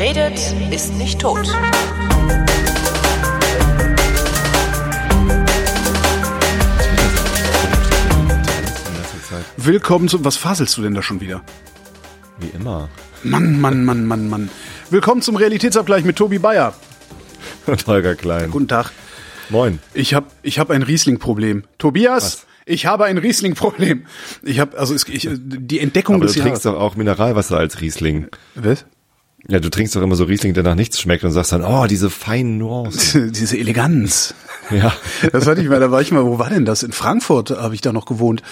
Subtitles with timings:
[0.00, 1.46] Wer redet, ist nicht tot.
[9.58, 10.24] Willkommen zum.
[10.24, 11.42] Was faselst du denn da schon wieder?
[12.38, 12.88] Wie immer.
[13.24, 14.48] Mann, Mann, Mann, Mann, Mann.
[14.88, 16.72] Willkommen zum Realitätsabgleich mit Tobi Bayer.
[17.66, 18.50] Und Holger Klein.
[18.50, 18.92] Guten Tag.
[19.50, 19.80] Moin.
[19.92, 21.64] Ich habe ich hab ein Riesling-Problem.
[21.76, 22.46] Tobias, Was?
[22.64, 24.06] ich habe ein Riesling-Problem.
[24.44, 26.78] Ich habe also es, ich, die Entdeckung Aber du des trinkst Jahres.
[26.78, 28.28] doch auch Mineralwasser als Riesling.
[28.54, 28.86] Was?
[29.48, 31.86] Ja, du trinkst doch immer so Riesling, der nach nichts schmeckt und sagst dann, oh,
[31.86, 33.32] diese feinen Nuancen.
[33.40, 34.34] Diese Eleganz.
[34.70, 34.92] Ja.
[35.32, 36.84] Das hatte ich mal, da war ich mal, wo war denn das?
[36.84, 38.42] In Frankfurt habe ich da noch gewohnt.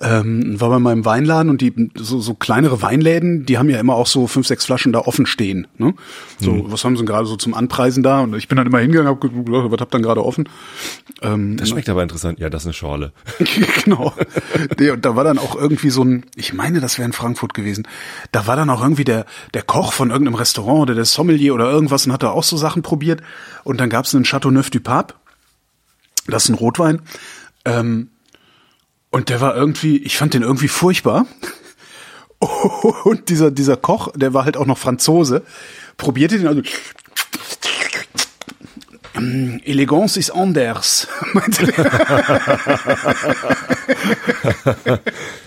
[0.00, 3.94] Ähm, war bei meinem Weinladen und die so, so kleinere Weinläden, die haben ja immer
[3.94, 5.66] auch so fünf, sechs Flaschen da offen stehen.
[5.78, 5.94] Ne?
[6.38, 8.20] So, was haben sie denn gerade so zum Anpreisen da?
[8.20, 10.48] Und ich bin dann immer hingegangen, hab geguckt, was habt ihr dann gerade offen?
[11.22, 12.38] Ähm, Das schmeckt aber interessant.
[12.38, 13.12] Ja, das ist eine Schorle.
[13.84, 14.12] genau.
[14.78, 17.54] Nee, und da war dann auch irgendwie so ein, ich meine, das wäre in Frankfurt
[17.54, 17.88] gewesen.
[18.30, 21.70] Da war dann auch irgendwie der, der Koch von irgendeinem Restaurant oder der Sommelier oder
[21.70, 23.22] irgendwas und hat da auch so Sachen probiert.
[23.64, 25.14] Und dann gab es einen Chateauneuf du Pape.
[26.26, 27.02] Das ist ein Rotwein.
[27.64, 28.10] Ähm,
[29.10, 31.26] und der war irgendwie, ich fand den irgendwie furchtbar.
[33.04, 35.42] Und dieser, dieser Koch, der war halt auch noch Franzose,
[35.96, 36.62] probierte den also.
[39.14, 41.82] Ähm, Elegance ist anders, meinte der.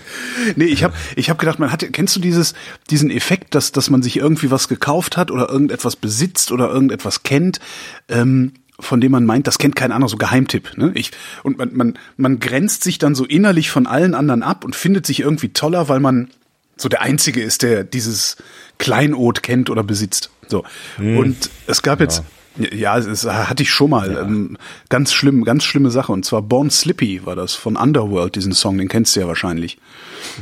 [0.56, 2.54] Nee, ich habe ich hab gedacht, man hat, kennst du dieses,
[2.90, 7.22] diesen Effekt, dass, dass man sich irgendwie was gekauft hat oder irgendetwas besitzt oder irgendetwas
[7.22, 7.60] kennt,
[8.08, 10.76] ähm, von dem man meint, das kennt kein anderer, so Geheimtipp.
[10.76, 10.92] Ne?
[10.94, 11.10] Ich,
[11.42, 15.06] und man, man, man grenzt sich dann so innerlich von allen anderen ab und findet
[15.06, 16.28] sich irgendwie toller, weil man
[16.76, 18.36] so der Einzige ist, der dieses
[18.78, 20.30] Kleinod kennt oder besitzt.
[20.46, 20.64] So.
[20.98, 22.24] Und es gab jetzt, ja,
[22.58, 24.16] es hatte ich schon mal.
[24.16, 24.56] Ähm,
[24.88, 26.12] ganz schlimm, ganz schlimme Sache.
[26.12, 29.78] Und zwar Born Slippy war das von Underworld, diesen Song, den kennst du ja wahrscheinlich.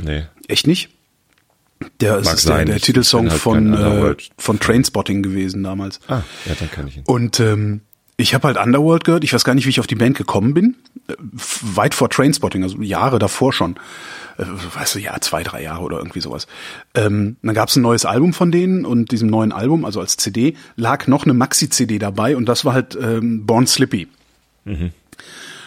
[0.03, 0.25] Nee.
[0.49, 0.91] Echt nicht?
[2.01, 5.63] Der ist Mag ist der, sein, der ich Titelsong halt von, äh, von Trainspotting gewesen
[5.63, 6.01] damals.
[6.09, 7.03] Ah, ja, dann kann ich ihn.
[7.07, 7.81] Und ähm,
[8.17, 9.25] ich habe halt Underworld gehört.
[9.25, 10.77] Ich weiß gar nicht, wie ich auf die Band gekommen bin.
[11.09, 13.77] Äh, Weit vor Trainspotting, also Jahre davor schon.
[14.39, 16.47] Äh, weißt du, ja, zwei, drei Jahre oder irgendwie sowas.
[16.95, 20.57] Ähm, dann gab's ein neues Album von denen und diesem neuen Album, also als CD,
[20.77, 24.09] lag noch eine Maxi-CD dabei und das war halt ähm, Born Slippy.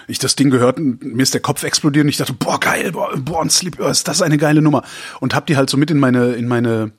[0.09, 2.91] Ich das Ding gehört und mir ist der Kopf explodiert und ich dachte, boah, geil,
[2.93, 4.83] boah, Born Slippy, oh, ist das eine geile Nummer.
[5.19, 6.91] Und hab die halt so mit in meine, in meine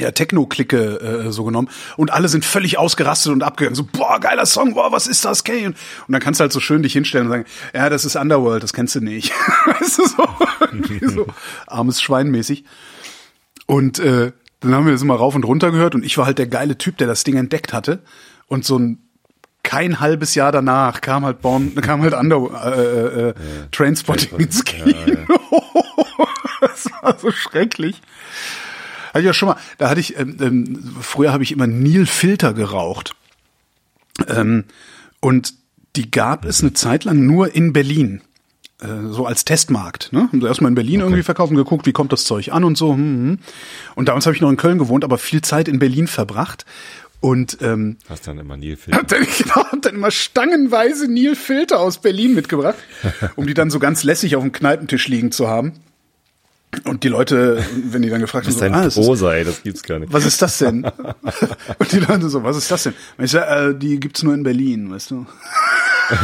[0.00, 3.74] ja, Techno-Clique äh, so genommen und alle sind völlig ausgerastet und abgegangen.
[3.74, 5.66] So, boah, geiler Song, boah, was ist das, Kay?
[5.66, 5.76] Und
[6.08, 7.44] dann kannst du halt so schön dich hinstellen und sagen,
[7.74, 9.32] ja, das ist Underworld, das kennst du nicht.
[9.66, 10.28] weißt du, so,
[11.14, 11.26] so
[11.66, 12.64] armes Schwein mäßig.
[13.66, 16.38] Und äh, dann haben wir das mal rauf und runter gehört und ich war halt
[16.38, 18.02] der geile Typ, der das Ding entdeckt hatte.
[18.46, 18.98] Und so ein
[19.62, 23.34] kein halbes Jahr danach kam halt Born, kam halt Under, äh, äh,
[23.70, 24.96] Trainspotting ins Kino.
[26.60, 28.00] das war so schrecklich.
[29.12, 32.06] Hatte ich ja schon mal, da hatte ich, ähm, ähm, früher habe ich immer Nil
[32.06, 33.14] Filter geraucht.
[34.26, 34.64] Ähm,
[35.20, 35.54] und
[35.96, 38.22] die gab es eine Zeit lang nur in Berlin.
[38.80, 40.12] Äh, so als Testmarkt.
[40.12, 40.22] Ne?
[40.22, 42.76] Haben sie erstmal in Berlin irgendwie verkauft und geguckt, wie kommt das Zeug an und
[42.76, 42.94] so.
[42.94, 43.38] Hm, hm.
[43.94, 46.64] Und damals habe ich noch in Köln gewohnt, aber viel Zeit in Berlin verbracht.
[47.20, 48.96] Und ähm, Hast dann immer Nilfilm.
[48.96, 52.78] hab dann, genau, hab dann immer stangenweise Nil Filter aus Berlin mitgebracht,
[53.36, 55.74] um die dann so ganz lässig auf dem Kneipentisch liegen zu haben.
[56.84, 59.44] Und die Leute, wenn die dann gefragt haben, Das ist so, ein ah, Prosa, ey,
[59.44, 60.10] das gibt's gar nicht.
[60.12, 60.84] was ist das denn?
[61.78, 62.94] Und die Leute so, was ist das denn?
[63.18, 65.26] Und ich sag, äh, die gibt's nur in Berlin, weißt du?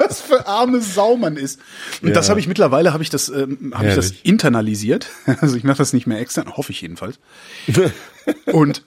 [0.00, 1.60] was für arme Sau man ist.
[2.02, 2.30] Und das Ja.
[2.30, 5.08] habe ich mittlerweile, habe ich das, ähm, habe ich das internalisiert.
[5.40, 7.18] Also ich mache das nicht mehr extern, hoffe ich jedenfalls.
[8.46, 8.84] Und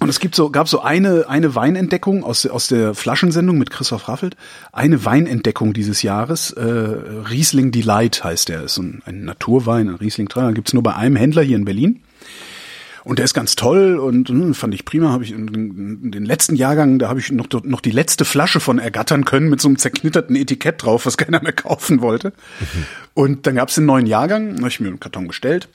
[0.00, 4.08] und es gibt so, gab so eine, eine Weinentdeckung aus, aus der Flaschensendung mit Christoph
[4.08, 4.36] Raffelt.
[4.72, 6.52] Eine Weinentdeckung dieses Jahres.
[6.52, 8.62] Äh, Riesling Delight heißt der.
[8.62, 10.52] Ist so ein, ein Naturwein, ein Riesling 3.
[10.52, 12.02] Gibt's nur bei einem Händler hier in Berlin.
[13.02, 15.10] Und der ist ganz toll und hm, fand ich prima.
[15.10, 18.78] Habe ich in, den letzten Jahrgang, da habe ich noch, noch die letzte Flasche von
[18.78, 22.34] ergattern können mit so einem zerknitterten Etikett drauf, was keiner mehr kaufen wollte.
[23.14, 25.68] Und dann gab's den neuen Jahrgang, habe ich mir einen Karton bestellt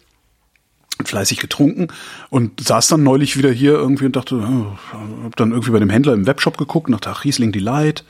[1.04, 1.88] fleißig getrunken
[2.30, 4.78] und saß dann neulich wieder hier irgendwie und dachte, ja,
[5.24, 8.04] hab dann irgendwie bei dem Händler im Webshop geguckt, nach ach, Riesling Delight,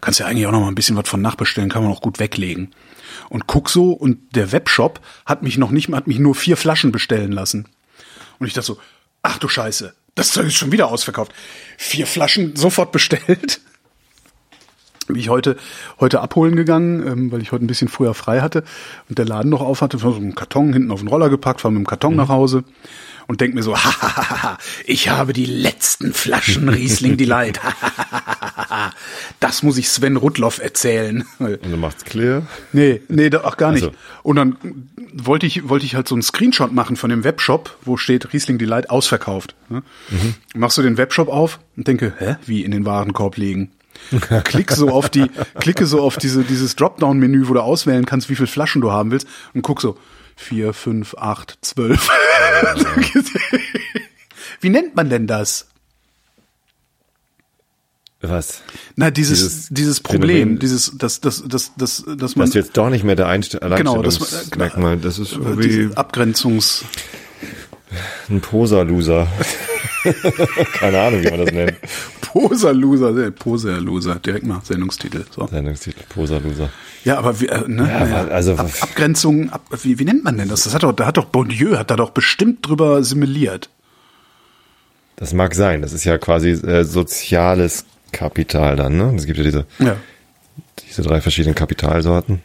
[0.00, 2.18] kannst ja eigentlich auch noch mal ein bisschen was von nachbestellen, kann man auch gut
[2.18, 2.74] weglegen.
[3.28, 6.92] Und guck so und der Webshop hat mich noch nicht hat mich nur vier Flaschen
[6.92, 7.68] bestellen lassen.
[8.38, 8.78] Und ich dachte so,
[9.22, 11.32] ach du Scheiße, das Zeug ist schon wieder ausverkauft.
[11.78, 13.60] Vier Flaschen sofort bestellt.
[15.06, 15.56] Bin ich heute,
[16.00, 18.64] heute abholen gegangen, ähm, weil ich heute ein bisschen früher frei hatte
[19.08, 21.70] und der Laden noch auf hatte, so einen Karton hinten auf den Roller gepackt, fahr
[21.70, 22.64] mit dem Karton nach Hause
[23.26, 27.60] und denk mir so, hahaha, ich habe die letzten Flaschen Riesling Delight.
[27.62, 28.92] das
[29.40, 31.24] das muss ich Sven Rudloff erzählen.
[31.38, 32.46] Und du machst clear.
[32.72, 33.84] Nee, nee, ach gar nicht.
[33.84, 33.96] Also.
[34.22, 34.56] Und dann
[35.12, 38.58] wollte ich, wollte ich halt so einen Screenshot machen von dem Webshop, wo steht Riesling
[38.58, 39.54] Delight ausverkauft.
[39.68, 39.82] Ne?
[40.54, 43.72] Machst du den Webshop auf und denke, hä, wie in den Warenkorb legen?
[44.44, 45.26] Klick so auf die,
[45.60, 49.10] klicke so auf diese, dieses Dropdown-Menü, wo du auswählen kannst, wie viel Flaschen du haben
[49.10, 49.96] willst und guck so,
[50.36, 52.08] vier, fünf, acht, zwölf.
[54.60, 55.68] wie nennt man denn das?
[58.22, 58.62] Was?
[58.94, 60.58] Na, dieses, Dieses dieses, Problem, Phänomen.
[60.60, 63.58] dieses, das, das, das, das, dass man, Dass du jetzt doch nicht mehr der Einst
[63.60, 66.84] genau, das, Alleinstellungsmerkmal, das ist äh, irgendwie Abgrenzungs,
[68.28, 69.26] ein Poser-Loser.
[70.74, 71.74] Keine Ahnung, wie man das nennt.
[72.20, 75.46] Poser-Loser, Poser-Loser, direkt mal Sendungstitel, so.
[75.46, 76.70] Sendungstitel, Poser-Loser.
[77.04, 80.38] Ja, aber wie, äh, ne, Ja, naja, also- Ab, Abgrenzung, ab, wie, wie nennt man
[80.38, 80.64] denn das?
[80.64, 83.68] Das hat doch, da hat doch Bourdieu hat da doch bestimmt drüber simuliert.
[85.16, 85.82] Das mag sein.
[85.82, 89.12] Das ist ja quasi äh, soziales Kapital dann, ne?
[89.16, 89.96] Es gibt ja diese, Ja.
[90.88, 92.42] diese drei verschiedenen Kapitalsorten.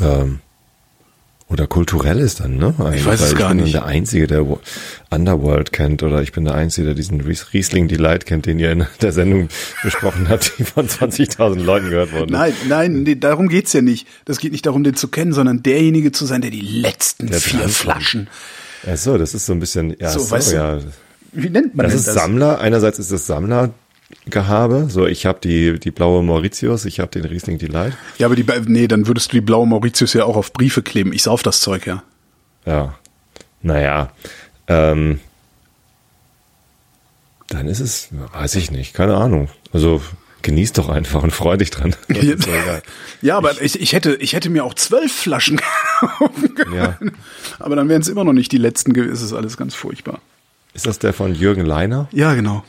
[0.00, 0.40] Ähm,
[1.50, 2.74] oder kulturelles dann, ne?
[2.78, 3.74] Eigentlich, weiß es gar ich bin nicht.
[3.74, 4.60] der Einzige, der Wo-
[5.10, 8.70] Underworld kennt oder ich bin der Einzige, der diesen Ries- Riesling Delight kennt, den ihr
[8.70, 9.48] in der Sendung
[9.82, 12.30] besprochen habt, die von 20.000 Leuten gehört worden ist.
[12.38, 14.06] Nein, nein, nee, darum geht's ja nicht.
[14.24, 17.40] Das geht nicht darum, den zu kennen, sondern derjenige zu sein, der die letzten Der
[17.40, 17.74] vier drankommt.
[17.76, 18.28] Flaschen.
[18.90, 20.78] Ach so, das ist so ein bisschen, ja, So, so, weißt du, ja.
[21.32, 22.14] Wie nennt man Das denn ist das?
[22.14, 22.60] Sammler.
[22.60, 23.26] Einerseits ist das
[24.30, 24.86] Sammlergehabe.
[24.88, 27.94] So, ich habe die die blaue Mauritius, ich habe den Riesling Delight.
[28.18, 31.12] Ja, aber die, nee, dann würdest du die blaue Mauritius ja auch auf Briefe kleben.
[31.12, 32.02] Ich sauf das Zeug ja.
[32.66, 32.98] Ja.
[33.62, 34.12] Naja.
[34.68, 35.20] Ähm,
[37.48, 39.48] dann ist es, weiß ich nicht, keine Ahnung.
[39.72, 40.00] Also
[40.42, 41.94] genieß doch einfach und freu dich dran.
[42.08, 42.82] Ist egal.
[43.20, 45.60] Ja, aber ich, ich hätte, ich hätte mir auch zwölf Flaschen
[46.00, 46.74] kaufen können.
[46.74, 46.98] Ja.
[47.58, 49.12] Aber dann wären es immer noch nicht die letzten gewesen.
[49.12, 50.20] Es ist alles ganz furchtbar.
[50.72, 52.08] Ist das der von Jürgen Leiner?
[52.12, 52.64] Ja, genau.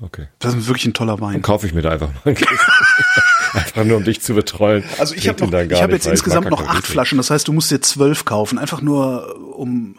[0.00, 0.26] Okay.
[0.38, 1.34] Das ist wirklich ein toller Wein.
[1.34, 2.34] Dann kaufe ich mir da einfach mal.
[3.54, 4.84] Einfach nur um dich zu betreuen.
[4.98, 6.86] Also ich habe nicht, jetzt insgesamt noch acht.
[6.86, 7.16] Flaschen.
[7.16, 8.58] Das heißt, du musst dir zwölf kaufen.
[8.58, 9.96] Einfach nur äh, um.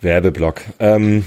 [0.00, 0.62] Werbeblock.
[0.78, 1.26] Ähm,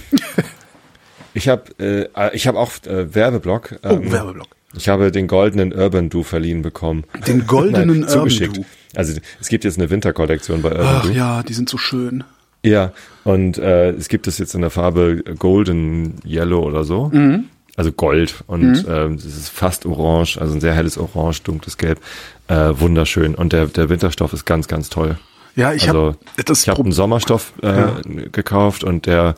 [1.35, 3.75] ich habe äh, ich habe auch äh, Werbeblock.
[3.83, 4.47] Oh, Ähm, Werbeblock.
[4.75, 7.03] Ich habe den goldenen Urban Do verliehen bekommen.
[7.27, 8.09] Den goldenen Nein.
[8.09, 8.65] Urban
[8.95, 11.09] Also es gibt jetzt eine Winterkollektion bei Urban Ach Do.
[11.11, 12.23] ja, die sind so schön.
[12.63, 12.93] Ja,
[13.23, 17.09] und äh, es gibt es jetzt in der Farbe Golden Yellow oder so.
[17.13, 17.45] Mhm.
[17.75, 21.99] Also Gold und ähm, es ist fast orange, also ein sehr helles Orange, dunkles Gelb.
[22.47, 23.33] Äh, wunderschön.
[23.33, 25.17] Und der, der Winterstoff ist ganz, ganz toll.
[25.55, 29.35] Ja, ich also, habe ich habe Pro- einen Sommerstoff äh, gekauft und der,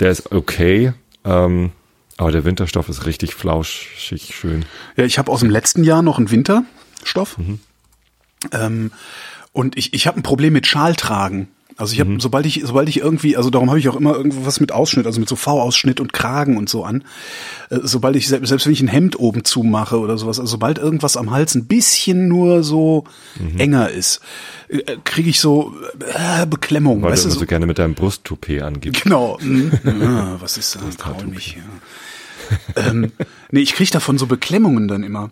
[0.00, 0.94] der ist okay.
[1.24, 1.70] Ähm,
[2.16, 4.64] aber der Winterstoff ist richtig flauschig schön.
[4.96, 7.36] Ja, ich habe aus dem letzten Jahr noch einen Winterstoff.
[8.52, 8.90] Ähm,
[9.52, 11.48] und ich, ich habe ein Problem mit Schaltragen.
[11.78, 14.46] Also ich habe, sobald ich, sobald ich irgendwie, also darum habe ich auch immer irgendwo
[14.46, 17.04] was mit Ausschnitt, also mit so V-Ausschnitt und Kragen und so an.
[17.68, 20.78] Äh, sobald ich, selbst, selbst wenn ich ein Hemd oben zumache oder sowas, also sobald
[20.78, 23.04] irgendwas am Hals ein bisschen nur so
[23.58, 24.20] enger ist,
[24.68, 25.74] äh, kriege ich so
[26.14, 27.02] äh, Beklemmung.
[27.02, 29.02] Weil weißt du so, so gerne mit deinem Brusttoupet angibst.
[29.02, 29.38] Genau.
[29.40, 29.72] Mhm.
[30.06, 30.96] Ah, was ist das?
[30.96, 31.56] Trau mich.
[32.76, 32.88] Ja.
[32.88, 33.12] ähm,
[33.50, 35.30] nee, ich krieg davon so Beklemmungen dann immer.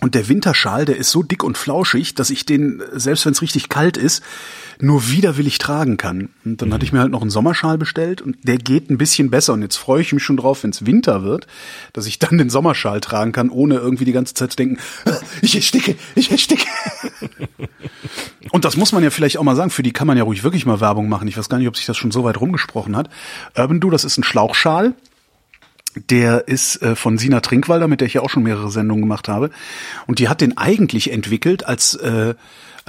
[0.00, 3.42] Und der Winterschal, der ist so dick und flauschig, dass ich den, selbst wenn es
[3.42, 4.22] richtig kalt ist,
[4.82, 6.30] nur widerwillig tragen kann.
[6.44, 9.30] Und dann hatte ich mir halt noch einen Sommerschal bestellt und der geht ein bisschen
[9.30, 9.52] besser.
[9.52, 11.46] Und jetzt freue ich mich schon drauf, wenn es Winter wird,
[11.92, 15.18] dass ich dann den Sommerschal tragen kann, ohne irgendwie die ganze Zeit zu denken, "Ah,
[15.42, 16.66] ich ersticke, ich ersticke.
[18.50, 20.42] Und das muss man ja vielleicht auch mal sagen, für die kann man ja ruhig
[20.42, 21.28] wirklich mal Werbung machen.
[21.28, 23.08] Ich weiß gar nicht, ob sich das schon so weit rumgesprochen hat.
[23.56, 24.94] Urban Do, das ist ein Schlauchschal.
[26.08, 29.28] Der ist äh, von Sina Trinkwalder, mit der ich ja auch schon mehrere Sendungen gemacht
[29.28, 29.50] habe.
[30.06, 32.34] Und die hat den eigentlich entwickelt als, äh,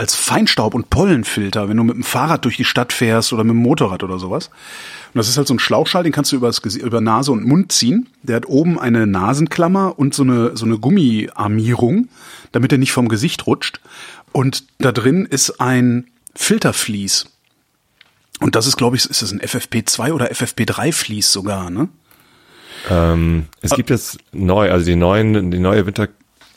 [0.01, 3.51] als Feinstaub- und Pollenfilter, wenn du mit dem Fahrrad durch die Stadt fährst oder mit
[3.51, 4.47] dem Motorrad oder sowas.
[4.47, 7.71] Und das ist halt so ein Schlauchschal, den kannst du übers, über Nase und Mund
[7.71, 8.09] ziehen.
[8.23, 12.09] Der hat oben eine Nasenklammer und so eine, so eine Gummiarmierung,
[12.51, 13.79] damit er nicht vom Gesicht rutscht.
[14.31, 17.27] Und da drin ist ein Filtervlies.
[18.39, 21.89] Und das ist, glaube ich, ist das ein FFP2 oder FFP3-Vlies sogar, ne?
[22.89, 25.85] Ähm, es gibt jetzt neu, also die neuen, die neue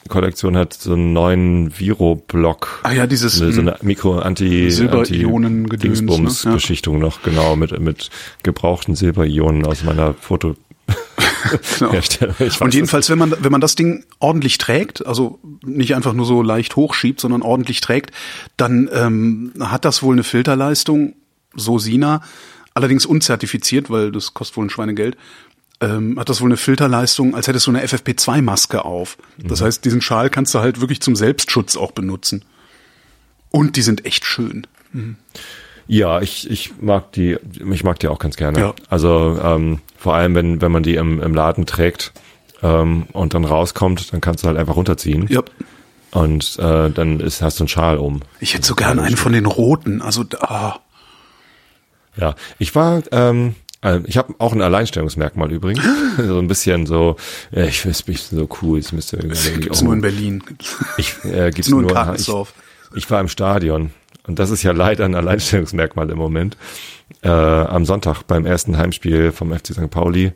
[0.04, 2.80] Winterkollektion hat so einen neuen Viro-Block.
[2.82, 3.68] Ah ja, dieses, eine, so hm.
[3.68, 6.06] eine Mikro-Anti, Silberionen-Gedöns, ne?
[6.06, 8.11] Dingsbums-Beschichtung noch, genau, mit, mit
[8.42, 10.56] gebrauchten Silberionen aus meiner Foto.
[11.78, 11.92] Genau.
[12.61, 16.40] Und jedenfalls, wenn man, wenn man das Ding ordentlich trägt, also nicht einfach nur so
[16.40, 18.12] leicht hochschiebt, sondern ordentlich trägt,
[18.56, 21.16] dann ähm, hat das wohl eine Filterleistung,
[21.54, 22.23] so Sina,
[22.73, 25.18] allerdings unzertifiziert, weil das kostet wohl ein Schweinegeld,
[25.81, 29.16] ähm, hat das wohl eine Filterleistung, als hättest du eine FFP2-Maske auf.
[29.38, 29.64] Das Mhm.
[29.66, 32.45] heißt, diesen Schal kannst du halt wirklich zum Selbstschutz auch benutzen.
[33.50, 34.66] Und die sind echt schön.
[35.87, 37.37] Ja, ich, ich mag die,
[37.73, 38.59] ich mag die auch ganz gerne.
[38.59, 38.75] Ja.
[38.88, 42.12] Also ähm, vor allem, wenn, wenn man die im, im Laden trägt,
[42.62, 45.26] ähm, und dann rauskommt, dann kannst du halt einfach runterziehen.
[45.28, 45.43] Ja.
[46.12, 48.21] Und äh, dann ist, hast du einen Schal um.
[48.40, 50.00] Ich hätte so gern einen von den roten.
[50.00, 50.78] Also, ah.
[52.16, 53.63] Ja, ich war, ähm, äh,
[54.07, 55.83] ich habe auch ein Alleinstellungsmerkmal übrigens.
[56.17, 57.17] so ein bisschen so,
[57.53, 59.61] äh, ich weiß mich so cool, es müsste irgendwie.
[59.61, 60.43] Gibt's nur in Berlin.
[60.97, 61.91] Ich äh, gibt's nur in nur.
[61.91, 62.55] Ich, Kartensdorf.
[62.95, 63.91] ich war im Stadion
[64.26, 66.57] und das ist ja leider ein Alleinstellungsmerkmal im Moment.
[67.23, 69.91] Äh, am Sonntag beim ersten Heimspiel vom FC St.
[69.91, 70.33] Pauli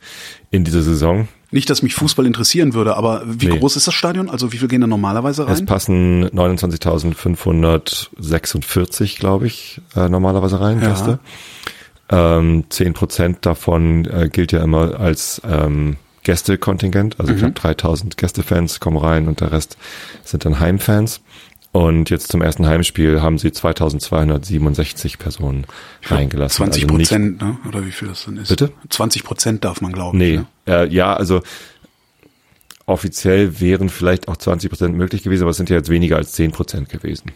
[0.50, 1.28] in dieser Saison.
[1.50, 3.59] Nicht, dass mich Fußball interessieren würde, aber wie Nee.
[3.59, 4.28] groß ist das Stadion?
[4.28, 5.64] Also wie viel gehen da normalerweise Es rein?
[5.67, 10.90] passen 29.546, glaube ich, äh, normalerweise rein, Ja.
[10.90, 11.21] Gäste.
[12.10, 18.96] Ähm, 10% davon äh, gilt ja immer als ähm, Gästekontingent, also knapp 3000 Gästefans kommen
[18.98, 19.76] rein und der Rest
[20.24, 21.20] sind dann Heimfans.
[21.70, 25.66] Und jetzt zum ersten Heimspiel haben sie 2267 Personen
[26.06, 26.64] reingelassen.
[26.64, 27.58] 20 also Prozent, ne?
[27.68, 28.48] Oder wie viel das dann ist?
[28.48, 28.72] Bitte?
[28.88, 30.16] 20 Prozent darf man glauben.
[30.16, 30.46] Nee, Ne?
[30.66, 31.42] äh, ja, also
[32.88, 36.33] offiziell wären vielleicht auch 20 Prozent möglich gewesen, aber es sind ja jetzt weniger als
[36.33, 37.33] 10 Prozent gewesen.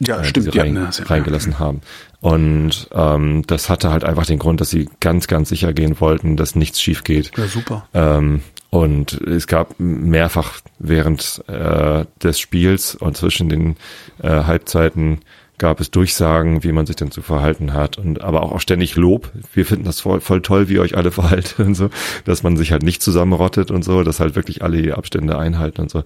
[0.00, 0.46] Ja, äh, stimmt.
[0.46, 1.80] die sie Ja, rein, ist ja- reingelassen haben.
[2.20, 6.36] Und ähm, das hatte halt einfach den Grund, dass sie ganz, ganz sicher gehen wollten,
[6.36, 7.30] dass nichts schief geht.
[7.36, 7.86] Ja, super.
[7.94, 13.76] Ähm, und es gab mehrfach während äh, des Spiels und zwischen den
[14.22, 15.20] äh, Halbzeiten
[15.58, 18.96] gab es Durchsagen, wie man sich denn zu verhalten hat und aber auch, auch ständig
[18.96, 19.30] Lob.
[19.52, 21.90] Wir finden das voll, voll toll, wie ihr euch alle verhaltet und so,
[22.24, 25.90] dass man sich halt nicht zusammenrottet und so, dass halt wirklich alle Abstände einhalten und
[25.90, 26.02] so.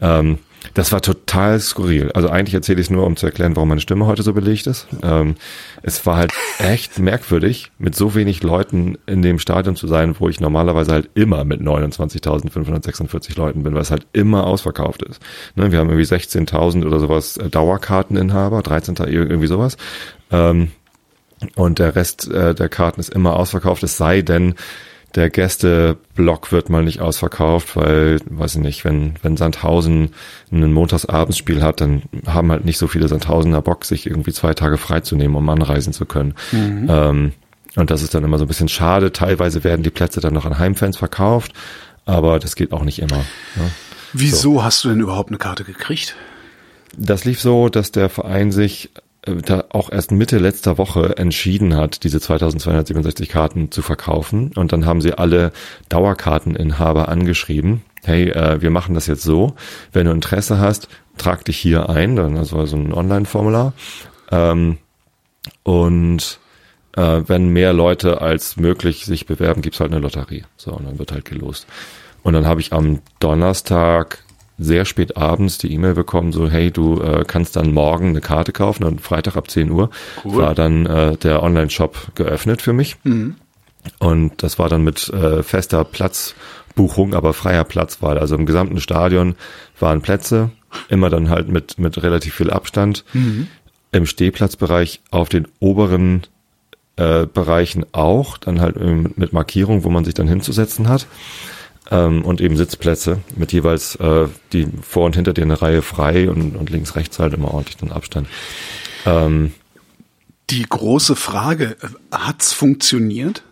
[0.00, 0.38] Ähm,
[0.72, 2.10] das war total skurril.
[2.12, 4.66] Also eigentlich erzähle ich es nur, um zu erklären, warum meine Stimme heute so belegt
[4.66, 4.86] ist.
[5.02, 5.34] Ähm,
[5.82, 10.28] es war halt echt merkwürdig, mit so wenig Leuten in dem Stadion zu sein, wo
[10.28, 15.20] ich normalerweise halt immer mit 29.546 Leuten bin, weil es halt immer ausverkauft ist.
[15.54, 18.96] Ne, wir haben irgendwie 16.000 oder sowas äh, Dauerkarteninhaber, 13.
[19.06, 19.76] irgendwie sowas.
[20.30, 20.70] Ähm,
[21.56, 24.54] und der Rest äh, der Karten ist immer ausverkauft, es sei denn,
[25.14, 30.10] der Gästeblock wird mal nicht ausverkauft, weil, weiß ich nicht, wenn, wenn Sandhausen
[30.50, 34.76] ein Montagsabendsspiel hat, dann haben halt nicht so viele Sandhausener Bock, sich irgendwie zwei Tage
[34.76, 36.34] freizunehmen, um anreisen zu können.
[36.88, 37.32] Ähm,
[37.76, 39.12] und das ist dann immer so ein bisschen schade.
[39.12, 41.52] Teilweise werden die Plätze dann noch an Heimfans verkauft,
[42.06, 43.18] aber das geht auch nicht immer.
[43.18, 43.70] Ne?
[44.12, 46.16] Wieso hast du denn überhaupt eine Karte gekriegt?
[46.96, 48.90] Das lief so, dass der Verein sich
[49.26, 54.52] da auch erst Mitte letzter Woche entschieden hat, diese 2267 Karten zu verkaufen.
[54.54, 55.52] Und dann haben sie alle
[55.88, 57.82] Dauerkarteninhaber angeschrieben.
[58.04, 59.54] Hey, äh, wir machen das jetzt so.
[59.92, 62.16] Wenn du Interesse hast, trag dich hier ein.
[62.16, 63.72] Dann war so ein Online-Formular.
[64.30, 64.78] Ähm,
[65.62, 66.38] und
[66.96, 70.44] äh, wenn mehr Leute als möglich sich bewerben, gibt's halt eine Lotterie.
[70.56, 71.66] So, und dann wird halt gelost.
[72.22, 74.23] Und dann habe ich am Donnerstag
[74.58, 78.52] sehr spät abends die E-Mail bekommen, so hey, du äh, kannst dann morgen eine Karte
[78.52, 79.90] kaufen und Freitag ab 10 Uhr
[80.24, 80.36] Cool.
[80.36, 82.96] war dann äh, der Online-Shop geöffnet für mich.
[83.98, 88.18] Und das war dann mit äh, fester Platzbuchung, aber freier Platzwahl.
[88.18, 89.34] Also im gesamten Stadion
[89.78, 90.50] waren Plätze,
[90.88, 93.04] immer dann halt mit, mit relativ viel Abstand.
[93.92, 96.22] Im Stehplatzbereich auf den oberen
[96.96, 101.06] äh, Bereichen auch, dann halt ähm, mit Markierung, wo man sich dann hinzusetzen hat.
[101.90, 106.30] Ähm, und eben Sitzplätze mit jeweils äh, die vor und hinter dir eine Reihe frei
[106.30, 108.26] und, und links, rechts halt immer ordentlich den Abstand.
[109.04, 109.52] Ähm,
[110.50, 113.42] Die große Frage, äh, hat's funktioniert?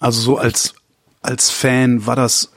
[0.00, 0.74] Also so als,
[1.22, 2.50] als Fan war das,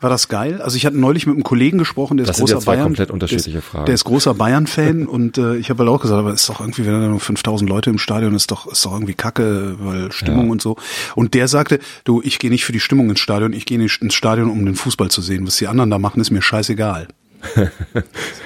[0.00, 0.60] war das geil?
[0.60, 2.82] Also ich hatte neulich mit einem Kollegen gesprochen, der ist Das sind großer Bayern.
[2.84, 3.86] komplett unterschiedliche der ist, Fragen.
[3.86, 6.84] Der ist großer Bayern-Fan und äh, ich habe halt auch gesagt, aber ist doch irgendwie,
[6.84, 10.46] wenn da nur 5000 Leute im Stadion ist, doch ist doch irgendwie Kacke, weil Stimmung
[10.46, 10.52] Ja.
[10.52, 10.76] und so.
[11.14, 14.02] Und der sagte, du, ich gehe nicht für die Stimmung ins Stadion, ich gehe nicht
[14.02, 15.46] ins Stadion, um den Fußball zu sehen.
[15.46, 17.08] Was die anderen da machen, ist mir scheißegal.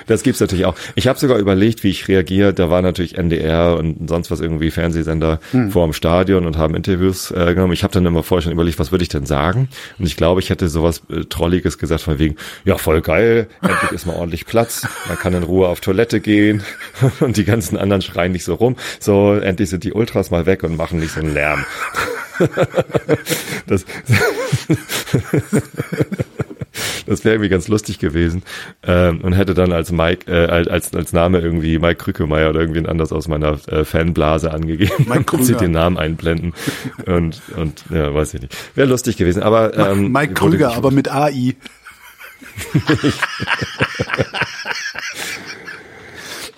[0.06, 0.74] Das gibt's natürlich auch.
[0.96, 2.52] Ich habe sogar überlegt, wie ich reagiere.
[2.52, 5.38] Da war natürlich NDR und sonst was irgendwie Fernsehsender
[5.70, 7.72] vor dem Stadion und haben Interviews äh, genommen.
[7.74, 9.68] Ich habe dann immer vorher schon überlegt, was würde ich denn sagen?
[10.00, 13.92] Und ich glaube, ich hätte sowas äh, Trolliges gesagt von wegen, ja voll geil, endlich
[13.92, 16.64] ist mal ordentlich Platz, man kann in Ruhe auf Toilette gehen
[17.20, 18.74] und die ganzen anderen schreien nicht so rum.
[18.98, 21.64] So, endlich sind die Ultras mal weg und machen nicht so einen Lärm.
[23.66, 23.84] das,
[27.10, 28.44] Das wäre irgendwie ganz lustig gewesen.
[28.84, 32.86] Ähm, und hätte dann als Mike, äh, als, als Name irgendwie Mike Krückemeier oder irgendwen
[32.86, 35.06] anders aus meiner äh, Fanblase angegeben.
[35.08, 35.66] Mike und sie Krüger.
[35.66, 36.54] den Namen einblenden.
[37.06, 38.56] und, und ja, weiß ich nicht.
[38.76, 39.42] Wäre lustig gewesen.
[39.42, 41.56] Aber ähm, Mike Krüger, aber mit AI.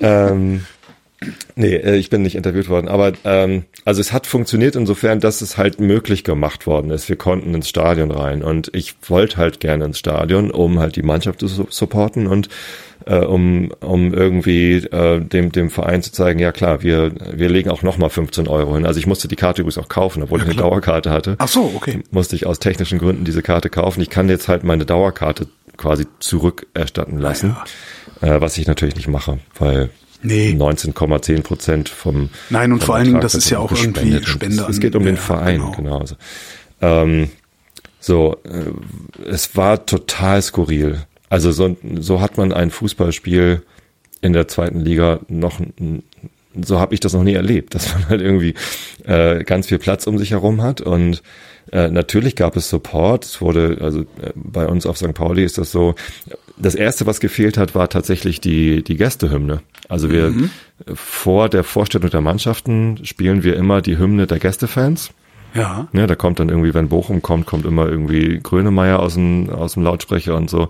[0.01, 0.67] ähm,
[1.57, 2.89] Nee, äh, ich bin nicht interviewt worden.
[2.89, 7.09] Aber ähm, also es hat funktioniert insofern, dass es halt möglich gemacht worden ist.
[7.09, 11.03] Wir konnten ins Stadion rein und ich wollte halt gerne ins Stadion, um halt die
[11.03, 12.49] Mannschaft zu supporten und
[13.07, 17.71] äh, um, um irgendwie äh, dem, dem Verein zu zeigen, ja klar, wir, wir legen
[17.71, 18.87] auch nochmal 15 Euro hin.
[18.87, 21.37] Also ich musste die Karte übrigens auch kaufen, obwohl ja, ich eine Dauerkarte hatte.
[21.39, 22.03] Ach so, okay.
[22.11, 24.01] Musste ich aus technischen Gründen diese Karte kaufen.
[24.01, 27.57] Ich kann jetzt halt meine Dauerkarte quasi zurückerstatten lassen,
[28.21, 28.37] ja.
[28.37, 29.91] äh, was ich natürlich nicht mache, weil
[30.23, 30.51] Nee.
[30.51, 32.31] 19,10 Prozent vom.
[32.51, 34.63] Nein, und vor allen Dingen, das ist ja auch irgendwie Spende.
[34.63, 35.73] Es, es geht um den Verein, genau.
[35.73, 36.17] genau also,
[36.81, 37.31] ähm,
[38.01, 41.03] so, äh, es war total skurril.
[41.29, 43.63] Also so, so hat man ein Fußballspiel
[44.21, 45.61] in der zweiten Liga noch,
[46.61, 48.55] so habe ich das noch nie erlebt, dass man halt irgendwie
[49.05, 51.23] äh, ganz viel Platz um sich herum hat und
[51.71, 53.25] äh, natürlich gab es Support.
[53.25, 55.15] Es wurde, also äh, bei uns auf St.
[55.15, 55.95] Pauli ist das so.
[56.57, 59.63] Das erste, was gefehlt hat, war tatsächlich die, die Gästehymne.
[59.89, 60.51] Also wir mhm.
[60.95, 65.11] vor der Vorstellung der Mannschaften spielen wir immer die Hymne der Gästefans.
[65.55, 65.89] Ja.
[65.93, 66.07] ja.
[66.07, 69.83] Da kommt dann irgendwie, wenn Bochum kommt, kommt immer irgendwie Grönemeyer aus dem, aus dem
[69.83, 70.69] Lautsprecher und so.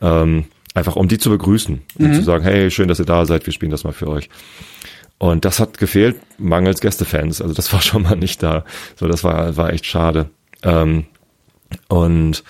[0.00, 2.14] Ähm, einfach um die zu begrüßen und mhm.
[2.14, 4.28] zu sagen, hey, schön, dass ihr da seid, wir spielen das mal für euch.
[5.18, 7.40] Und das hat gefehlt, mangels Gästefans.
[7.40, 8.64] Also das war schon mal nicht da.
[8.96, 10.30] So, das war, war echt schade.
[10.62, 11.04] Ähm,
[11.88, 12.42] und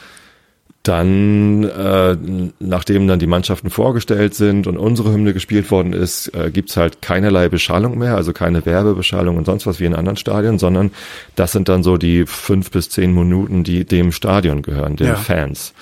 [0.82, 2.16] dann, äh,
[2.58, 7.00] nachdem dann die Mannschaften vorgestellt sind und unsere Hymne gespielt worden ist, äh, gibt's halt
[7.00, 10.90] keinerlei Beschallung mehr, also keine Werbebeschallung und sonst was wie in anderen Stadien, sondern
[11.36, 15.14] das sind dann so die fünf bis zehn Minuten, die dem Stadion gehören, den ja.
[15.14, 15.72] Fans.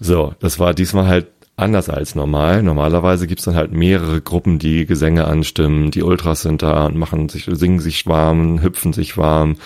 [0.00, 2.62] So, das war diesmal halt anders als normal.
[2.62, 7.28] Normalerweise gibt's dann halt mehrere Gruppen, die Gesänge anstimmen, die Ultras sind da und machen
[7.28, 9.56] sich, singen sich warm, hüpfen sich warm.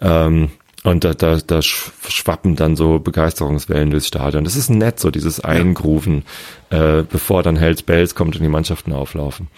[0.00, 0.50] Ähm,
[0.84, 4.44] und da, da, da schwappen dann so Begeisterungswellen durchs Stadion.
[4.44, 6.24] Das ist nett, so dieses Eingrufen,
[6.68, 9.48] äh, bevor dann Hells Bells kommt und die Mannschaften auflaufen.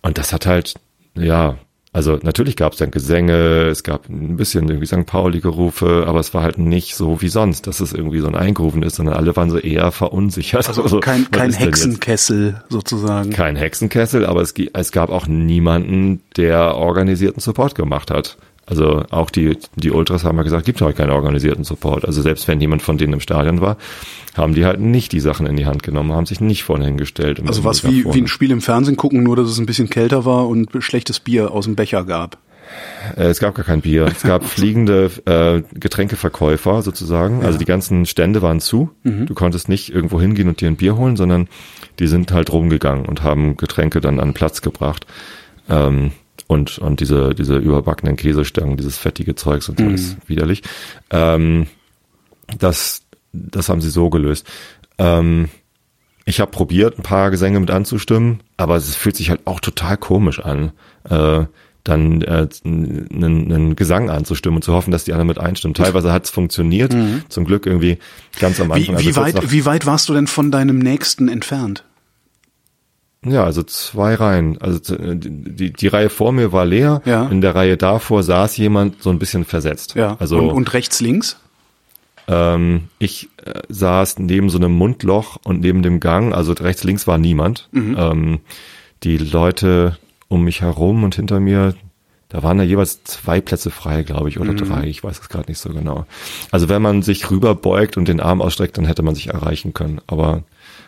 [0.00, 0.74] Und das hat halt,
[1.16, 1.56] ja,
[1.92, 5.06] also natürlich gab es dann Gesänge, es gab ein bisschen irgendwie St.
[5.06, 8.84] Pauli-Gerufe, aber es war halt nicht so wie sonst, dass es irgendwie so ein Eingrufen
[8.84, 10.68] ist, sondern alle waren so eher verunsichert.
[10.68, 13.30] Also, also kein, kein Hexenkessel sozusagen.
[13.30, 18.38] Kein Hexenkessel, aber es, es gab auch niemanden, der organisierten Support gemacht hat.
[18.66, 22.04] Also auch die, die Ultras haben ja gesagt, gibt halt keinen organisierten Support.
[22.04, 23.76] Also selbst wenn jemand von denen im Stadion war,
[24.34, 27.42] haben die halt nicht die Sachen in die Hand genommen, haben sich nicht vorne hingestellt.
[27.46, 30.24] Also was wie, wie ein Spiel im Fernsehen gucken, nur dass es ein bisschen kälter
[30.24, 32.38] war und schlechtes Bier aus dem Becher gab.
[33.16, 34.06] Äh, es gab gar kein Bier.
[34.06, 37.40] Es gab fliegende äh, Getränkeverkäufer sozusagen.
[37.40, 37.46] Ja.
[37.46, 38.90] Also die ganzen Stände waren zu.
[39.02, 39.26] Mhm.
[39.26, 41.48] Du konntest nicht irgendwo hingehen und dir ein Bier holen, sondern
[41.98, 45.06] die sind halt rumgegangen und haben Getränke dann an Platz gebracht.
[45.68, 46.12] Ähm,
[46.46, 49.94] und, und diese, diese überbackenen Käsestangen, dieses fettige Zeugs und so, mhm.
[49.94, 50.62] ist widerlich.
[51.10, 51.66] Ähm,
[52.58, 53.02] das,
[53.32, 54.46] das haben sie so gelöst.
[54.98, 55.48] Ähm,
[56.26, 59.96] ich habe probiert, ein paar Gesänge mit anzustimmen, aber es fühlt sich halt auch total
[59.96, 60.72] komisch an,
[61.08, 61.44] äh,
[61.84, 63.08] dann äh, einen,
[63.52, 65.74] einen Gesang anzustimmen und zu hoffen, dass die anderen mit einstimmen.
[65.74, 67.24] Teilweise hat es funktioniert, mhm.
[67.28, 67.98] zum Glück irgendwie
[68.40, 68.98] ganz am Anfang.
[68.98, 71.84] Wie, wie, also weit, wie weit warst du denn von deinem Nächsten entfernt?
[73.24, 74.60] Ja, also zwei Reihen.
[74.60, 77.02] Also äh, die, die Reihe vor mir war leer.
[77.04, 77.26] Ja.
[77.26, 79.94] In der Reihe davor saß jemand so ein bisschen versetzt.
[79.94, 80.16] Ja.
[80.20, 81.38] Also und, und rechts links?
[82.28, 86.34] Ähm, ich äh, saß neben so einem Mundloch und neben dem Gang.
[86.34, 87.68] Also rechts links war niemand.
[87.72, 87.96] Mhm.
[87.98, 88.40] Ähm,
[89.02, 91.74] die Leute um mich herum und hinter mir,
[92.28, 94.56] da waren da jeweils zwei Plätze frei, glaube ich, oder mhm.
[94.56, 94.86] drei.
[94.86, 96.06] Ich weiß es gerade nicht so genau.
[96.50, 100.00] Also wenn man sich rüberbeugt und den Arm ausstreckt, dann hätte man sich erreichen können.
[100.06, 100.42] Aber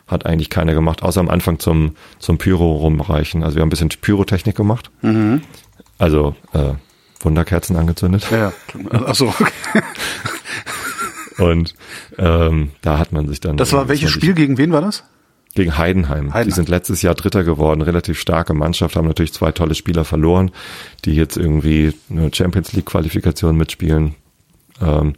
[0.07, 3.43] hat eigentlich keiner gemacht, außer am Anfang zum, zum Pyro rumreichen.
[3.43, 4.91] Also wir haben ein bisschen Pyrotechnik gemacht.
[5.03, 5.43] Mhm.
[5.99, 6.75] Also äh,
[7.21, 8.29] Wunderkerzen angezündet.
[8.31, 8.53] Ja,
[8.91, 9.29] ach so.
[9.29, 9.83] Okay.
[11.39, 11.75] Und
[12.19, 13.57] ähm, da hat man sich dann.
[13.57, 14.35] Das war welches Spiel?
[14.35, 15.05] Gegen wen war das?
[15.55, 16.35] Gegen Heidenheim.
[16.35, 16.45] Heidenheim.
[16.45, 20.51] Die sind letztes Jahr Dritter geworden, relativ starke Mannschaft, haben natürlich zwei tolle Spieler verloren,
[21.05, 24.15] die jetzt irgendwie eine Champions League Qualifikation mitspielen.
[24.83, 25.15] Ähm,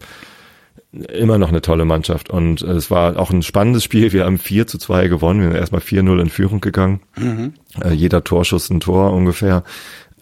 [0.93, 2.31] immer noch eine tolle Mannschaft.
[2.31, 4.13] Und es war auch ein spannendes Spiel.
[4.13, 5.41] Wir haben 4 zu 2 gewonnen.
[5.41, 7.01] Wir sind erstmal 4-0 in Führung gegangen.
[7.17, 7.55] Mhm.
[7.83, 9.65] Äh, jeder Torschuss ein Tor ungefähr.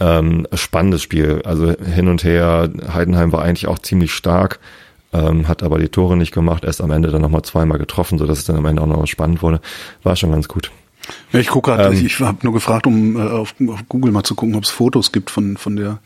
[0.01, 1.43] Ähm, spannendes Spiel.
[1.45, 2.71] Also hin und her.
[2.93, 4.59] Heidenheim war eigentlich auch ziemlich stark,
[5.13, 6.65] ähm, hat aber die Tore nicht gemacht.
[6.65, 9.43] Erst am Ende dann nochmal zweimal getroffen, sodass es dann am Ende auch noch spannend
[9.43, 9.61] wurde.
[10.03, 10.71] War schon ganz gut.
[11.33, 14.13] Ja, ich gucke gerade, ähm, ich, ich habe nur gefragt, um äh, auf, auf Google
[14.13, 15.99] mal zu gucken, ob es Fotos gibt von, von der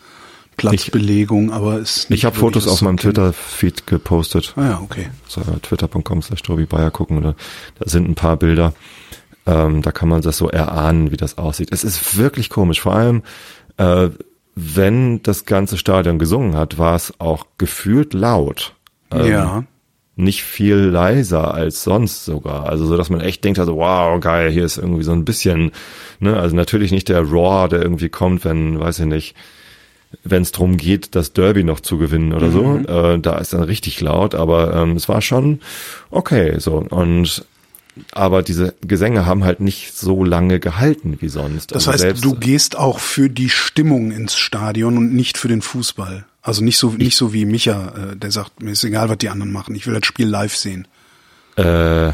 [0.60, 4.54] Platzbelegung, aber ist Ich habe Fotos auf meinem Twitter-Feed gepostet.
[4.56, 5.10] Ah ja, okay.
[5.26, 7.34] So, twitter.com slash Tobi Bayer gucken oder
[7.78, 8.72] da sind ein paar Bilder.
[9.46, 11.70] Ähm, da kann man das so erahnen, wie das aussieht.
[11.72, 12.80] Es ist wirklich komisch.
[12.80, 13.22] Vor allem,
[13.78, 14.10] äh,
[14.54, 18.74] wenn das ganze Stadion gesungen hat, war es auch gefühlt laut.
[19.12, 19.64] Ähm, ja.
[20.14, 22.66] nicht viel leiser als sonst sogar.
[22.66, 25.72] Also so, dass man echt denkt, also wow, geil, hier ist irgendwie so ein bisschen,
[26.20, 29.34] ne, also natürlich nicht der Roar, der irgendwie kommt, wenn, weiß ich nicht,
[30.24, 32.52] wenn es darum geht, das Derby noch zu gewinnen oder mhm.
[32.86, 32.92] so.
[32.92, 35.60] Äh, da ist dann richtig laut, aber ähm, es war schon
[36.10, 36.76] okay so.
[36.76, 37.44] Und
[38.12, 41.72] aber diese Gesänge haben halt nicht so lange gehalten wie sonst.
[41.72, 45.62] Das also heißt, du gehst auch für die Stimmung ins Stadion und nicht für den
[45.62, 46.24] Fußball.
[46.42, 49.28] Also nicht so nicht so wie Micha, äh, der sagt, mir ist egal, was die
[49.28, 49.74] anderen machen.
[49.74, 50.88] Ich will das Spiel live sehen.
[51.56, 52.12] Äh,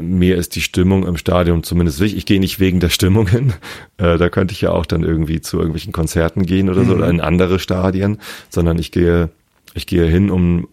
[0.00, 2.18] mir ist die Stimmung im Stadion zumindest wichtig.
[2.18, 3.54] Ich gehe nicht wegen der Stimmung hin.
[3.98, 6.98] Äh, da könnte ich ja auch dann irgendwie zu irgendwelchen Konzerten gehen oder so mhm.
[6.98, 8.18] oder in andere Stadien,
[8.50, 9.30] sondern ich gehe,
[9.72, 10.68] ich gehe hin, um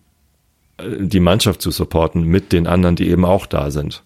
[0.77, 4.03] äh, die Mannschaft zu supporten mit den anderen, die eben auch da sind.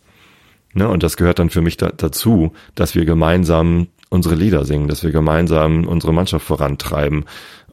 [0.76, 0.88] Ne?
[0.88, 5.04] Und das gehört dann für mich da, dazu, dass wir gemeinsam unsere Lieder singen, dass
[5.04, 7.26] wir gemeinsam unsere Mannschaft vorantreiben.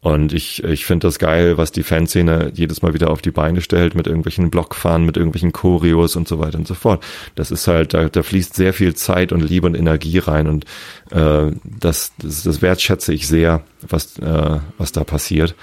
[0.05, 3.63] Und ich, ich finde das geil, was die Fanszene jedes Mal wieder auf die Beine
[3.63, 7.03] stellt mit irgendwelchen Blockfahren, mit irgendwelchen Choreos und so weiter und so fort.
[7.37, 10.67] Das ist halt, da, da fließt sehr viel Zeit und Liebe und Energie rein und
[11.11, 15.55] äh, das, das, das wertschätze ich sehr, was, äh, was da passiert.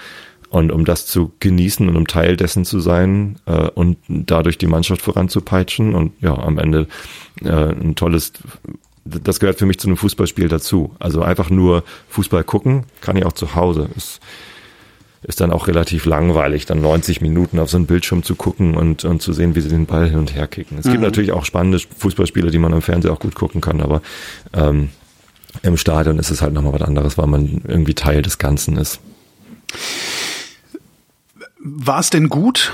[0.50, 4.66] Und um das zu genießen und um Teil dessen zu sein äh, und dadurch die
[4.66, 6.88] Mannschaft voranzupeitschen und ja, am Ende
[7.44, 8.34] äh, ein tolles
[9.06, 10.96] das gehört für mich zu einem Fußballspiel dazu.
[11.00, 13.90] Also einfach nur Fußball gucken, kann ich auch zu Hause.
[13.96, 14.20] Ist,
[15.24, 19.06] ist dann auch relativ langweilig, dann 90 Minuten auf so einen Bildschirm zu gucken und,
[19.06, 20.80] und zu sehen, wie sie den Ball hin und her kicken.
[20.80, 20.92] Es mhm.
[20.92, 24.02] gibt natürlich auch spannende Fußballspiele, die man im Fernsehen auch gut gucken kann, aber
[24.54, 24.90] ähm,
[25.64, 29.00] im Stadion ist es halt nochmal was anderes, weil man irgendwie Teil des Ganzen ist.
[31.60, 32.72] War es denn gut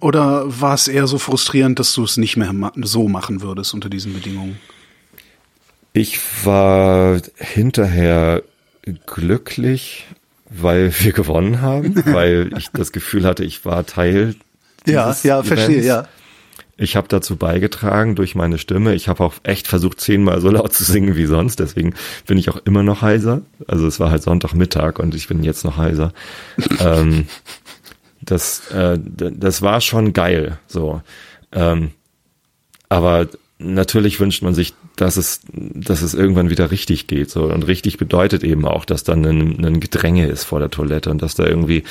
[0.00, 3.88] oder war es eher so frustrierend, dass du es nicht mehr so machen würdest unter
[3.88, 4.58] diesen Bedingungen?
[5.98, 8.44] Ich war hinterher
[9.06, 10.06] glücklich,
[10.48, 14.36] weil wir gewonnen haben, weil ich das Gefühl hatte, ich war Teil.
[14.86, 15.48] Ja, ja, Events.
[15.48, 16.06] verstehe, ja.
[16.76, 18.94] Ich habe dazu beigetragen durch meine Stimme.
[18.94, 21.58] Ich habe auch echt versucht, zehnmal so laut zu singen wie sonst.
[21.58, 21.94] Deswegen
[22.28, 23.42] bin ich auch immer noch heiser.
[23.66, 26.12] Also es war halt Sonntagmittag und ich bin jetzt noch heiser.
[26.78, 27.26] ähm,
[28.20, 30.60] das, äh, das war schon geil.
[30.68, 31.02] So,
[31.50, 31.90] ähm,
[32.88, 33.26] aber
[33.58, 37.30] natürlich wünscht man sich dass es, dass es irgendwann wieder richtig geht.
[37.30, 37.44] So.
[37.44, 41.22] Und richtig bedeutet eben auch, dass dann ein, ein Gedränge ist vor der Toilette und
[41.22, 41.84] dass da irgendwie,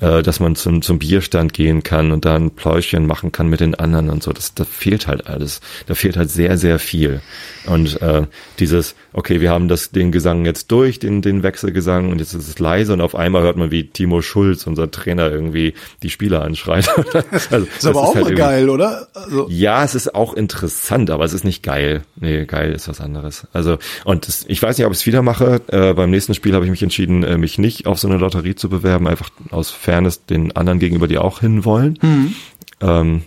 [0.00, 3.60] äh, dass man zum, zum Bierstand gehen kann und da ein Pläuschen machen kann mit
[3.60, 4.32] den anderen und so.
[4.32, 5.60] Das, da fehlt halt alles.
[5.86, 7.20] Da fehlt halt sehr, sehr viel.
[7.66, 8.26] Und äh,
[8.58, 12.48] dieses, okay, wir haben das, den Gesang jetzt durch, den, den Wechselgesang und jetzt ist
[12.48, 16.42] es leise und auf einmal hört man, wie Timo Schulz, unser Trainer, irgendwie die Spieler
[16.42, 16.88] anschreit.
[17.50, 19.06] also, ist aber auch ist halt mal geil, oder?
[19.14, 19.46] Also.
[19.48, 22.02] Ja, es ist auch interessant, aber es ist nicht geil.
[22.16, 23.46] Nee, geil ist was anderes.
[23.52, 25.62] Also, und das, ich weiß nicht, ob ich es wieder mache.
[25.68, 28.56] Äh, beim nächsten Spiel habe ich mich entschieden, äh, mich nicht auf so eine Lotterie
[28.56, 31.98] zu bewerben, einfach aus Fairness den anderen gegenüber, die auch hinwollen.
[32.02, 32.34] Mhm.
[32.80, 33.22] Ähm,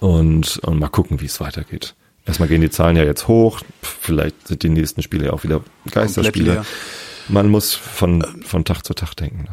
[0.00, 1.94] und, und mal gucken, wie es weitergeht.
[2.28, 3.60] Erstmal gehen die Zahlen ja jetzt hoch.
[3.80, 6.62] Vielleicht sind die nächsten Spiele ja auch wieder Geisterspiele.
[7.28, 9.46] Man muss von, von Tag zu Tag denken.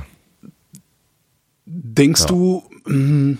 [1.65, 2.27] Denkst ja.
[2.27, 3.37] du, hm,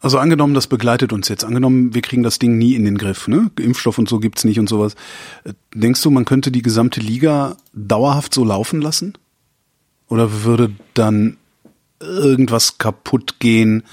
[0.00, 1.44] also angenommen, das begleitet uns jetzt.
[1.44, 3.28] Angenommen, wir kriegen das Ding nie in den Griff.
[3.28, 3.52] Ne?
[3.60, 4.96] Impfstoff und so gibt's nicht und sowas.
[5.72, 9.16] Denkst du, man könnte die gesamte Liga dauerhaft so laufen lassen?
[10.08, 11.36] Oder würde dann
[12.00, 13.84] irgendwas kaputt gehen,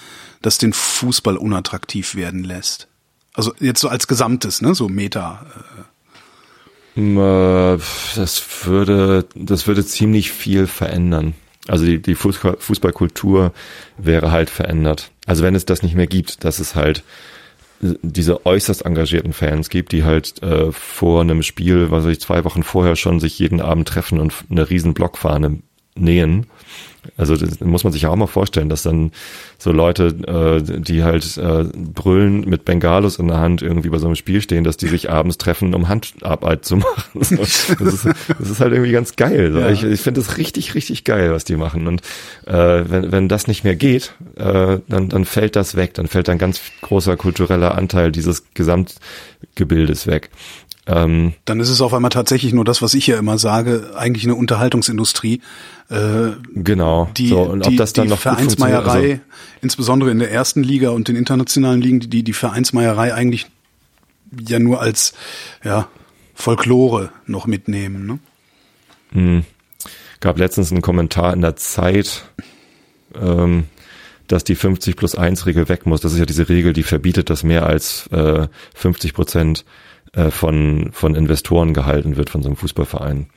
[0.42, 2.89] das den Fußball unattraktiv werden lässt?
[3.40, 4.76] Also jetzt so als Gesamtes, ne?
[4.76, 5.46] So Meta.
[6.98, 7.78] Äh.
[8.18, 11.36] Das würde, das würde ziemlich viel verändern.
[11.66, 13.54] Also die, die Fußballkultur
[13.98, 15.12] wäre halt verändert.
[15.26, 17.06] Also wenn es das nicht mehr gibt, dass es halt
[17.80, 22.44] diese äußerst engagierten Fans gibt, die halt äh, vor einem Spiel, was weiß ich, zwei
[22.44, 25.60] Wochen vorher schon sich jeden Abend treffen und eine riesen Blockfahne
[25.96, 26.48] nähen
[27.18, 29.12] also das muss man sich ja auch mal vorstellen, dass dann
[29.58, 34.08] so Leute, äh, die halt äh, brüllen mit Bengalos in der Hand irgendwie bei so
[34.08, 37.12] einem Spiel stehen, dass die sich abends treffen, um Handarbeit zu machen.
[37.14, 38.08] das, ist,
[38.40, 39.52] das ist halt irgendwie ganz geil.
[39.52, 39.60] So.
[39.60, 39.70] Ja.
[39.70, 41.88] Ich, ich finde das richtig, richtig geil, was die machen.
[41.88, 42.02] Und
[42.46, 45.94] äh, wenn, wenn das nicht mehr geht, äh, dann, dann fällt das weg.
[45.96, 50.30] Dann fällt ein ganz großer kultureller Anteil dieses Gesamtgebildes weg.
[50.90, 54.24] Ähm, Dann ist es auf einmal tatsächlich nur das, was ich ja immer sage, eigentlich
[54.24, 55.42] eine Unterhaltungsindustrie.
[55.90, 57.10] Äh, genau.
[57.16, 59.22] Die, so, und die, ob das dann die noch Vereinsmeierei, also,
[59.62, 63.46] insbesondere in der ersten Liga und den internationalen Ligen, die die Vereinsmeierei eigentlich
[64.48, 65.14] ja nur als
[65.64, 65.88] ja
[66.34, 68.08] Folklore noch mitnehmen.
[68.08, 68.20] Ne?
[69.12, 69.44] Hm.
[70.22, 72.24] Gab letztens einen Kommentar in der Zeit,
[73.20, 73.66] ähm,
[74.28, 76.02] dass die 50 plus 1 Regel weg muss.
[76.02, 79.66] Das ist ja diese Regel, die verbietet, dass mehr als äh, 50 Prozent
[80.14, 83.28] äh, von, von Investoren gehalten wird von so einem Fußballverein.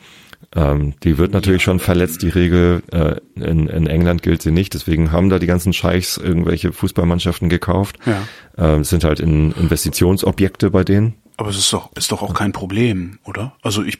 [0.54, 2.82] Ähm, die wird natürlich schon verletzt, die Regel.
[2.90, 7.48] Äh, in, in England gilt sie nicht, deswegen haben da die ganzen Scheichs irgendwelche Fußballmannschaften
[7.48, 7.96] gekauft.
[8.06, 8.22] Ja.
[8.58, 11.14] Äh, es sind halt in Investitionsobjekte bei denen.
[11.37, 13.54] Aber es ist doch, ist doch auch kein Problem, oder?
[13.62, 13.98] Also ich,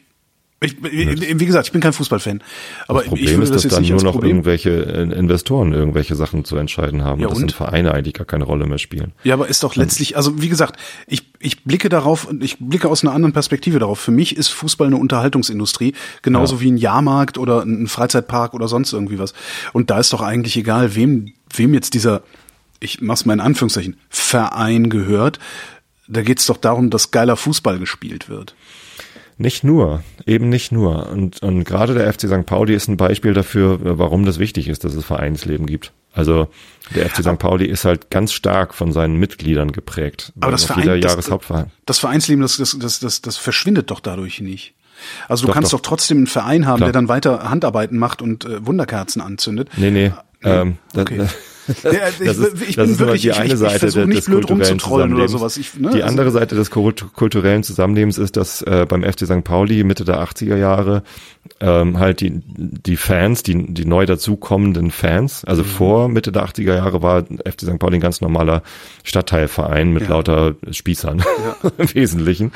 [0.62, 2.42] ich wie gesagt, ich bin kein Fußballfan.
[2.88, 4.31] Aber das Problem ich würde ist, das dass jetzt dann nur noch Problem.
[4.31, 7.51] irgendwelche äh, Investoren irgendwelche Sachen zu entscheiden haben, Ja, und dass und?
[7.51, 9.12] in Vereine eigentlich gar keine Rolle mehr spielen.
[9.25, 12.88] Ja, aber ist doch letztlich, also wie gesagt, ich, ich blicke darauf und ich blicke
[12.88, 13.98] aus einer anderen Perspektive darauf.
[14.01, 16.61] Für mich ist Fußball eine Unterhaltungsindustrie, genauso Ja.
[16.62, 19.35] wie ein Jahrmarkt oder ein Freizeitpark oder sonst irgendwie was.
[19.72, 22.22] Und da ist doch eigentlich egal, wem, wem jetzt dieser,
[22.81, 25.38] ich mach's mal in Anführungszeichen, Verein gehört.
[26.09, 28.55] Da geht's doch darum, dass geiler Fußball gespielt wird.
[29.38, 31.09] Nicht nur, eben nicht nur.
[31.11, 32.47] Und, und gerade der FC St.
[32.47, 35.92] Pauli ist ein Beispiel dafür, warum das wichtig ist, dass es Vereinsleben gibt.
[36.12, 36.49] Also
[36.95, 37.38] der FC St.
[37.38, 40.33] Pauli ist halt ganz stark von seinen Mitgliedern geprägt.
[40.40, 41.31] Aber das Verein, das,
[41.87, 44.75] das Vereinsleben, das, das, das, das, das verschwindet doch dadurch nicht.
[45.29, 45.81] Also du Doch, kannst doch.
[45.81, 45.88] doch.
[45.88, 46.88] trotzdem einen Verein haben, Klar.
[46.88, 49.71] der dann weiter Handarbeiten macht und äh, Wunderkerzen anzündet.
[49.77, 50.12] Nee, nee.
[50.45, 51.16] Ähm, Okay.
[51.18, 51.35] das,
[51.85, 53.79] Ja, ich- das ist, ich das bin ist wirklich- die ich- eine ich- ich Seite
[53.79, 55.57] versuch der- nicht des blöd kulturellen rumzutrollen oder sowas.
[55.57, 59.27] Ich- ne, die also- andere Seite des kult- kulturellen Zusammenlebens ist, dass äh, beim FC
[59.27, 59.44] St.
[59.44, 61.03] Pauli Mitte der 80er Jahre
[61.61, 65.48] ähm, halt die, die Fans, die, die neu dazukommenden Fans, Mhm.
[65.51, 67.79] also vor Mitte der 80er Jahre war FC St.
[67.79, 68.62] Pauli ein ganz normaler
[69.03, 70.11] Stadtteilverein mit Ja.
[70.11, 71.22] lauter Spießern
[71.79, 72.53] im Wesentlichen.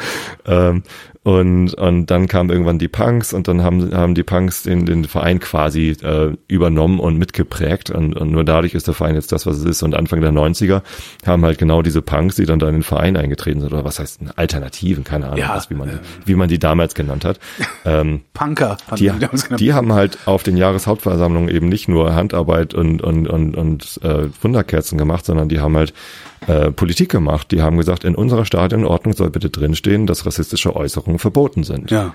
[0.46, 0.82] Ähm,
[1.26, 5.06] und, und dann kamen irgendwann die Punks und dann haben, haben die Punks den, den
[5.06, 7.90] Verein quasi äh, übernommen und mitgeprägt.
[7.90, 9.82] Und, und nur dadurch ist der Verein jetzt das, was es ist.
[9.82, 10.82] Und Anfang der 90er
[11.26, 13.98] haben halt genau diese Punks, die dann da in den Verein eingetreten sind, oder was
[13.98, 17.40] heißt Alternativen, keine Ahnung, Ja, was, wie, man, äh, wie man die damals genannt hat.
[17.84, 19.60] Ähm, Punker die, damals genannt.
[19.60, 24.28] die haben halt auf den Jahreshauptversammlungen eben nicht nur Handarbeit und, und, und, und äh,
[24.42, 25.92] Wunderkerzen gemacht, sondern die haben halt
[26.46, 27.50] äh, Politik gemacht.
[27.50, 31.90] Die haben gesagt, in unserer Stadionordnung soll bitte drinstehen, dass rassistische Äußerungen verboten sind.
[31.90, 32.14] ja.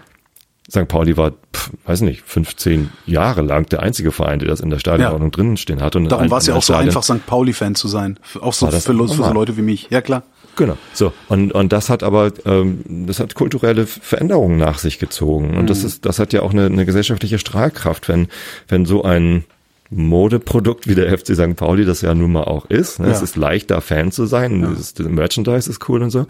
[0.70, 0.88] St.
[0.88, 4.78] Pauli war, pf, weiß nicht, 15 Jahre lang der einzige Verein, der das in der
[4.78, 5.96] Stadionordnung drinnen stehen hat.
[5.96, 7.26] Und Darum war es ja auch so Stadion- einfach, St.
[7.26, 8.20] Pauli-Fan zu sein.
[8.40, 9.34] Auch so für, für so?
[9.34, 9.88] Leute wie mich.
[9.90, 10.22] Ja, klar.
[10.56, 10.78] Genau.
[10.94, 15.64] So und und das hat aber ähm, das hat kulturelle Veränderungen nach sich gezogen und
[15.64, 15.68] Mhm.
[15.68, 18.28] das ist das hat ja auch eine, eine gesellschaftliche Strahlkraft, wenn
[18.68, 19.46] wenn so ein
[19.92, 21.56] Modeprodukt wie der FC St.
[21.56, 23.00] Pauli das ja nun mal auch ist.
[23.00, 23.08] Ne?
[23.08, 23.14] Ja.
[23.14, 24.64] Es ist leicht, da Fan zu sein.
[24.80, 26.26] Ist, das Merchandise ist cool und so.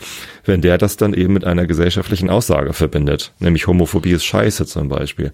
[0.45, 4.89] Wenn der das dann eben mit einer gesellschaftlichen Aussage verbindet, nämlich Homophobie ist Scheiße zum
[4.89, 5.31] Beispiel.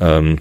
[0.00, 0.38] Ähm,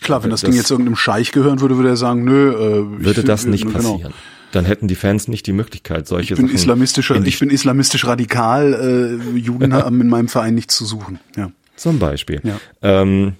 [0.00, 2.54] Klar, wenn das, Das- Ding jetzt irgendeinem Scheich gehören würde, würde er sagen, nö, äh,
[3.00, 3.92] ich würde find- das nicht genau.
[3.94, 4.14] passieren.
[4.52, 8.06] Dann hätten die Fans nicht die Möglichkeit, solche Ich bin Sachen islamistischer, ich bin islamistisch
[8.06, 11.18] radikal, äh, Juden haben in meinem Verein nichts zu suchen.
[11.36, 11.50] Ja.
[11.76, 12.40] Zum Beispiel.
[12.42, 12.58] Ja.
[12.82, 13.34] Ähm,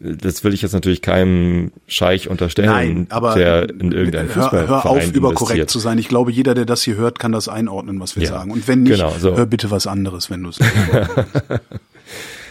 [0.00, 4.82] das will ich jetzt natürlich keinem Scheich unterstellen, Nein, aber der in irgendeinem hör, Fußballverein
[4.84, 5.98] hör auf, überkorrekt zu sein.
[5.98, 8.50] Ich glaube, jeder, der das hier hört, kann das einordnen, was wir Ja, sagen.
[8.50, 9.36] Und wenn nicht, genau, so.
[9.36, 10.58] hör bitte was anderes, wenn du es.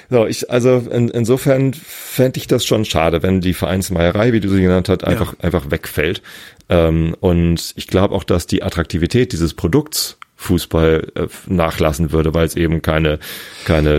[0.10, 4.48] So, ich, also in, insofern fände ich das schon schade, wenn die Vereinsmeierei, wie du
[4.48, 6.22] sie genannt hast, einfach, einfach wegfällt.
[6.70, 12.46] Ähm, und ich glaube auch, dass die Attraktivität dieses Produkts Fußball äh, nachlassen würde, weil
[12.46, 13.20] es eben keine,
[13.66, 13.94] keine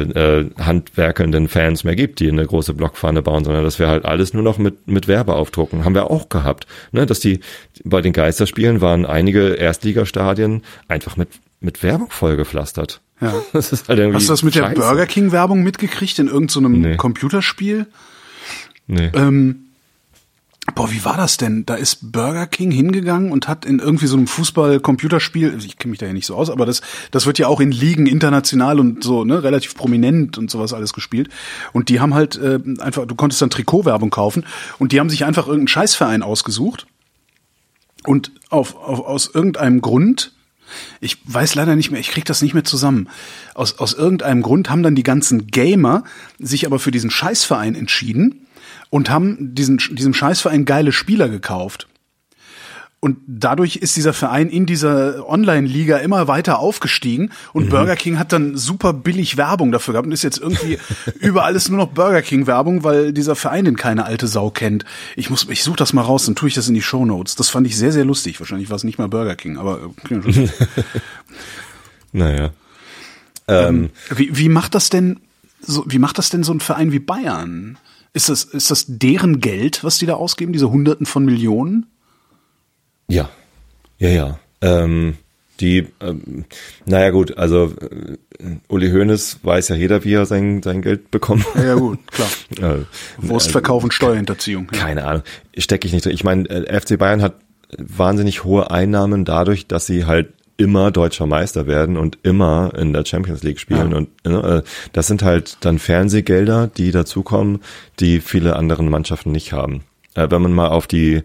[0.57, 4.33] äh, handwerkelnden Fans mehr gibt, die eine große Blockfahne bauen, sondern das wäre halt alles
[4.35, 5.85] nur noch mit, mit Werbeaufdrucken.
[5.85, 6.67] Haben wir auch gehabt.
[6.93, 7.07] Ne?
[7.07, 7.41] Dass die
[7.85, 11.29] bei den Geisterspielen waren einige Erstligastadien einfach mit,
[11.61, 13.01] mit Werbung vollgepflastert.
[13.21, 13.35] Ja.
[13.53, 14.81] Das ist halt irgendwie Hast du das mit der scheiße.
[14.81, 16.97] Burger King Werbung mitgekriegt in irgendeinem so Nee.
[16.97, 17.87] Computerspiel?
[18.87, 19.11] Nee.
[19.15, 19.65] Ähm,
[20.79, 21.67] boah, wie war das denn?
[21.67, 25.99] Da ist Burger King hingegangen und hat in irgendwie so einem Fußball-Computerspiel, ich kenne mich
[25.99, 29.03] da ja nicht so aus, aber das, das wird ja auch in Ligen international und
[29.03, 31.31] so, ne, relativ prominent und sowas alles gespielt.
[31.73, 34.47] Und die haben halt äh, einfach, du konntest dann Trikotwerbung kaufen
[34.79, 36.87] und die haben sich einfach irgendeinen Scheißverein ausgesucht
[38.05, 40.33] und auf, auf, aus irgendeinem Grund,
[41.01, 43.09] ich weiß leider nicht mehr, ich krieg das nicht mehr zusammen.
[43.55, 46.05] Aus, aus irgendeinem Grund haben dann die ganzen Gamer
[46.39, 48.47] sich aber für diesen Scheißverein entschieden
[48.91, 51.89] und haben diesen, diesem Scheißverein geile Spieler gekauft.
[53.01, 58.33] Und dadurch ist dieser Verein in dieser Online-Liga immer weiter aufgestiegen und Burger King hat
[58.33, 60.79] dann super billig Werbung dafür gehabt und ist jetzt irgendwie
[61.21, 64.85] überall ist nur noch Burger King Werbung, weil dieser Verein den keine alte Sau kennt.
[65.15, 67.37] Ich muss, ich suche das mal raus, dann tue ich das in die Show Notes.
[67.37, 68.41] Das fand ich sehr, sehr lustig.
[68.41, 70.15] Wahrscheinlich war es nicht mal Burger King, aber äh,
[72.13, 72.51] Naja.
[73.47, 75.21] ähm, wie, wie macht das denn
[75.61, 77.79] so, wie macht das denn so ein Verein wie Bayern?
[78.19, 81.87] Ist das, ist das deren Geld, was die da ausgeben, diese Hunderten von Millionen?
[83.07, 83.31] Ja,
[83.99, 84.41] ja, ja.
[84.61, 85.19] Ähm,
[85.61, 86.45] die, ähm,
[86.85, 88.17] naja gut, also äh,
[88.67, 91.47] Uli Hoeneß weiß ja jeder, wie er sein, sein Geld bekommt.
[91.55, 92.29] Ja, gut, klar.
[92.61, 92.85] Äh,
[93.19, 94.67] Wurstverkauf und Steuerhinterziehung.
[94.73, 94.81] Ja.
[94.81, 95.23] keine Ahnung,
[95.57, 96.13] stecke ich nicht drin.
[96.13, 97.37] Ich meine, äh, FC Bayern hat
[97.77, 103.07] wahnsinnig hohe Einnahmen dadurch, dass sie halt immer deutscher Meister werden und immer in der
[103.07, 103.93] Champions League spielen.
[103.93, 103.97] Ja.
[103.97, 107.61] Und äh, das sind halt dann Fernsehgelder, die dazukommen,
[108.01, 109.85] die viele anderen Mannschaften nicht haben.
[110.15, 111.23] Äh, wenn man mal auf die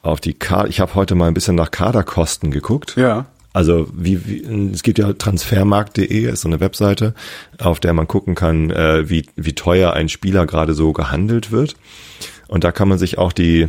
[0.00, 2.96] auf die Kader, ich habe heute mal ein bisschen nach Kaderkosten geguckt.
[2.96, 3.26] Ja.
[3.52, 7.14] Also wie, wie es gibt ja transfermarkt.de ist so eine Webseite,
[7.58, 11.76] auf der man gucken kann, äh, wie wie teuer ein Spieler gerade so gehandelt wird.
[12.48, 13.68] Und da kann man sich auch die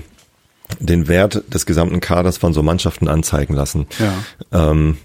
[0.79, 3.87] den Wert des gesamten Kaders von so Mannschaften anzeigen lassen.
[3.99, 4.69] Ja.
[4.71, 4.97] Ähm,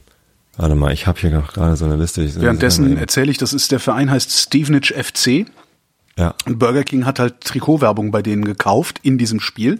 [0.56, 2.22] warte mal, ich habe hier gerade so eine Liste.
[2.22, 5.46] Ich, Währenddessen erzähle ich, das ist der Verein heißt Stevenage FC.
[6.16, 6.34] ja.
[6.46, 9.78] Und Burger King hat halt Trikotwerbung bei denen gekauft in diesem Spiel.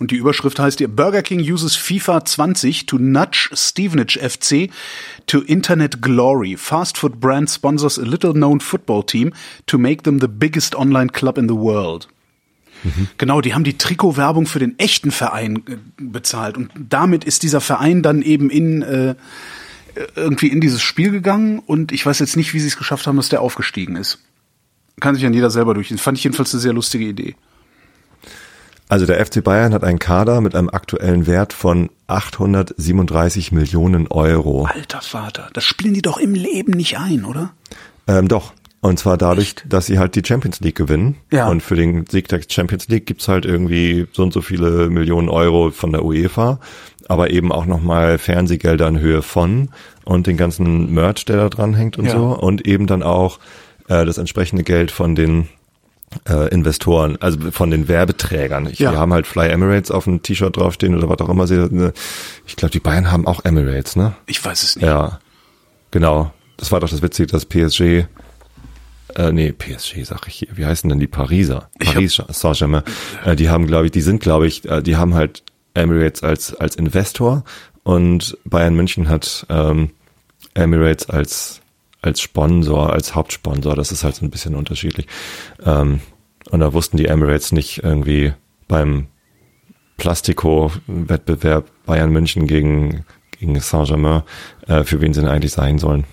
[0.00, 4.70] Und die Überschrift heißt hier, Burger King uses FIFA 20 to nudge Stevenage FC
[5.26, 6.56] to internet glory.
[6.56, 9.32] Fast food brand sponsors a little known football team
[9.66, 12.08] to make them the biggest online club in the world.
[13.18, 16.56] Genau, die haben die Trikotwerbung für den echten Verein äh, bezahlt.
[16.56, 19.14] Und damit ist dieser Verein dann eben in äh,
[20.16, 21.60] irgendwie in dieses Spiel gegangen.
[21.60, 24.18] Und ich weiß jetzt nicht, wie sie es geschafft haben, dass der aufgestiegen ist.
[25.00, 25.98] Kann sich dann jeder selber durchgehen.
[25.98, 27.34] Fand ich jedenfalls eine sehr lustige Idee.
[28.88, 34.66] Also der FC Bayern hat einen Kader mit einem aktuellen Wert von 837 Millionen Euro.
[34.66, 37.52] Alter Vater, das spielen die doch im Leben nicht ein, oder?
[38.06, 38.52] Ähm, doch.
[38.84, 41.16] Und zwar dadurch, dass sie halt die Champions League gewinnen.
[41.32, 41.48] Ja.
[41.48, 45.30] Und für den Sieg der Champions League gibt's halt irgendwie so und so viele Millionen
[45.30, 46.60] Euro von der UEFA,
[47.08, 49.70] aber eben auch nochmal Fernsehgelder in Höhe von
[50.04, 52.12] und den ganzen Merch, der da dran hängt und Ja.
[52.12, 52.26] so.
[52.38, 53.38] Und eben dann auch
[53.88, 55.48] äh, das entsprechende Geld von den
[56.28, 58.66] äh, Investoren, also von den Werbeträgern.
[58.66, 58.90] Ich, Ja.
[58.90, 61.90] Die haben halt Fly Emirates auf dem T-Shirt draufstehen oder was auch immer sie.
[62.46, 64.14] Ich glaube, die Bayern haben auch Emirates, ne?
[64.26, 64.84] Ich weiß es nicht.
[64.84, 65.20] Ja,
[65.90, 66.32] genau.
[66.58, 68.04] Das war doch das Witzige, dass PSG,
[69.16, 71.70] äh, nee, PSG sag ich hier, wie heißen denn die Pariser?
[71.78, 72.82] Paris Saint-Germain.
[73.24, 75.42] Äh, die haben, glaube ich, die sind, glaube ich, äh, die haben halt
[75.74, 77.44] Emirates als, als Investor
[77.82, 79.90] und Bayern München hat ähm,
[80.54, 81.60] Emirates als,
[82.00, 83.74] als Sponsor, als Hauptsponsor.
[83.76, 85.06] Das ist halt so ein bisschen unterschiedlich.
[85.64, 86.00] Ähm,
[86.50, 88.32] und da wussten die Emirates nicht irgendwie
[88.68, 89.08] beim
[89.98, 93.04] Plastiko-Wettbewerb Bayern München gegen,
[93.38, 94.22] gegen Saint-Germain,
[94.66, 96.04] äh, für wen sie denn eigentlich sein sollen.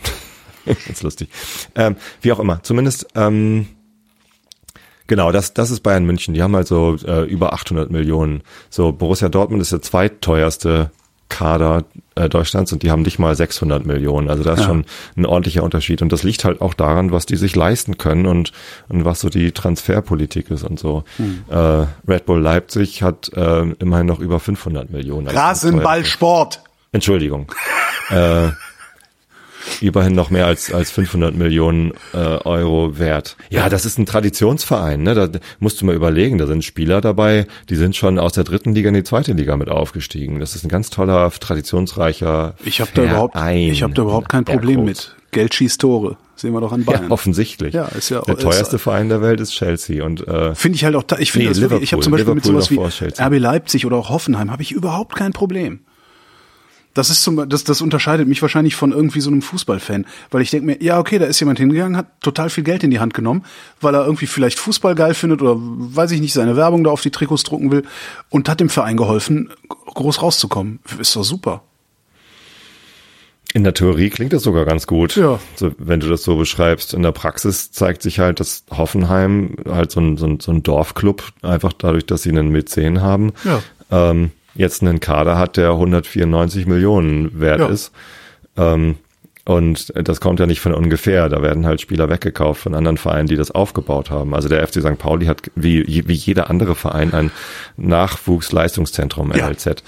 [0.86, 1.30] Ganz lustig.
[1.76, 3.68] Ähm, wie auch immer, zumindest, ähm,
[5.08, 6.34] genau, das, das ist Bayern München.
[6.34, 8.42] Die haben halt so äh, über 800 Millionen.
[8.70, 10.92] So, Borussia Dortmund ist der zweitteuerste
[11.30, 14.30] Kader äh, Deutschlands und die haben nicht mal 600 Millionen.
[14.30, 14.66] Also da ist Ja.
[14.66, 14.84] schon
[15.16, 16.02] ein ordentlicher Unterschied.
[16.02, 18.52] Und das liegt halt auch daran, was die sich leisten können und,
[18.90, 21.06] und was so die Transferpolitik ist und so.
[21.50, 21.56] Äh,
[22.06, 25.30] Red Bull Leipzig hat äh, immerhin noch über 500 Millionen.
[25.30, 26.64] als Rasenballsport.
[26.92, 27.50] Entschuldigung.
[28.10, 28.50] äh,
[29.82, 33.36] immerhin noch mehr als, als 500 Millionen äh, Euro wert.
[33.50, 35.14] Ja, das ist ein Traditionsverein, ne?
[35.16, 38.74] Da musst du mal überlegen, da sind Spieler dabei, die sind schon aus der dritten
[38.74, 40.40] Liga in die zweite Liga mit aufgestiegen.
[40.40, 43.58] Das ist ein ganz toller, traditionsreicher Ich habe da überhaupt, Verein.
[43.72, 45.16] ich habe da überhaupt kein Problem mit.
[45.32, 46.18] Geld schießt Tore.
[46.36, 47.12] Sehen wir doch an Ja, Bayern.
[47.12, 47.74] offensichtlich.
[47.74, 50.84] Ja, ist ja- der ist- teuerste Verein der Welt ist Chelsea und äh, Finde ich
[50.84, 53.24] halt auch, ich finde Nee, das wirklich, ich habe zum Beispiel mit Liverpool sowas wie.
[53.24, 55.82] RB Leipzig oder auch Hoffenheim habe ich überhaupt kein Problem.
[56.94, 60.50] Das ist zum, das, das unterscheidet mich wahrscheinlich von irgendwie so einem Fußballfan, weil ich
[60.52, 63.14] denke mir, ja okay, da ist jemand hingegangen, hat total viel Geld in die Hand
[63.14, 63.46] genommen,
[63.80, 67.02] weil er irgendwie vielleicht Fußball geil findet oder weiß ich nicht, seine Werbung da auf
[67.02, 67.84] die Trikots drucken will
[68.30, 70.80] und hat dem Verein geholfen, groß rauszukommen.
[71.00, 71.64] Ist doch super.
[73.54, 75.40] In der Theorie klingt das sogar ganz gut, Ja.
[75.56, 76.94] so, wenn du das so beschreibst.
[76.94, 80.64] In der Praxis zeigt sich halt, dass Hoffenheim halt so ein, so ein, so ein
[80.64, 83.62] Dorfclub, einfach dadurch, dass sie einen Mäzen haben, Ja.
[83.92, 87.68] ähm, jetzt einen Kader hat, der 194 Millionen wert Ja.
[87.68, 87.92] ist.
[88.58, 88.96] Ähm,
[89.44, 91.28] und das kommt ja nicht von ungefähr.
[91.28, 94.36] Da werden halt Spieler weggekauft von anderen Vereinen, die das aufgebaut haben.
[94.36, 95.00] Also der FC St.
[95.00, 97.32] Pauli hat wie, wie jeder andere Verein ein
[97.78, 99.48] Nachwuchsleistungszentrum, Ja.
[99.48, 99.84] LLZ.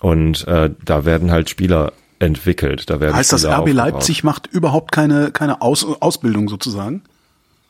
[0.00, 2.88] Und äh, da werden halt Spieler entwickelt.
[2.90, 3.76] Da werden Heißt das Spieler RB aufgebaut.
[3.92, 7.02] Leipzig macht überhaupt keine, keine Aus, Ausbildung sozusagen?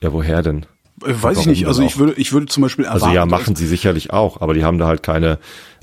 [0.00, 0.66] Ja, woher denn?
[1.04, 1.60] Äh, Weiß ich Warum nicht.
[1.62, 3.04] denn Also ich würde, ich würde zum Beispiel erwarten.
[3.04, 5.38] Also ja, machen sie sicherlich auch, aber die haben da halt keine,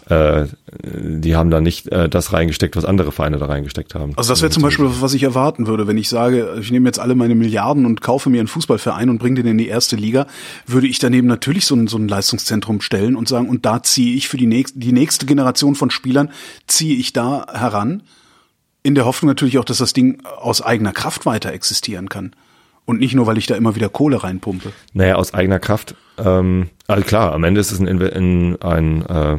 [0.10, 0.46] äh,
[0.84, 4.14] die haben da nicht äh, das reingesteckt, was andere Vereine da reingesteckt haben.
[4.16, 7.00] Also das wäre zum Beispiel was, ich erwarten würde, wenn ich sage, ich nehme jetzt
[7.00, 10.28] alle meine Milliarden und kaufe mir einen Fußballverein und bringe den in die erste Liga,
[10.66, 14.16] würde ich daneben natürlich so ein, so ein Leistungszentrum stellen und sagen, und da ziehe
[14.16, 16.30] ich für die nächste, die nächste Generation von Spielern,
[16.68, 18.04] ziehe ich da heran,
[18.84, 22.36] in der Hoffnung natürlich auch, dass das Ding aus eigener Kraft weiter existieren kann.
[22.86, 24.74] Und nicht nur, weil ich da immer wieder Kohle reinpumpe.
[24.94, 25.96] Naja, aus eigener Kraft.
[26.18, 29.38] Ähm, also klar, am Ende ist es ein, ein, ein, äh,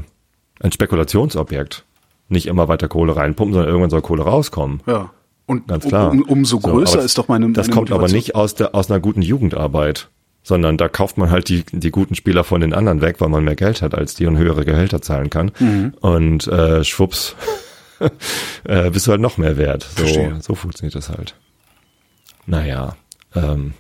[0.63, 1.85] ein Spekulationsobjekt.
[2.29, 4.81] Nicht immer weiter Kohle reinpumpen, sondern irgendwann soll Kohle rauskommen.
[4.87, 5.11] Ja.
[5.47, 6.11] Und Ganz klar.
[6.13, 8.17] Um, umso So, größer aber ist doch meine Das meine kommt aber Motivation.
[8.19, 10.09] nicht aus, der, aus einer guten Jugendarbeit,
[10.45, 13.45] sondern da kauft man halt die, die guten Spieler von den anderen weg, weil man
[13.45, 15.51] mehr Geld hat als die und höhere Gehälter zahlen kann.
[15.59, 15.95] Mhm.
[16.01, 17.35] Und äh, schwupps
[18.65, 19.83] äh, bist du halt noch mehr wert.
[19.83, 20.37] So, Verstehe.
[20.41, 21.35] so funktioniert das halt.
[22.47, 22.97] Naja,
[23.35, 23.75] ähm,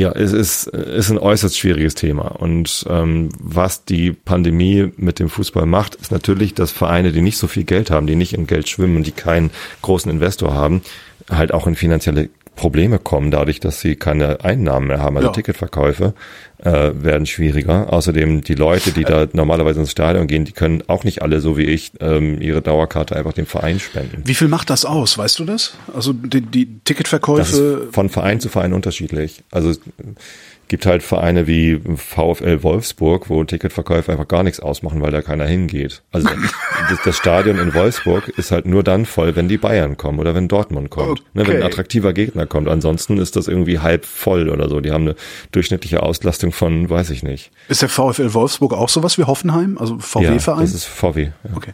[0.00, 2.26] ja, es ist, ist ein äußerst schwieriges Thema.
[2.26, 7.38] Und ähm, was die Pandemie mit dem Fußball macht, ist natürlich, dass Vereine, die nicht
[7.38, 9.50] so viel Geld haben, die nicht im Geld schwimmen, die keinen
[9.82, 10.82] großen Investor haben,
[11.30, 15.16] halt auch in finanzielle Probleme kommen, dadurch, dass sie keine Einnahmen mehr haben.
[15.16, 15.32] Also Ja.
[15.34, 16.14] Ticketverkäufe
[16.58, 17.92] äh, werden schwieriger.
[17.92, 21.56] Außerdem die Leute, die da normalerweise ins Stadion gehen, die können auch nicht alle, so
[21.58, 24.22] wie ich, ähm, ihre Dauerkarte einfach dem Verein spenden.
[24.24, 25.16] Wie viel macht das aus?
[25.18, 25.74] Weißt du das?
[25.94, 27.86] Also die, die Das Ticketverkäufe.
[27.86, 29.44] ist von Verein zu Verein unterschiedlich.
[29.50, 29.72] Also
[30.68, 35.46] gibt halt Vereine wie VfL Wolfsburg, wo Ticketverkäufe einfach gar nichts ausmachen, weil da keiner
[35.46, 36.02] hingeht.
[36.12, 36.28] Also
[37.04, 40.48] das, Stadion in Wolfsburg ist halt nur dann voll, wenn die Bayern kommen oder wenn
[40.48, 41.20] Dortmund kommt.
[41.34, 41.62] Ne, wenn ein Okay.
[41.66, 42.68] attraktiver Gegner kommt.
[42.68, 44.80] Ansonsten ist das irgendwie halb voll oder so.
[44.80, 45.16] Die haben eine
[45.52, 47.50] durchschnittliche Auslastung von, weiß ich nicht.
[47.68, 49.78] Ist der VfL Wolfsburg auch sowas wie Hoffenheim?
[49.78, 50.60] Also Ja, VW-Verein?
[50.62, 51.30] das ist VW.
[51.44, 51.72] Ja, okay.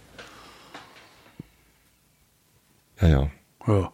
[3.00, 3.08] ja.
[3.08, 3.30] ja.
[3.66, 3.92] Ja.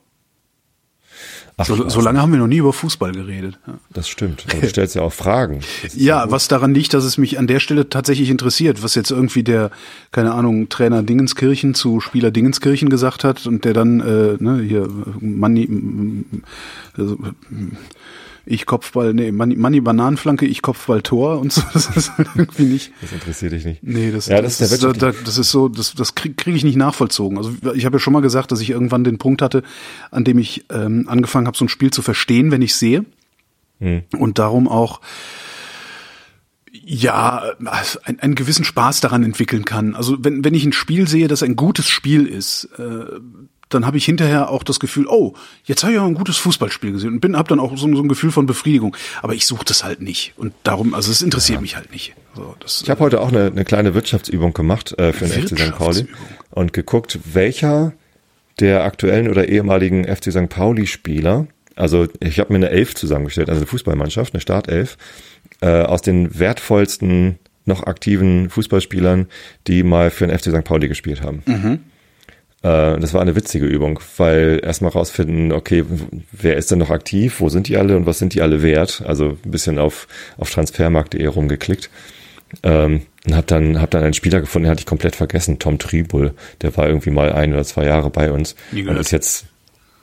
[1.61, 3.59] Ach, So, so lange haben wir noch nie über Fußball geredet.
[3.67, 3.75] Ja.
[3.93, 4.45] das stimmt.
[4.49, 5.61] Aber du stellst ja auch Fragen.
[5.95, 9.43] Ja, was daran liegt, dass es mich an der Stelle tatsächlich interessiert, was jetzt irgendwie
[9.43, 9.71] der,
[10.13, 14.89] keine Ahnung, Trainer Dingenskirchen zu Spieler Dingenskirchen gesagt hat und der dann, äh, ne, hier,
[15.21, 16.25] Manni,
[16.97, 17.19] also,
[18.51, 22.65] ich Kopfball, nee, Manni, Manni Bananenflanke, ich Kopfball Tor und so, das ist halt irgendwie
[22.65, 22.93] nicht.
[23.01, 23.83] Das interessiert dich nicht.
[23.83, 26.55] Nee, das, Ja, das ist der ist, da, das ist so, das, das kriege krieg
[26.55, 27.37] ich nicht nachvollzogen.
[27.37, 29.63] Also ich habe ja schon mal gesagt, dass ich irgendwann den Punkt hatte,
[30.11, 33.05] an dem ich ähm, angefangen habe, so ein Spiel zu verstehen, wenn ich sehe.
[33.81, 34.03] Hm.
[34.17, 35.01] Und darum auch
[36.73, 37.43] ja,
[38.05, 39.95] einen, einen gewissen Spaß daran entwickeln kann.
[39.95, 43.21] Also wenn, wenn ich ein Spiel sehe, das ein gutes Spiel ist, äh,
[43.69, 46.93] dann habe ich hinterher auch das Gefühl, oh, jetzt habe ich auch ein gutes Fußballspiel
[46.93, 48.97] gesehen und bin habe dann auch so, so ein Gefühl von Befriedigung.
[49.23, 52.15] Aber ich suche das halt nicht und darum, also es interessiert mich halt nicht.
[52.35, 55.59] So, das, Ich habe heute auch eine, eine kleine Wirtschaftsübung gemacht äh, für den FC
[55.59, 55.77] St.
[55.77, 56.07] Pauli
[56.51, 57.93] und geguckt, welcher
[58.61, 60.49] der aktuellen oder ehemaligen FC St.
[60.49, 61.47] Pauli-Spieler,
[61.77, 64.97] also ich habe mir eine Elf zusammengestellt, also eine Fußballmannschaft, eine Startelf,
[65.61, 69.27] äh, aus den wertvollsten noch aktiven Fußballspielern,
[69.67, 70.65] die mal für den FC St.
[70.65, 71.43] Pauli gespielt haben.
[72.63, 75.85] Äh, Das war eine witzige Übung, weil erstmal rausfinden, okay,
[76.33, 79.03] wer ist denn noch aktiv, wo sind die alle und was sind die alle wert?
[79.07, 81.91] Also ein bisschen auf, auf transfermarkt.de rumgeklickt.
[82.63, 85.79] Ähm, und hab dann, hab dann einen Spieler gefunden, den hatte ich komplett vergessen, Tom
[85.79, 86.33] Tribul.
[86.63, 89.45] Der war irgendwie mal ein oder zwei Jahre bei uns Nie und ist jetzt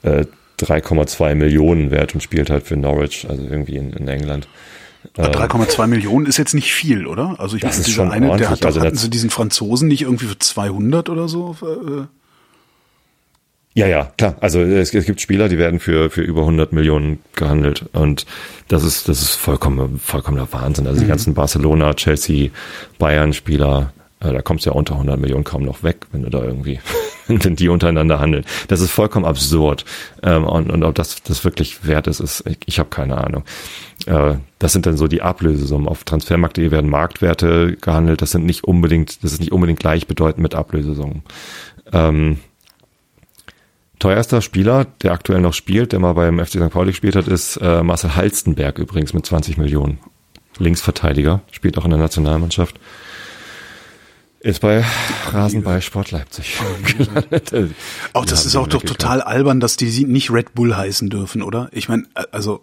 [0.02, 0.26] äh,
[0.60, 4.48] 3,2 Millionen wert und spielt halt für Norwich, also irgendwie in, in England.
[5.16, 7.36] 3,2 Millionen ist jetzt nicht viel, oder?
[7.38, 9.88] Also ich Das meine, ist dieser schon eine, der hat Also hatten sie diesen Franzosen
[9.88, 11.56] nicht irgendwie für 200 oder so?
[13.76, 14.36] Äh, Ja, ja, klar.
[14.40, 18.26] Also es, es gibt Spieler, die werden für für über 100 Millionen gehandelt und
[18.68, 20.86] das ist das ist vollkommen vollkommener Wahnsinn.
[20.86, 22.50] Also die ganzen Barcelona, Chelsea,
[22.98, 26.30] Bayern Spieler, äh, da kommst du ja unter 100 Millionen kaum noch weg, wenn du
[26.30, 26.80] da irgendwie
[27.28, 28.44] wenn die untereinander handeln.
[28.68, 29.84] Das ist vollkommen absurd.
[30.22, 33.44] Ähm, und, und ob das das wirklich wert ist, ist ich, ich habe keine Ahnung.
[34.06, 35.88] Äh, das sind dann so die Ablösesummen.
[35.88, 38.22] Auf Transfermarkt.de werden Marktwerte gehandelt.
[38.22, 41.22] Das sind nicht unbedingt, das ist nicht unbedingt gleichbedeutend mit Ablösesummen.
[41.92, 42.38] Ähm,
[43.98, 46.70] Teuerster Spieler, der aktuell noch spielt, der mal beim FC St.
[46.70, 49.98] Pauli gespielt hat, ist äh, Marcel Halstenberg übrigens mit 20 Millionen.
[50.58, 52.78] Linksverteidiger, spielt auch in der Nationalmannschaft.
[54.40, 54.84] Ist bei
[55.32, 56.58] Rasenball Sport Leipzig
[56.96, 57.74] gelandet.
[58.12, 61.42] auch das ist auch doch total albern, dass die sie nicht Red Bull heißen dürfen,
[61.42, 61.68] oder?
[61.72, 62.60] Ich meine, äh, also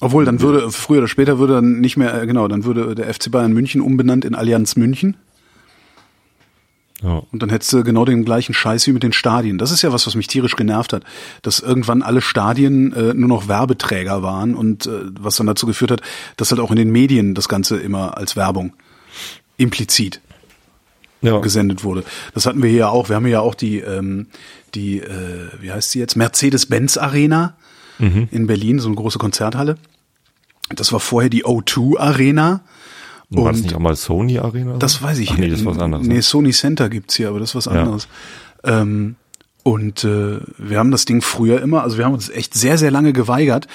[0.00, 3.12] obwohl dann würde früher oder später würde dann nicht mehr äh, genau, dann würde der
[3.12, 5.16] FC Bayern München umbenannt in Allianz München
[7.02, 7.22] Ja.
[7.30, 9.56] und dann hättest du genau den gleichen Scheiß wie mit den Stadien.
[9.56, 11.04] Das ist ja was, was mich tierisch genervt hat,
[11.42, 14.90] dass irgendwann alle Stadien äh, nur noch Werbeträger waren und äh,
[15.20, 16.00] was dann dazu geführt hat,
[16.36, 18.72] dass halt auch in den Medien das Ganze immer als Werbung
[19.56, 20.20] implizit
[21.22, 21.38] Ja.
[21.38, 22.02] gesendet wurde.
[22.34, 23.08] Das hatten wir hier ja auch.
[23.08, 24.26] Wir haben hier ja auch die, ähm,
[24.74, 26.16] die, äh, wie heißt sie jetzt?
[26.16, 27.56] Mercedes-Benz Arena
[28.30, 29.76] in Berlin, so eine große Konzerthalle.
[30.72, 32.60] Das war vorher die O2 Arena.
[33.30, 34.76] War das Und nicht auch mal Sony Arena?
[34.78, 36.06] das weiß ich Ach, nee, das ist was anderes.
[36.06, 36.22] Nee, ne?
[36.22, 37.72] Sony Center gibt's hier, aber das ist was Ja.
[37.82, 38.08] anderes.
[38.64, 39.16] Ähm,
[39.64, 42.90] und äh, wir haben das Ding früher immer, also wir haben uns echt sehr, sehr
[42.90, 43.66] lange geweigert,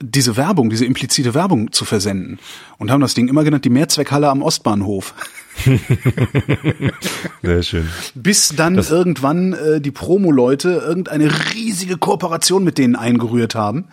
[0.00, 2.38] diese Werbung, diese implizite Werbung zu versenden.
[2.78, 5.14] Und haben das Ding immer genannt, die Mehrzweckhalle am Ostbahnhof.
[7.42, 7.88] Sehr schön.
[8.14, 13.86] Bis dann irgendwann äh, die Promo-Leute irgendeine riesige Kooperation mit denen eingerührt haben.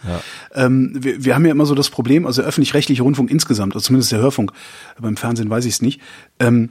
[0.53, 4.12] Ähm, wir, wir haben ja immer so das Problem, also öffentlich-rechtliche Rundfunk insgesamt, also zumindest
[4.12, 4.51] der Hörfunk,
[4.99, 6.01] beim Fernsehen weiß ich es nicht,
[6.39, 6.70] ähm,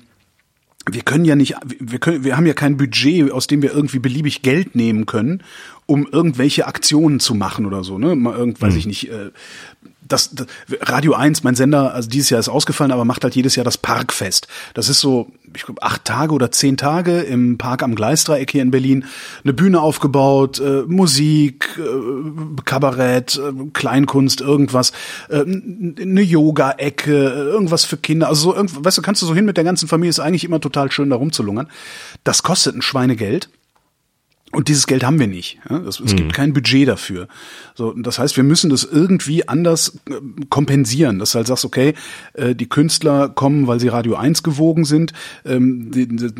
[0.91, 3.99] wir können ja nicht, wir können, wir haben ja kein Budget, aus dem wir irgendwie
[3.99, 5.43] beliebig Geld nehmen können,
[5.87, 8.17] um irgendwelche Aktionen zu machen oder so, ne?
[8.17, 9.31] Mal irgend, weiß ich nicht, äh,
[10.13, 10.47] das, das
[10.83, 13.79] Radio 1, mein Sender, also dieses Jahr ist ausgefallen, aber macht halt jedes Jahr das
[13.79, 14.49] Parkfest.
[14.75, 18.63] Das ist so, ich glaube, acht Tage oder zehn Tage im Park am Gleisdreieck hier
[18.63, 19.05] in Berlin.
[19.45, 24.93] Eine Bühne aufgebaut, äh, Musik, äh, Kabarett, äh, Kleinkunst, irgendwas,
[25.29, 28.29] äh, eine Yoga-Ecke, irgendwas für Kinder.
[28.29, 30.61] Also so, weißt du, kannst du so hin mit der ganzen Familie, ist eigentlich immer
[30.61, 31.69] total schön, da rumzulungern.
[32.25, 33.49] Das kostet ein Schweinegeld.
[34.53, 35.61] Und dieses Geld haben wir nicht.
[35.69, 35.79] Ja?
[35.79, 36.17] Es mhm.
[36.17, 37.29] gibt kein Budget dafür.
[37.75, 40.15] So, das heißt, wir müssen das irgendwie anders äh,
[40.49, 41.21] kompensieren.
[41.21, 41.95] Dass du halt sagst, okay,
[42.35, 45.13] äh, die Künstler kommen, weil sie Radio 1 gewogen sind.
[45.45, 46.33] Ähm, die, die,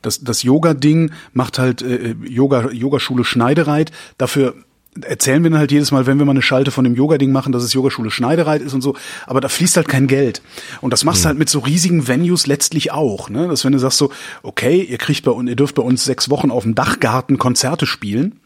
[0.00, 3.90] das das Yoga-Ding macht halt äh, Yoga, Yogaschule Schneidereit.
[4.16, 4.54] Dafür
[5.02, 7.52] erzählen wir dann halt jedes Mal, wenn wir mal eine Schalte von dem Yoga-Ding machen,
[7.52, 8.94] dass es Yogaschule Schneidereit ist und so,
[9.26, 10.42] aber da fließt halt kein Geld.
[10.80, 11.30] Und das machst du mhm.
[11.30, 13.48] halt mit so riesigen Venues letztlich auch, ne?
[13.48, 14.10] Dass wenn du sagst so,
[14.42, 17.86] okay, ihr kriegt bei uns, ihr dürft bei uns sechs Wochen auf dem Dachgarten Konzerte
[17.86, 18.40] spielen,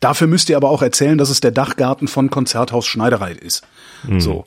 [0.00, 3.62] dafür müsst ihr aber auch erzählen, dass es der Dachgarten von Konzerthaus Schneidereit ist.
[4.04, 4.20] Mhm.
[4.20, 4.44] So.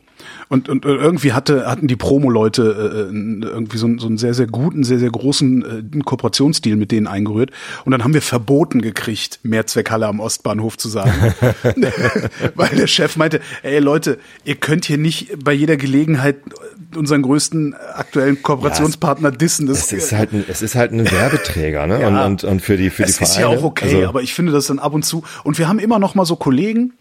[0.50, 4.84] Und, und irgendwie hatte, hatten die Promo-Leute äh, irgendwie so, so einen sehr, sehr guten,
[4.84, 7.52] sehr, sehr großen äh, Kooperationsdeal mit denen eingerührt.
[7.86, 11.12] Und dann haben wir verboten gekriegt, Mehrzweckhalle am Ostbahnhof zu sagen.
[12.56, 16.38] Weil der Chef meinte, ey Leute, ihr könnt hier nicht bei jeder Gelegenheit
[16.95, 19.68] unseren größten aktuellen Kooperationspartner ja, dissen.
[19.68, 22.02] Das es ist halt ein, es ist halt ein Werbeträger, ne?
[22.02, 23.34] ja, und, und, und für die für es die Vereine.
[23.34, 25.24] ist ja auch okay, also, aber ich finde das dann ab und zu.
[25.43, 26.93] Und wir haben immer noch mal so Kollegen,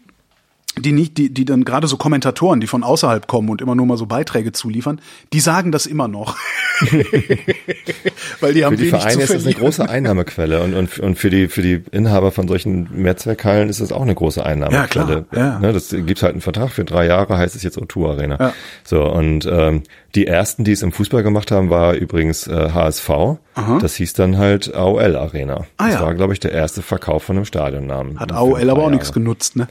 [0.81, 3.85] die nicht, die, die dann gerade so Kommentatoren, die von außerhalb kommen und immer nur
[3.85, 5.01] mal so Beiträge zuliefern,
[5.33, 6.37] die sagen das immer noch.
[8.39, 11.29] Weil die haben für die Vereine ist das eine große Einnahmequelle und, und, und für
[11.29, 15.13] die, für die Inhaber von solchen Mehrzweckhallen ist das auch eine große Einnahmequelle.
[15.13, 15.45] Ja, klar.
[15.45, 15.59] Ja.
[15.59, 18.37] Ne, das gibt halt einen Vertrag für drei Jahre, heißt es jetzt O2 Arena.
[18.39, 18.53] Ja.
[18.83, 19.83] So, und ähm,
[20.15, 23.09] die ersten, die es im Fußball gemacht haben, war übrigens äh, HSV.
[23.09, 23.79] Aha.
[23.81, 25.65] Das hieß dann halt AOL Arena.
[25.77, 26.01] Ah, das ja.
[26.01, 28.19] war, glaube ich, der erste Verkauf von einem Stadionnamen.
[28.19, 29.67] Hat AOL aber auch nichts genutzt, ne?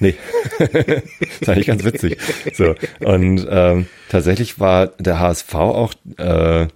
[0.00, 0.14] Nee,
[0.58, 1.02] das
[1.40, 2.18] ist eigentlich ganz witzig.
[2.54, 6.66] So und ähm, tatsächlich war der HSV auch äh,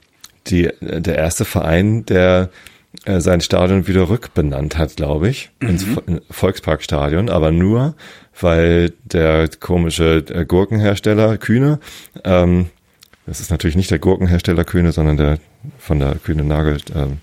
[0.47, 2.51] die der erste Verein, der
[3.05, 5.69] äh, sein Stadion wieder rückbenannt hat, glaube ich, mhm.
[5.69, 5.87] ins
[6.31, 7.95] Volksparkstadion, aber nur,
[8.41, 11.79] weil der komische äh, Gurkenhersteller Kühne,
[12.25, 12.67] ähm,
[13.27, 15.39] das ist natürlich nicht der Gurkenhersteller Kühne, sondern der
[15.79, 17.19] von der Kühne Nagel ähm,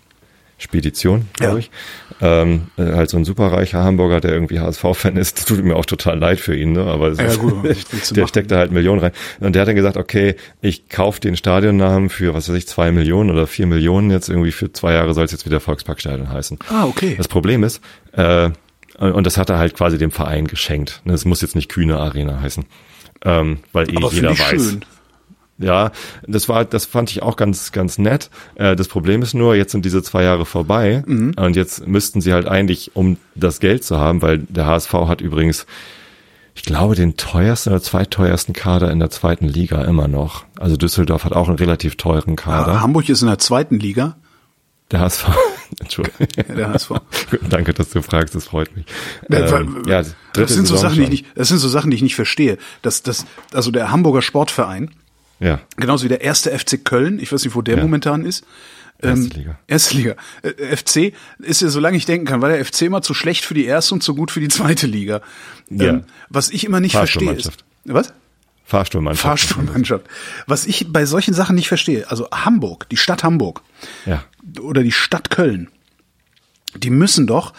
[0.57, 1.59] Spedition, glaube ja.
[1.59, 1.71] ich.
[2.19, 5.37] Ähm, äh, halt so ein superreicher Hamburger, der irgendwie HSV-Fan ist.
[5.37, 6.85] Das tut mir auch total leid für ihn, ne?
[6.85, 7.63] aber ja, ist, gut,
[8.15, 9.11] der steckt da halt Millionen rein.
[9.39, 12.91] Und der hat dann gesagt, okay, ich kaufe den Stadionnamen für, was weiß ich, zwei
[12.91, 16.57] Millionen oder vier Millionen jetzt irgendwie für zwei Jahre soll es jetzt wieder Volksparkstadion heißen.
[16.69, 17.13] Ah, okay.
[17.17, 17.81] Das Problem ist,
[18.13, 18.49] äh,
[18.97, 21.01] und das hat er halt quasi dem Verein geschenkt.
[21.05, 22.65] Es muss jetzt nicht Kühne Arena heißen.
[23.23, 24.49] Ähm, weil eh jeder weiß.
[24.49, 24.85] Schön.
[25.59, 25.91] Ja,
[26.27, 28.29] das war, das fand ich auch ganz, ganz nett.
[28.55, 31.33] Äh, das Problem ist nur, jetzt sind diese zwei Jahre vorbei mhm.
[31.35, 35.21] und jetzt müssten sie halt eigentlich, um das Geld zu haben, weil der HSV hat
[35.21, 35.65] übrigens,
[36.53, 40.45] ich glaube, den teuersten oder zweiteuersten Kader in der zweiten Liga immer noch.
[40.59, 42.73] Also Düsseldorf hat auch einen relativ teuren Kader.
[42.73, 44.17] Ja, Hamburg ist in der zweiten Liga.
[44.91, 45.29] Der HSV.
[45.79, 46.27] Entschuldigung.
[46.55, 46.91] Der HSV.
[47.49, 48.85] Danke, dass du fragst, das freut mich.
[49.29, 50.03] Ähm, ja,
[50.33, 52.57] das sind so Sachen, die ich nicht, das sind so Sachen, die ich nicht verstehe.
[52.81, 54.91] Das, das, also der Hamburger Sportverein,
[55.39, 55.59] ja.
[55.75, 57.19] Genauso wie der erste FC Köln.
[57.19, 57.83] Ich weiß nicht, wo der ja.
[57.83, 58.45] momentan ist.
[59.01, 59.59] Ähm, erste Liga.
[59.67, 60.15] Erste Liga.
[60.41, 63.53] Äh, FC ist ja, solange ich denken kann, war der FC immer zu schlecht für
[63.53, 65.21] die erste und zu gut für die zweite Liga.
[65.69, 65.89] Ja.
[65.89, 67.51] Ähm, was ich immer nicht verstehe ist.
[67.85, 68.13] Was?
[68.65, 69.23] Fahrstuhlmannschaft.
[69.23, 70.05] Fahrstuhlmannschaft.
[70.45, 73.61] Was ich bei solchen Sachen nicht verstehe, also Hamburg, die Stadt Hamburg.
[74.05, 74.25] Ja.
[74.59, 75.69] Oder die Stadt Köln.
[76.75, 77.53] Die müssen doch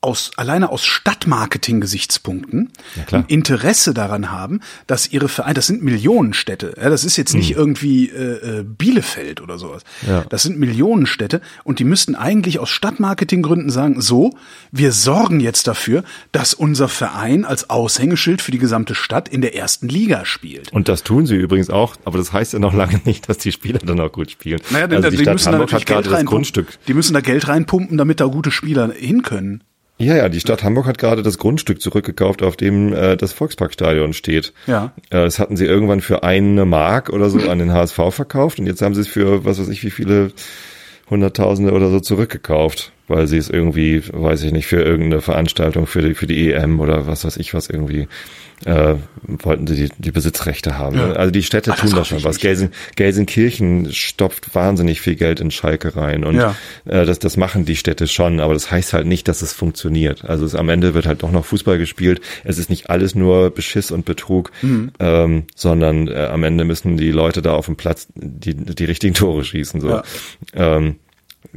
[0.00, 2.70] aus, alleine aus Stadtmarketing-Gesichtspunkten
[3.10, 7.50] ja, Interesse daran haben, dass ihre Vereine, das sind Millionenstädte, ja, das ist jetzt nicht
[7.50, 7.58] mhm.
[7.58, 9.82] irgendwie äh, äh, Bielefeld oder sowas.
[10.06, 10.24] Ja.
[10.28, 14.36] Das sind Millionenstädte und die müssten eigentlich aus Stadtmarketinggründen sagen, so,
[14.70, 19.56] wir sorgen jetzt dafür, dass unser Verein als Aushängeschild für die gesamte Stadt in der
[19.56, 20.72] ersten Liga spielt.
[20.72, 23.50] Und das tun sie übrigens auch, aber das heißt ja noch lange nicht, dass die
[23.50, 24.60] Spieler dann auch gut spielen.
[24.70, 26.78] Naja, denn also die, die Stadt müssen Hamburg da hat gerade das Grundstück.
[26.86, 29.64] Die müssen da Geld reinpumpen, damit da gute Spieler hin können.
[30.00, 34.12] Ja, ja, die Stadt Hamburg hat gerade das Grundstück zurückgekauft, auf dem äh, das Volksparkstadion
[34.12, 34.52] steht.
[34.68, 34.92] Ja.
[35.10, 38.66] Äh, das hatten sie irgendwann für eine Mark oder so an den HSV verkauft und
[38.66, 40.30] jetzt haben sie es für was weiß ich wie viele
[41.10, 46.02] Hunderttausende oder so zurückgekauft, weil sie es irgendwie, weiß ich nicht, für irgendeine Veranstaltung, für
[46.02, 48.08] die, für die EM oder was weiß ich was irgendwie
[48.64, 50.96] äh, wollten sie die, die Besitzrechte haben.
[50.96, 51.12] Ja.
[51.12, 52.38] Also die Städte Ach, tun das schon was.
[52.38, 56.56] Gelsen, Gelsenkirchen stopft wahnsinnig viel Geld in Schalke rein und ja.
[56.84, 60.24] äh, das, das machen die Städte schon, aber das heißt halt nicht, dass es funktioniert.
[60.24, 62.20] Also es, am Ende wird halt doch noch Fußball gespielt.
[62.44, 64.90] Es ist nicht alles nur Beschiss und Betrug, mhm.
[64.98, 69.14] ähm, sondern äh, am Ende müssen die Leute da auf dem Platz die, die richtigen
[69.14, 69.80] Tore schießen.
[69.80, 69.88] So.
[69.90, 70.02] Ja.
[70.54, 70.96] Ähm,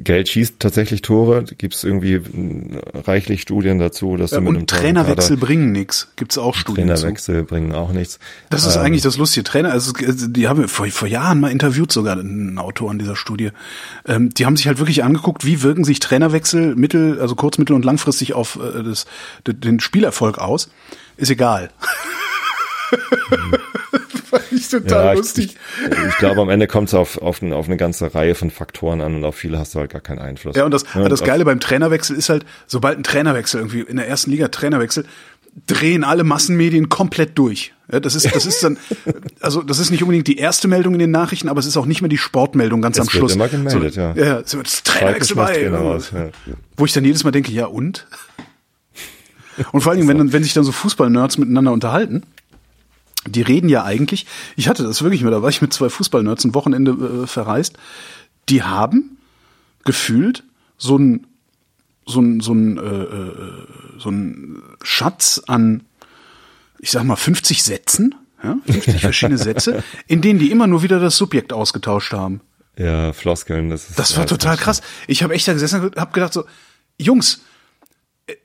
[0.04, 1.44] Geld schießt tatsächlich Tore.
[1.58, 5.72] Gibt es irgendwie äh, reichlich Studien dazu, dass ja, du mit und einem Trainerwechsel bringen
[5.72, 6.10] nichts.
[6.16, 7.46] Gibt es auch Studien Trainerwechsel zu.
[7.46, 8.20] bringen auch nichts.
[8.50, 9.72] Das ist ähm, eigentlich das lustige Trainer.
[9.72, 13.52] Also die haben wir vor, vor Jahren mal interviewt sogar einen Autor an dieser Studie.
[14.08, 17.76] Ähm, die haben sich halt wirklich angeguckt, wie wirken sich Trainerwechsel mittel, also kurz, mittel
[17.76, 19.06] und langfristig auf äh, das,
[19.46, 20.70] den Spielerfolg aus.
[21.18, 21.70] Ist egal.
[24.32, 25.58] Fand ich total ja, lustig.
[25.90, 28.50] Ich, ich, glaube, am Ende kommt es auf, auf, eine, auf eine ganze Reihe von
[28.50, 30.56] Faktoren an und auf viele hast du halt gar keinen Einfluss.
[30.56, 33.98] Ja, und das, ja, das Geile beim Trainerwechsel ist halt, sobald ein Trainerwechsel irgendwie in
[33.98, 35.06] der ersten Liga Trainerwechsel,
[35.68, 37.74] drehen alle Massenmedien komplett durch.
[37.92, 38.78] Ja, das ist, das ist dann,
[39.42, 41.86] also das ist nicht unbedingt die erste Meldung in den Nachrichten, aber es ist auch
[41.86, 43.38] nicht mehr die Sportmeldung ganz es am Schluss.
[43.38, 44.16] Wird immer gemeldet, so, ja.
[44.16, 45.54] Ja, so, das Trainerwechsel bei.
[45.54, 46.30] Trainer raus, ja.
[46.78, 48.08] Wo ich dann jedes Mal denke, ja und?
[49.74, 52.24] Und vor allen Dingen, wenn, wenn sich dann so Fußballnerds miteinander unterhalten,
[53.28, 56.44] die reden ja eigentlich, ich hatte das wirklich mal, da war ich mit zwei Fußballnerds
[56.46, 57.78] ein Wochenende äh, verreist,
[58.50, 59.18] die haben
[59.84, 60.44] gefühlt
[60.78, 61.28] so ein
[62.06, 63.68] so ein so ein äh, äh,
[64.00, 65.84] so ein Schatz an
[66.80, 71.00] ich sag mal 50 Sätzen, ja, 50 verschiedene Sätze, in denen die immer nur wieder
[71.00, 72.42] das Subjekt ausgetauscht haben.
[72.78, 74.82] Ja, Floskeln, das ist Das war total krass.
[75.08, 76.46] Ich habe echt da gesessen und hab gedacht so,
[76.98, 77.42] Jungs,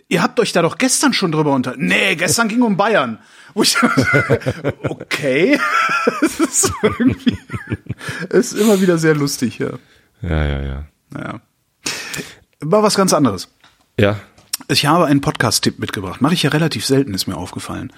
[0.08, 1.74] ihr habt euch da doch gestern schon drüber unter.
[1.76, 3.18] Nee, gestern ging um Bayern.
[3.54, 3.76] Wo ich
[4.88, 5.58] okay.
[6.22, 7.38] Es ist irgendwie,
[8.30, 9.70] ist immer wieder sehr lustig, ja.
[10.22, 10.84] Ja, ja, ja.
[11.10, 11.40] Naja.
[12.60, 13.48] War was ganz anderes.
[13.98, 14.18] Ja.
[14.68, 16.20] Ich habe einen Podcast-Tipp mitgebracht.
[16.20, 17.92] Mache ich ja relativ selten, ist mir aufgefallen.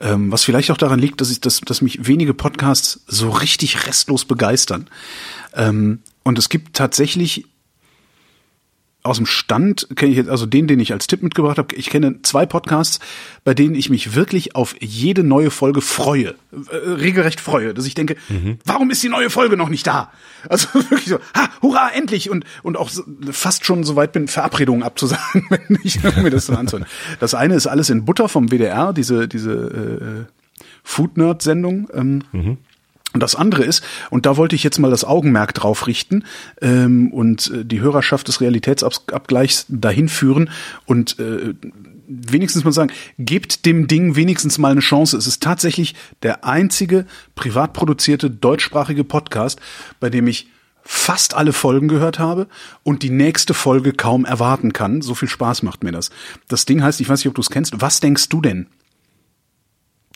[0.00, 3.86] Ähm, was vielleicht auch daran liegt, dass ich, dass, dass mich wenige Podcasts so richtig
[3.86, 4.88] restlos begeistern.
[5.54, 7.46] Ähm, und es gibt tatsächlich
[9.04, 11.88] aus dem Stand kenne ich jetzt, also den, den ich als Tipp mitgebracht habe, ich
[11.88, 12.98] kenne zwei Podcasts,
[13.44, 17.94] bei denen ich mich wirklich auf jede neue Folge freue, äh, regelrecht freue, dass ich
[17.94, 18.58] denke, mhm.
[18.64, 20.10] warum ist die neue Folge noch nicht da?
[20.48, 24.26] Also wirklich so, ha, hurra, endlich und und auch so, fast schon so weit bin,
[24.26, 26.88] Verabredungen abzusagen, wenn ich mir das dann anzuhören.
[27.20, 31.88] Das eine ist alles in Butter vom WDR, diese diese äh, Food Nerd Sendung.
[31.94, 32.58] Ähm, mhm.
[33.14, 36.24] Und das andere ist, und da wollte ich jetzt mal das Augenmerk drauf richten
[36.60, 40.50] ähm, und äh, die Hörerschaft des Realitätsabgleichs dahin führen
[40.84, 41.54] und äh,
[42.06, 45.16] wenigstens mal sagen, gebt dem Ding wenigstens mal eine Chance.
[45.16, 49.58] Es ist tatsächlich der einzige privat produzierte deutschsprachige Podcast,
[50.00, 50.48] bei dem ich
[50.82, 52.46] fast alle Folgen gehört habe
[52.82, 55.02] und die nächste Folge kaum erwarten kann.
[55.02, 56.10] So viel Spaß macht mir das.
[56.48, 57.74] Das Ding heißt, ich weiß nicht, ob du es kennst.
[57.80, 58.66] Was denkst du denn?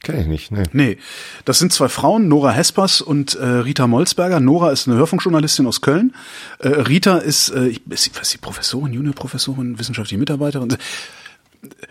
[0.02, 0.64] Kenn ich nicht, nee.
[0.72, 0.98] Nee.
[1.44, 4.40] Das sind zwei Frauen, Nora Hespers und äh, Rita Molzberger.
[4.40, 6.14] Nora ist eine Hörfunkjournalistin aus Köln.
[6.58, 10.76] Äh, Rita ist, äh, ich, ist, sie, was ist sie, Professorin, Juniorprofessorin, wissenschaftliche Mitarbeiterin.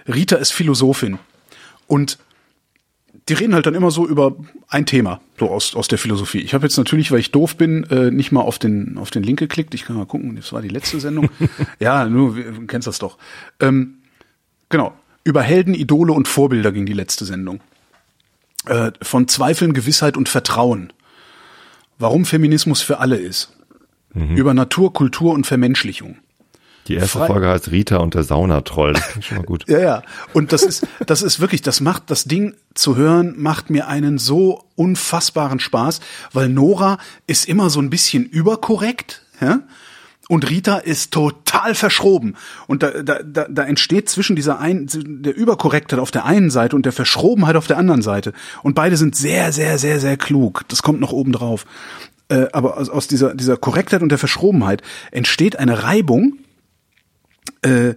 [0.07, 1.19] Rita ist Philosophin.
[1.87, 2.17] Und
[3.29, 4.35] die reden halt dann immer so über
[4.67, 6.39] ein Thema, so aus, aus der Philosophie.
[6.39, 9.23] Ich habe jetzt natürlich, weil ich doof bin, äh, nicht mal auf den, auf den
[9.23, 9.73] Link geklickt.
[9.73, 11.29] Ich kann mal gucken, das war die letzte Sendung.
[11.79, 13.17] ja, nur, du kennst das doch.
[13.61, 13.99] Ähm,
[14.67, 14.93] genau.
[15.23, 17.61] Über Helden, Idole und Vorbilder ging die letzte Sendung
[18.65, 20.93] äh, von Zweifeln, Gewissheit und Vertrauen.
[21.97, 23.53] Warum Feminismus für alle ist.
[24.13, 24.35] Mhm.
[24.35, 26.17] Über Natur, Kultur und Vermenschlichung.
[26.87, 28.93] Die erste Fre Folge heißt Rita und der Saunatroll.
[28.93, 29.65] Das klingt schon mal gut.
[29.67, 30.03] ja, ja.
[30.33, 34.17] Und das ist, das ist wirklich, das macht, das Ding zu hören, macht mir einen
[34.17, 36.01] so unfassbaren Spaß,
[36.33, 36.97] weil Nora
[37.27, 39.61] ist immer so ein bisschen überkorrekt, ja?
[40.31, 42.37] Und Rita ist total verschroben.
[42.65, 46.77] Und da, da, da, da entsteht zwischen dieser ein, der Überkorrektheit auf der einen Seite
[46.77, 48.31] und der Verschrobenheit auf der anderen Seite.
[48.63, 50.63] Und beide sind sehr, sehr, sehr, sehr klug.
[50.69, 51.65] Das kommt noch oben drauf.
[52.29, 56.37] Äh, aber aus, aus dieser, dieser Korrektheit und der Verschrobenheit entsteht eine Reibung,
[57.61, 57.95] äh,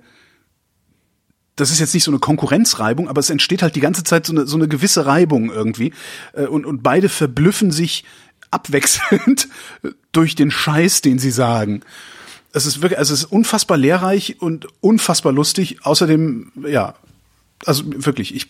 [1.55, 4.33] das ist jetzt nicht so eine Konkurrenzreibung, aber es entsteht halt die ganze Zeit so
[4.33, 5.93] eine, so eine gewisse Reibung irgendwie.
[6.33, 8.05] Äh, und, und beide verblüffen sich
[8.51, 9.47] abwechselnd
[10.11, 11.83] durch den Scheiß, den sie sagen
[12.55, 15.79] es ist wirklich, also es ist unfassbar lehrreich und unfassbar lustig.
[15.83, 16.95] Außerdem, ja,
[17.67, 18.49] also wirklich, ich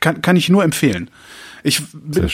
[0.00, 1.10] kann, kann ich nur empfehlen.
[1.64, 1.82] Ich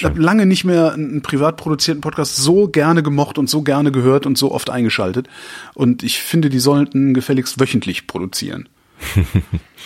[0.05, 4.27] habe lange nicht mehr einen privat produzierten Podcast so gerne gemocht und so gerne gehört
[4.27, 5.29] und so oft eingeschaltet.
[5.75, 8.69] Und ich finde, die sollten gefälligst wöchentlich produzieren.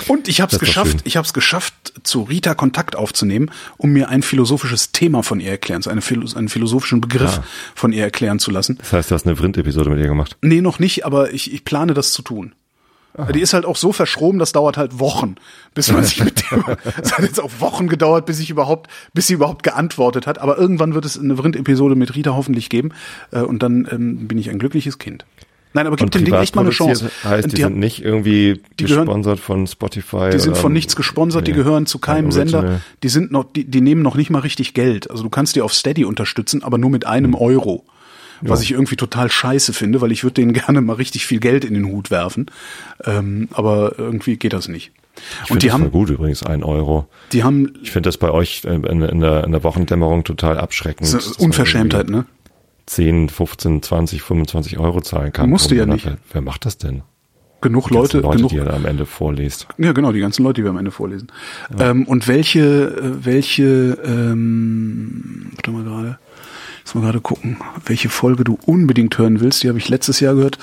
[0.07, 4.09] Und ich habe es geschafft, ich habe es geschafft, zu Rita Kontakt aufzunehmen, um mir
[4.09, 6.03] ein philosophisches Thema von ihr erklären, einen,
[6.37, 7.45] einen philosophischen Begriff ah.
[7.75, 8.79] von ihr erklären zu lassen.
[8.79, 10.37] Das heißt, du hast eine Vrind-Episode mit ihr gemacht?
[10.41, 12.55] Nee, noch nicht, aber ich, ich plane das zu tun.
[13.19, 13.33] Aha.
[13.33, 15.37] Die ist halt auch so verschroben, das dauert halt Wochen,
[15.75, 16.65] bis man sich mit dem.
[17.03, 20.39] Es hat jetzt auch Wochen gedauert, bis ich überhaupt, bis sie überhaupt geantwortet hat.
[20.39, 22.91] Aber irgendwann wird es eine Vrind-Episode mit Rita hoffentlich geben.
[23.33, 25.25] Äh, und dann ähm, bin ich ein glückliches Kind.
[25.75, 27.11] Nein, aber gib dem Ding echt mal eine Chance.
[27.25, 30.31] Heißt, die, die sind nicht irgendwie die gesponsert gehören, von Spotify.
[30.33, 32.81] Die sind von nichts gesponsert, nee, die gehören zu keinem Sender.
[33.03, 35.11] Die sind noch, die, die nehmen noch nicht mal richtig Geld.
[35.11, 37.37] Also du kannst die auf Steady unterstützen, aber nur mit einem mhm.
[37.37, 37.85] Euro.
[38.41, 38.65] was Ja.
[38.65, 41.75] ich irgendwie total scheiße finde, weil ich würde denen gerne mal richtig viel Geld in
[41.75, 42.47] den Hut werfen.
[43.05, 44.93] Ähm, aber irgendwie geht das nicht.
[45.45, 47.09] Ich Und die das voll haben, gut übrigens, ein Euro.
[47.33, 51.13] die haben Ich finde das bei euch in, in, der, in der Wochendämmerung total abschreckend.
[51.13, 52.27] das ist Unverschämtheit, ne?
[52.89, 55.51] 10, 15, 20, 25 Euro zahlen kann.
[55.51, 56.07] Musst du ja nicht.
[56.07, 57.03] Wer, wer macht das denn?
[57.61, 59.67] Genug Leute, Leute, genug, die ihr am Ende vorliest.
[59.79, 61.29] Ja, genau, die ganzen Leute, die wir am Ende vorlesen.
[61.77, 66.19] Ähm, und welche, äh, welche, ähm, warte mal gerade,
[66.85, 69.65] muss mal gerade gucken, welche Folge du unbedingt hören willst.
[69.65, 70.59] Die habe ich letztes Jahr gehört.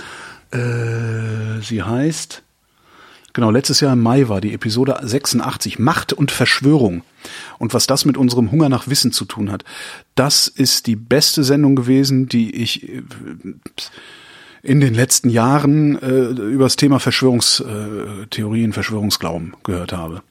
[0.51, 2.43] Äh, sie heißt,
[3.35, 7.03] genau, letztes Jahr im Mai war die Episode 86, Macht und Verschwörung.
[7.59, 9.63] Und was das mit unserem Hunger nach Wissen zu tun hat.
[10.15, 13.03] Das ist die beste Sendung gewesen, die ich äh,
[14.63, 20.23] in den letzten Jahren äh, über das Thema Verschwörungstheorien, Verschwörungsglauben gehört habe.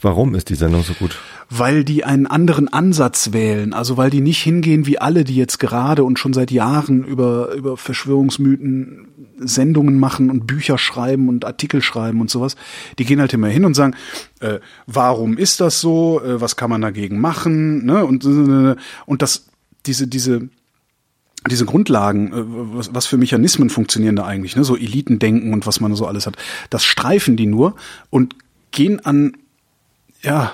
[0.00, 1.18] Warum ist die Sendung so gut?
[1.48, 5.58] Weil die einen anderen Ansatz wählen, also weil die nicht hingehen wie alle, die jetzt
[5.58, 9.08] gerade und schon seit Jahren über, über Verschwörungsmythen
[9.38, 12.56] Sendungen machen und Bücher schreiben und Artikel schreiben und sowas.
[12.98, 13.94] Die gehen halt immer hin und sagen,
[14.40, 18.04] äh, warum ist das so, äh, was kann man dagegen machen, ne?
[18.04, 19.46] Und, und das,
[19.86, 20.48] diese, diese,
[21.50, 22.44] diese Grundlagen, äh,
[22.76, 24.64] was, was für Mechanismen funktionieren da eigentlich, ne?
[24.64, 26.36] so Elitendenken und was man so alles hat,
[26.70, 27.74] das streifen die nur
[28.10, 28.36] und
[28.70, 29.36] gehen an,
[30.22, 30.52] ja,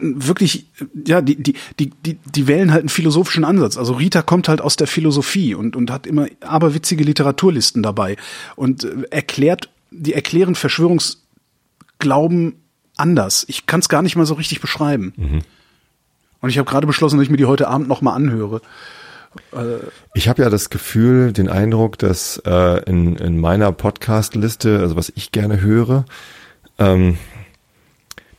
[0.00, 0.66] wirklich,
[1.06, 3.76] ja, die, die, die, die, die wählen halt einen philosophischen Ansatz.
[3.76, 8.16] Also Rita kommt halt aus der Philosophie und, und hat immer aberwitzige Literaturlisten dabei
[8.56, 12.54] und äh, erklärt, die erklären Verschwörungsglauben
[12.96, 13.44] anders.
[13.48, 15.12] Ich kann es gar nicht mal so richtig beschreiben.
[16.40, 18.60] Und ich habe gerade beschlossen, dass ich mir die heute Abend noch mal anhöre.
[20.14, 25.12] Ich habe ja das Gefühl, den Eindruck, dass äh, in, in meiner Podcast-Liste, also was
[25.14, 26.04] ich gerne höre,
[26.78, 27.16] ähm,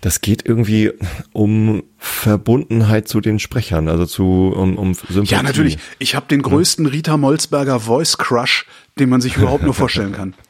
[0.02, 0.92] das geht irgendwie
[1.32, 5.34] um Verbundenheit zu den Sprechern, also zu um, um Sympathie.
[5.36, 5.78] Ja, natürlich.
[6.00, 8.66] Ich habe den größten Rita Molzberger Voice Crush,
[9.00, 10.34] den man sich überhaupt nur vorstellen kann.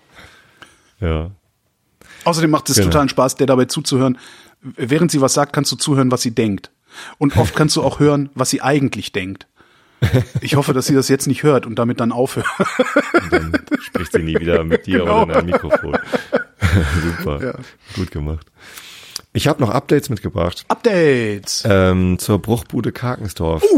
[0.99, 1.31] Ja.
[2.25, 2.89] Außerdem macht es Genau.
[2.89, 4.19] totalen Spaß, der dabei zuzuhören.
[4.61, 6.69] Während sie was sagt, kannst du zuhören, was sie denkt.
[7.17, 9.47] Und oft kannst du auch hören, was sie eigentlich denkt.
[10.41, 12.45] Ich hoffe, dass sie das jetzt nicht hört und damit dann aufhört.
[13.23, 15.23] Und dann spricht sie nie wieder mit dir Genau.
[15.23, 15.97] oder in ein Mikrofon.
[17.17, 17.59] Super.
[17.95, 18.45] Gut gemacht.
[19.33, 21.63] Ich habe noch Updates mitgebracht Updates.
[21.65, 23.63] ähm, zur Bruchbude Karkensdorf.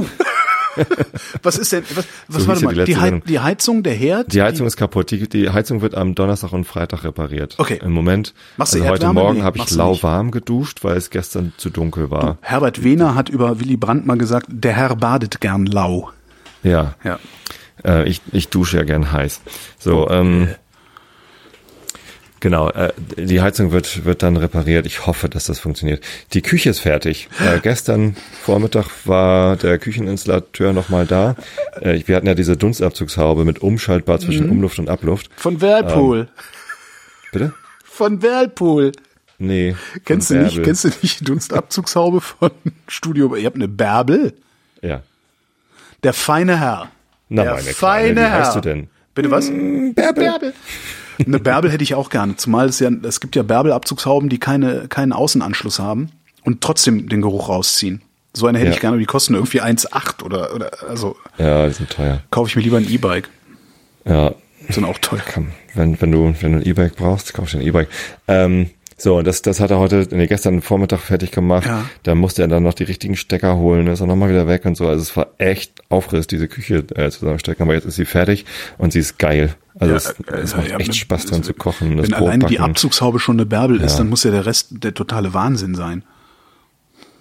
[1.43, 3.23] Was ist denn, was, was So warte mal, die die, Hei- Sendung.
[3.27, 4.33] die Heizung, der Herd?
[4.33, 5.11] Die Heizung ist kaputt.
[5.11, 7.55] Die, die Heizung wird am Donnerstag und Freitag repariert.
[7.59, 7.79] Okay.
[7.83, 9.19] Im Moment, Machst du also heute Erdwärme?
[9.21, 12.39] Morgen Nee, habe ich du lauwarm geduscht, weil es gestern zu dunkel war.
[12.41, 16.09] Herbert Wehner hat über Willy Brandt mal gesagt, der Herr badet gern lau.
[16.63, 16.95] Ja.
[17.03, 17.19] Ja.
[17.85, 19.41] Äh, ich, ich dusche ja gern heiß.
[19.77, 20.47] So, ähm,
[22.43, 24.85] genau, äh, die Heizung wird, wird dann repariert.
[24.85, 26.03] Ich hoffe, dass das funktioniert.
[26.33, 27.29] Die Küche ist fertig.
[27.39, 31.35] Äh, gestern Vormittag war der Kücheninstallateur nochmal da.
[31.81, 35.31] Äh, wir hatten ja diese Dunstabzugshaube mit umschaltbar zwischen Umluft und Abluft.
[35.37, 36.27] Von Whirlpool.
[37.31, 37.53] Bitte?
[37.83, 38.91] Von Whirlpool.
[39.39, 39.75] Nee.
[40.05, 40.65] Kennst du nicht, Bärbel.
[40.65, 42.51] kennst du nicht die Dunstabzugshaube von
[42.87, 43.35] Studio?
[43.35, 44.33] Ihr habt eine Bärbel?
[44.81, 45.01] Ja.
[46.03, 46.91] Der feine Herr.
[47.29, 48.45] Na, der meine feine Kleine, wie Herr.
[48.45, 48.89] heißt du denn?
[49.15, 49.49] Bitte was?
[49.95, 50.53] Bärbel.
[51.25, 52.35] Eine Bärbel hätte ich auch gerne.
[52.35, 56.11] Zumal es ja, es gibt ja Bärbelabzugshauben, die keine, keinen Außenanschluss haben
[56.43, 58.01] und trotzdem den Geruch rausziehen.
[58.33, 58.73] So eine hätte Ja.
[58.75, 62.21] ich gerne, die kosten irgendwie 1,8 oder, oder, also, Ja, die sind teuer.
[62.31, 63.29] kaufe ich mir lieber ein E-Bike.
[64.05, 64.33] Ja,
[64.69, 65.21] Sind auch teuer.
[65.33, 67.89] komm, wenn, wenn du, wenn du ein E-Bike brauchst, kauf dir ein E-Bike.
[68.27, 71.65] Ähm, so, und das, das hat er heute, nee, gestern Vormittag fertig gemacht.
[71.65, 71.85] Ja.
[72.03, 74.75] Da musste er dann noch die richtigen Stecker holen, ist er nochmal wieder weg und
[74.75, 74.87] so.
[74.87, 78.45] Also es war echt Aufriss, diese Küche äh, zusammenstecken, aber jetzt ist sie fertig
[78.77, 79.55] und sie ist geil.
[79.79, 81.97] Also es, es macht Ja, echt Spaß dran zu kochen.
[81.97, 82.59] Das Wenn alleine die.
[82.59, 83.97] Abzugshaube schon eine Bärbel ist, Ja.
[83.99, 86.03] dann muss ja der Rest der totale Wahnsinn sein.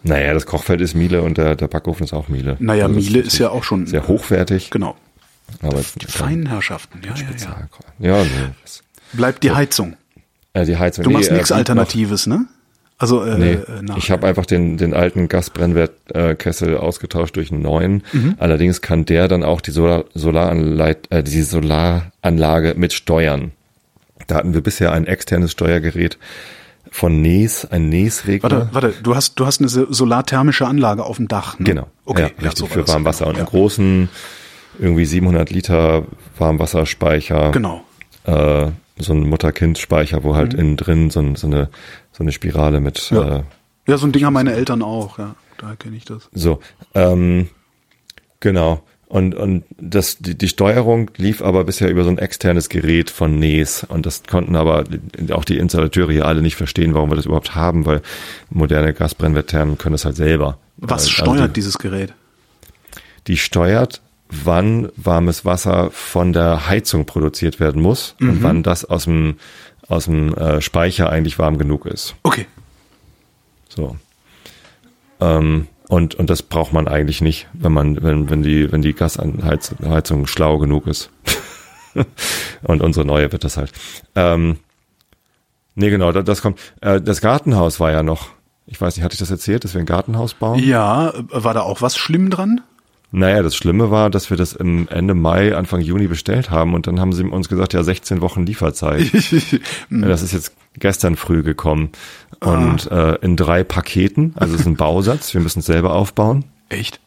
[0.05, 2.57] Naja, das Kochfeld ist Miele und der, der Backofen ist auch Miele.
[2.59, 4.71] Naja, Also Miele ist ja auch schon sehr hochwertig.
[4.71, 4.97] Genau.
[5.63, 7.01] Aber Die feinen Herrschaften.
[7.05, 7.25] Ja, ja,
[8.01, 8.19] ja.
[8.19, 8.31] Ja, nee,
[9.13, 9.97] Bleibt die Heizung.
[10.55, 11.05] Äh, die Heizung.
[11.05, 12.47] Du nee, machst äh, nichts noch- Alternatives, ne?
[12.99, 17.63] Also äh, Nee, äh, nach, ich habe einfach den, den alten Gasbrennwertkessel ausgetauscht durch einen
[17.63, 18.05] neuen.
[18.13, 18.37] Mhm.
[18.39, 23.53] Allerdings kann der dann auch die Solar, Solaranleit, äh, die Solaranlage mit steuern.
[24.29, 26.17] Da hatten wir bisher ein externes Steuergerät
[26.93, 28.51] von NES, ein NES-Regler.
[28.51, 31.65] Warte, warte, du hast du hast eine so- solarthermische Anlage auf dem Dach, ne?
[31.65, 31.89] Genau.
[32.05, 32.87] Okay, ja, richtig, so für.
[32.87, 33.27] Warmwasser.
[33.27, 34.09] Und Genau, einen großen,
[34.79, 36.05] irgendwie 700 Liter
[36.39, 37.51] Warmwasserspeicher.
[37.51, 37.83] Genau.
[38.25, 38.67] Äh,
[39.03, 41.69] so ein Mutter-Kind-Speicher, wo halt innen drin so, ein, so, eine,
[42.13, 43.17] so eine Spirale mit Mhm.
[43.17, 43.37] Ja.
[43.39, 43.43] äh,
[43.89, 45.35] Ja, so ein Ding haben meine Eltern auch, ja.
[45.59, 46.29] Daher kenne ich das.
[46.33, 46.61] So,
[46.95, 47.49] ähm,
[48.41, 48.83] genau.
[49.07, 53.39] Und, und das, die, die Steuerung lief aber bisher über so ein externes Gerät von
[53.39, 53.85] NES.
[53.85, 54.85] Und das konnten aber
[55.33, 58.01] auch die Installateure hier alle nicht verstehen, warum wir das überhaupt haben, weil
[58.49, 60.59] moderne Gasbrennwettherren können das halt selber.
[60.79, 62.15] Was Also steuert die, dieses Gerät?
[63.27, 64.01] die steuert
[64.45, 68.29] wann warmes Wasser von der Heizung produziert werden muss Mhm.
[68.31, 69.37] und wann das aus dem,
[69.89, 72.15] aus dem äh, Speicher eigentlich warm genug ist.
[72.23, 72.47] Okay.
[73.69, 73.97] So.
[75.21, 78.95] Ähm, und, und das braucht man eigentlich nicht, wenn man, wenn, wenn die, wenn die
[78.95, 81.11] Gasheizung schlau genug ist.
[82.63, 83.73] und unsere neue wird das halt.
[84.15, 84.57] Ähm,
[85.75, 86.59] nee, genau, das, das kommt.
[86.81, 88.29] Äh, das Gartenhaus war ja noch,
[88.67, 90.59] ich weiß nicht, hatte ich das erzählt, dass wir ein Gartenhaus bauen?
[90.61, 92.63] Ja, war da auch was schlimm dran?
[93.15, 96.87] Naja, das Schlimme war, dass wir das im Ende Mai, Anfang Juni bestellt haben und
[96.87, 99.03] dann haben sie uns gesagt, ja, 16 Wochen Lieferzeit.
[99.91, 101.91] Das ist jetzt gestern früh gekommen.
[102.41, 106.45] Und äh, in drei Paketen, also es ist ein Bausatz, wir müssen es selber aufbauen.
[106.71, 106.99] Echt?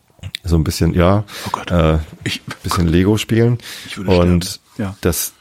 [0.43, 1.71] So ein bisschen, ja, Oh Gott.
[1.71, 3.57] äh, Ich- bisschen Lego spielen.
[3.87, 4.64] Ich würde und sterben.
[4.77, 4.95] Ja.
[5.01, 5.33] das,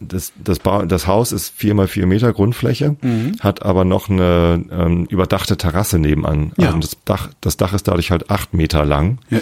[0.00, 3.36] das, das, ba das Haus ist vier mal vier Meter Grundfläche, Mhm.
[3.40, 6.52] hat aber noch eine ähm, überdachte Terrasse nebenan.
[6.56, 6.68] Ja.
[6.68, 9.38] Also das Dach, das Dach ist dadurch halt acht Meter lang Ja,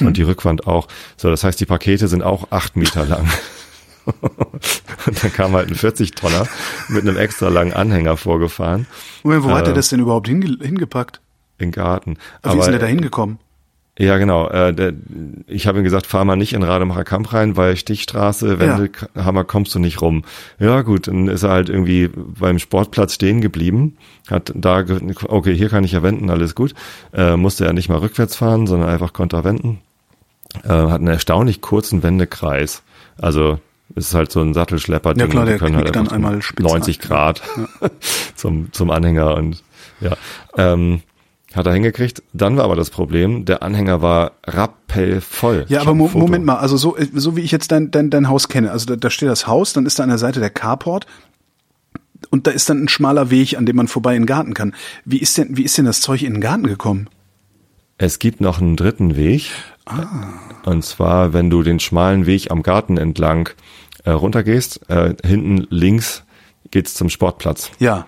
[0.00, 0.86] und die Rückwand auch.
[1.16, 3.28] So, das heißt, die Pakete sind auch acht Meter lang.
[5.06, 6.46] und dann kam halt ein 40-Tonner
[6.88, 8.86] mit einem extra langen Anhänger vorgefahren
[9.22, 11.20] Moment, wo hat Äh, er das denn überhaupt hinge hingepackt?
[11.58, 12.18] im Garten.
[12.42, 13.38] Aber wie ist denn der da hingekommen?
[13.96, 14.48] Ja, genau.
[14.48, 14.92] Äh, der,
[15.46, 19.74] ich habe ihm gesagt, fahr mal nicht in Rademacher Kamp rein, weil Stichstraße, Wendelhammer kommst
[19.74, 20.24] du nicht rum.
[20.58, 23.96] Ja, gut, dann ist er halt irgendwie beim Sportplatz stehen geblieben,
[24.28, 24.84] hat da,
[25.28, 26.74] okay, hier kann ich ja wenden, alles gut.
[27.12, 29.80] Äh, musste er nicht mal rückwärts fahren, sondern einfach konnte er wenden.
[30.64, 32.82] Äh, hat einen erstaunlich kurzen Wendekreis.
[33.16, 33.60] Also
[33.94, 35.14] es ist halt so ein Sattelschlepper.
[35.16, 37.08] Ja, klar, der können knickt dann einmal spitz 90 ab.
[37.08, 37.42] Grad
[38.34, 39.62] zum, zum Anhänger und
[40.00, 40.16] ja.
[40.56, 41.02] Ähm,
[41.56, 42.22] hat er hingekriegt.
[42.32, 45.66] Dann war aber das Problem, der Anhänger war rappellvoll.
[45.68, 46.10] Ja, Ich aber Mo.
[46.12, 48.96] Moment mal, also so, so wie ich jetzt dein, dein, dein Haus kenne, also da,
[48.96, 51.06] da steht das Haus, dann ist da an der Seite der Carport
[52.30, 54.74] und da ist dann ein schmaler Weg, an dem man vorbei in den Garten kann.
[55.04, 57.08] Wie ist denn, wie ist denn das Zeug in den Garten gekommen?
[57.98, 59.50] Es gibt noch einen dritten Weg.
[59.86, 60.32] Ah.
[60.64, 63.50] Und zwar, wenn du den schmalen Weg am Garten entlang
[64.04, 66.24] äh, runtergehst, äh, hinten links
[66.70, 67.70] geht's zum Sportplatz.
[67.78, 68.06] Ja,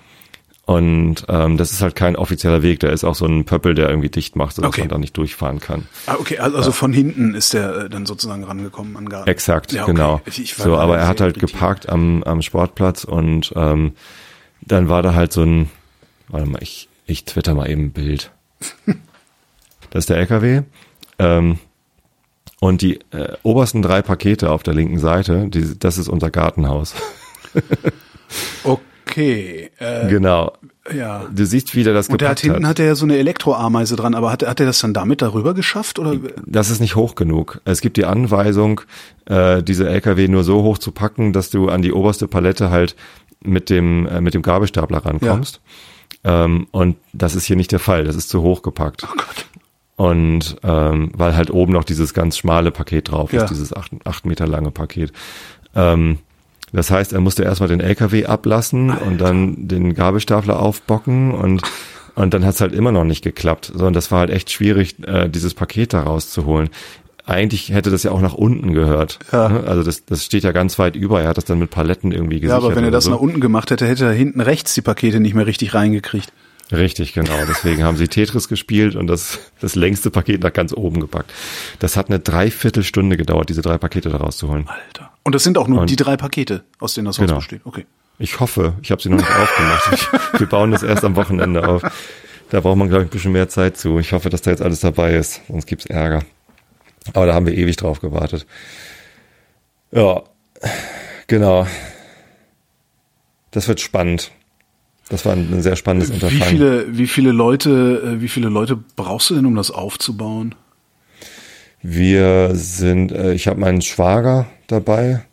[0.66, 2.80] Und ähm, das ist halt kein offizieller Weg.
[2.80, 4.80] Da ist auch so ein Pöppel, der irgendwie dicht macht, sodass Okay.
[4.80, 5.86] man da nicht durchfahren kann.
[6.06, 9.30] ah, okay, also, also von hinten ist der äh, dann sozusagen rangekommen an Garten.
[9.30, 9.92] Exakt, Ja, okay.
[9.92, 10.20] genau.
[10.56, 11.52] So, aber er hat halt irritiert.
[11.52, 13.92] geparkt am, am Sportplatz und ähm,
[14.60, 15.70] dann war da halt so ein,
[16.28, 18.32] warte mal, ich, ich twitter mal eben ein Bild.
[19.90, 20.62] Das ist der LKW.
[21.20, 21.58] Ähm,
[22.58, 26.92] und die äh, obersten drei Pakete auf der linken Seite, die, das ist unser Gartenhaus.
[28.64, 28.82] Okay,
[29.16, 30.52] äh, genau.
[30.94, 31.24] ja.
[31.34, 33.16] Du siehst, wie der das Und der hat gepackt hinten hat er ja so eine
[33.16, 36.16] Elektroameise dran, aber hat, hat er das dann damit darüber geschafft oder?
[36.44, 37.60] Das ist nicht hoch genug.
[37.64, 38.80] Es gibt die Anweisung,
[39.26, 42.96] äh, diese LKW nur so hoch zu packen, dass du an die oberste Palette halt
[43.42, 45.60] mit dem äh, mit dem Gabelstapler rankommst.
[46.24, 48.04] Ähm, und das ist hier nicht der Fall.
[48.04, 49.04] Das ist zu hoch gepackt.
[49.04, 49.46] Oh Gott.
[49.96, 53.42] Und ähm, weil halt oben noch dieses ganz schmale Paket drauf Ja.
[53.44, 55.12] ist, dieses acht, acht Meter lange Paket.
[55.74, 56.18] Ähm,
[56.76, 61.62] das heißt, er musste erstmal den LKW ablassen und dann den Gabelstapler aufbocken und
[62.14, 65.28] und dann hat's halt immer noch nicht geklappt, sondern das war halt echt schwierig, äh,
[65.28, 66.70] dieses Paket da rauszuholen.
[67.26, 69.18] Eigentlich hätte das ja auch nach unten gehört.
[69.32, 69.48] Ja.
[69.50, 69.64] ne?
[69.66, 71.20] Also das, das steht ja ganz weit über.
[71.20, 72.64] Er hat das dann mit Paletten irgendwie Ja, gesichert.
[72.64, 73.10] aber wenn er das so.
[73.10, 76.32] nach unten gemacht hätte, hätte er hinten rechts die Pakete nicht mehr richtig reingekriegt.
[76.72, 77.34] Richtig, genau.
[77.48, 81.32] Deswegen haben sie Tetris gespielt und das, das längste Paket nach ganz oben gepackt.
[81.78, 84.66] Das hat eine Dreiviertelstunde gedauert, diese drei Pakete da rauszuholen.
[84.68, 85.10] Alter.
[85.22, 87.36] Und das sind auch nur Und- die drei Pakete, aus denen das Haus Genau.
[87.36, 87.60] besteht.
[87.64, 87.86] Okay.
[88.18, 89.92] Ich hoffe, ich habe sie noch nicht aufgemacht.
[90.32, 91.82] Ich, wir bauen das erst am Wochenende auf.
[92.50, 93.98] Da braucht man, glaube ich, ein bisschen mehr Zeit zu.
[93.98, 96.22] Ich hoffe, dass da jetzt alles dabei ist, sonst gibt's Ärger.
[97.12, 98.46] Aber da haben wir ewig drauf gewartet.
[99.92, 100.22] Ja,
[101.26, 101.66] genau.
[103.50, 104.30] Das wird spannend.
[105.08, 106.42] Das war ein, ein sehr spannendes Wie Unterfangen.
[106.48, 110.54] viele, wie viele Leute, äh, wie viele Leute brauchst du denn, um das aufzubauen?
[111.82, 115.24] Wir sind, äh, ich habe meinen Schwager dabei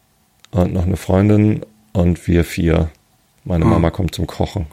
[0.52, 2.90] und noch eine Freundin und wir vier.
[3.44, 3.70] Meine Ah.
[3.70, 4.68] Mama kommt zum Kochen.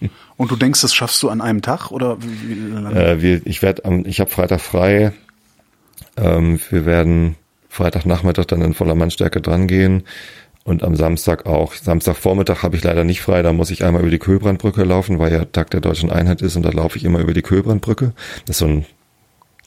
[0.36, 3.02] Und du denkst, das schaffst du an einem Tag oder wie, wie lange?
[3.02, 5.12] Äh, wir, ich werde am, ich habe Freitag frei.
[6.18, 7.36] Ähm, wir werden
[7.70, 10.02] Freitagnachmittag dann in voller Mannstärke dran gehen
[10.66, 11.74] und am Samstag auch.
[11.74, 13.40] Samstagvormittag habe ich leider nicht frei.
[13.42, 16.56] Da muss ich einmal über die Köbrandbrücke laufen, weil ja Tag der deutschen Einheit ist
[16.56, 18.12] und da laufe ich immer über die Köbrandbrücke.
[18.46, 18.86] Das ist so ein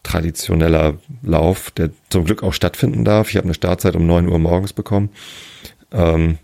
[0.03, 3.29] traditioneller Lauf, der zum Glück auch stattfinden darf.
[3.29, 5.09] Ich habe eine Startzeit um 9 Uhr morgens bekommen.
[5.93, 6.37] Ähm,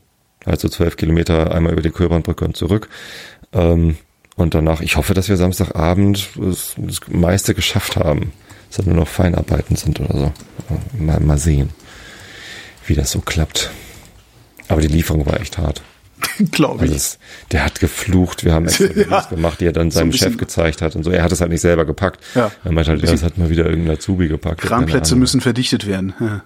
[0.45, 2.87] also zwölf Kilometer einmal über die Köbrandbrücke und zurück.
[3.51, 3.97] Ähm,
[4.37, 8.31] und danach, ich hoffe, dass wir Samstagabend das, das meiste geschafft haben.
[8.69, 10.33] Dass da nur noch Feinarbeiten sind oder so.
[10.97, 11.71] Mal, mal sehen,
[12.87, 13.71] wie das so klappt.
[14.67, 15.81] Aber die Lieferung war echt hart.
[16.51, 16.97] Glaube Also ich.
[16.97, 17.19] es,
[17.51, 20.21] der hat geflucht, wir haben extra Videos gemacht, die er dann So ein seinem Chef
[20.27, 21.11] bisschen- gezeigt hat und so.
[21.11, 22.21] Er hat es halt nicht selber gepackt.
[22.35, 22.51] Ja.
[22.63, 24.61] Er meint halt, ja, das hat mal wieder irgendein Azubi gepackt.
[24.61, 26.13] Kranplätze müssen verdichtet werden.
[26.19, 26.43] Ja.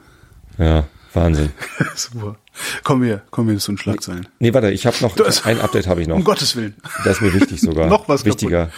[0.58, 1.52] Ja, Wahnsinn.
[1.96, 2.36] Super.
[2.84, 4.28] Kommen wir, kommen wir zu den Schlagzeilen.
[4.40, 6.16] Nee, warte, ich habe noch, Das- ein Update habe ich noch.
[6.18, 6.76] Um Gottes Willen.
[7.06, 7.88] Das ist mir wichtig sogar.
[7.88, 8.70] Noch was Wichtiger.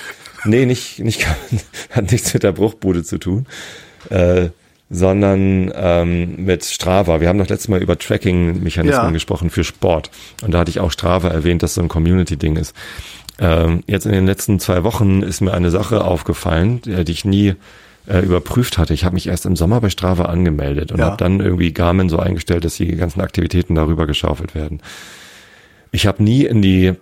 [0.45, 1.25] Nee, nicht, nicht,
[1.91, 3.47] hat nichts mit der Bruchbude zu tun,
[4.09, 4.49] äh,
[4.93, 7.21] sondern ähm, mit Strava.
[7.21, 9.09] Wir haben doch letztes Mal über Tracking-Mechanismen Ja.
[9.11, 10.11] gesprochen für Sport.
[10.43, 12.75] Und da hatte ich auch Strava erwähnt, dass so ein Community-Ding ist.
[13.39, 17.23] Ähm, jetzt in den letzten zwei Wochen ist mir eine Sache aufgefallen, äh, die ich
[17.25, 17.55] nie
[18.07, 18.93] äh, überprüft hatte.
[18.93, 21.05] Ich habe mich erst im Sommer bei Strava angemeldet und Ja.
[21.05, 24.81] habe dann irgendwie Garmin so eingestellt, dass die ganzen Aktivitäten darüber geschaufelt werden.
[25.91, 26.93] Ich habe nie in die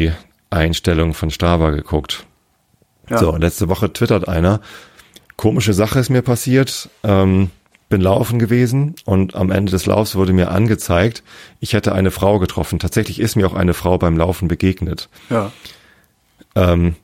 [0.00, 2.24] Privacy-Einstellung von Strava geguckt.
[3.08, 3.18] Ja.
[3.18, 4.60] So, letzte Woche twittert einer,
[5.40, 7.48] komische Sache ist mir passiert, ähm,
[7.88, 11.22] bin laufen gewesen und am Ende des Laufs wurde mir angezeigt,
[11.60, 12.78] ich hätte eine Frau getroffen.
[12.78, 15.08] Tatsächlich ist mir auch eine Frau beim Laufen begegnet.
[15.30, 15.50] Ja.
[16.54, 16.94] Ähm,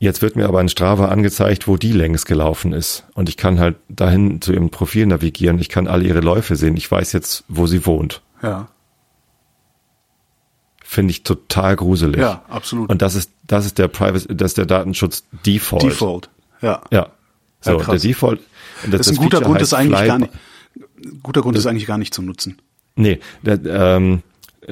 [0.00, 3.04] jetzt wird mir aber in Strava angezeigt, wo die längs gelaufen ist.
[3.14, 5.60] Und ich kann halt dahin zu ihrem Profil navigieren.
[5.60, 6.76] Ich kann alle ihre Läufe sehen.
[6.76, 8.22] Ich weiß jetzt, wo sie wohnt.
[8.42, 8.66] Ja.
[10.82, 12.20] Finde ich total gruselig.
[12.20, 12.90] Ja, absolut.
[12.90, 15.84] Und das ist, das ist der Privacy, das ist der Datenschutz Default.
[15.84, 16.28] Default.
[16.60, 16.82] Ja.
[16.90, 17.10] Ja.
[17.60, 18.40] So, Ja, der Default.
[18.84, 20.32] und Das ist ein guter Feature Grund, heißt ist eigentlich Fly- gar nicht,
[21.22, 22.58] guter Grund ist eigentlich gar nicht zu nutzen.
[22.96, 24.22] Nee, der, ähm,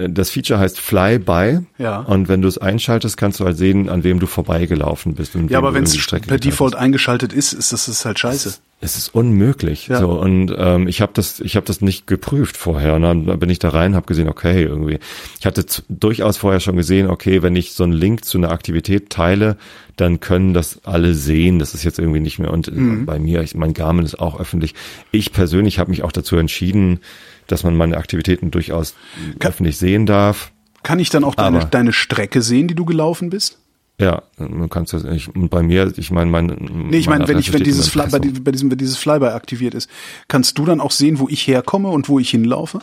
[0.09, 1.61] das Feature heißt Fly-by.
[1.78, 2.01] Ja.
[2.01, 5.34] Und wenn du es einschaltest, kannst du halt sehen, an wem du vorbeigelaufen bist.
[5.37, 6.80] Und Ja, aber wenn es per Default hast.
[6.80, 8.55] eingeschaltet ist, ist das ist halt scheiße.
[8.79, 9.89] Es ist unmöglich.
[9.89, 10.01] Ja.
[10.01, 12.95] So und ähm, ich habe das, ich habe das nicht geprüft vorher.
[12.95, 14.99] Und dann bin ich da rein, habe gesehen, okay, irgendwie.
[15.41, 19.09] Ich hatte durchaus vorher schon gesehen, okay, wenn ich so einen Link zu einer Aktivität
[19.09, 19.57] teile,
[19.97, 21.59] dann können das alle sehen.
[21.59, 22.53] Das ist jetzt irgendwie nicht mehr.
[22.53, 23.07] Und äh, Mhm.
[23.07, 24.74] bei mir, ich, mein Garmin ist auch öffentlich.
[25.11, 27.01] Ich persönlich habe mich auch dazu entschieden,
[27.47, 28.95] dass man meine Aktivitäten durchaus
[29.41, 30.53] öffentlich sehen darf.
[30.83, 33.59] Kann ich dann auch deine, deine Strecke sehen, die du gelaufen bist?
[33.99, 35.05] Ja, man kann das.
[35.05, 36.47] Ich, und bei mir, ich meine, mein.
[36.90, 39.74] Nee, ich meine, wenn ich, wenn dieses Fly, bei, bei diesem, wenn dieses Flyby aktiviert
[39.74, 39.88] ist,
[40.28, 42.80] kannst du dann auch sehen, wo ich herkomme und wo ich hinlaufe?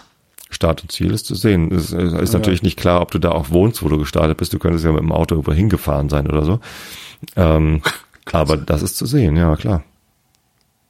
[0.49, 1.71] Start und Ziel ist zu sehen.
[1.71, 4.53] Es ist, ist natürlich nicht klar, ob du da auch wohnst, wo du gestartet bist.
[4.53, 6.59] Du könntest ja mit dem Auto irgendwo hingefahren sein oder so.
[7.35, 7.81] Ähm,
[8.31, 9.83] aber das ist zu sehen, ja klar.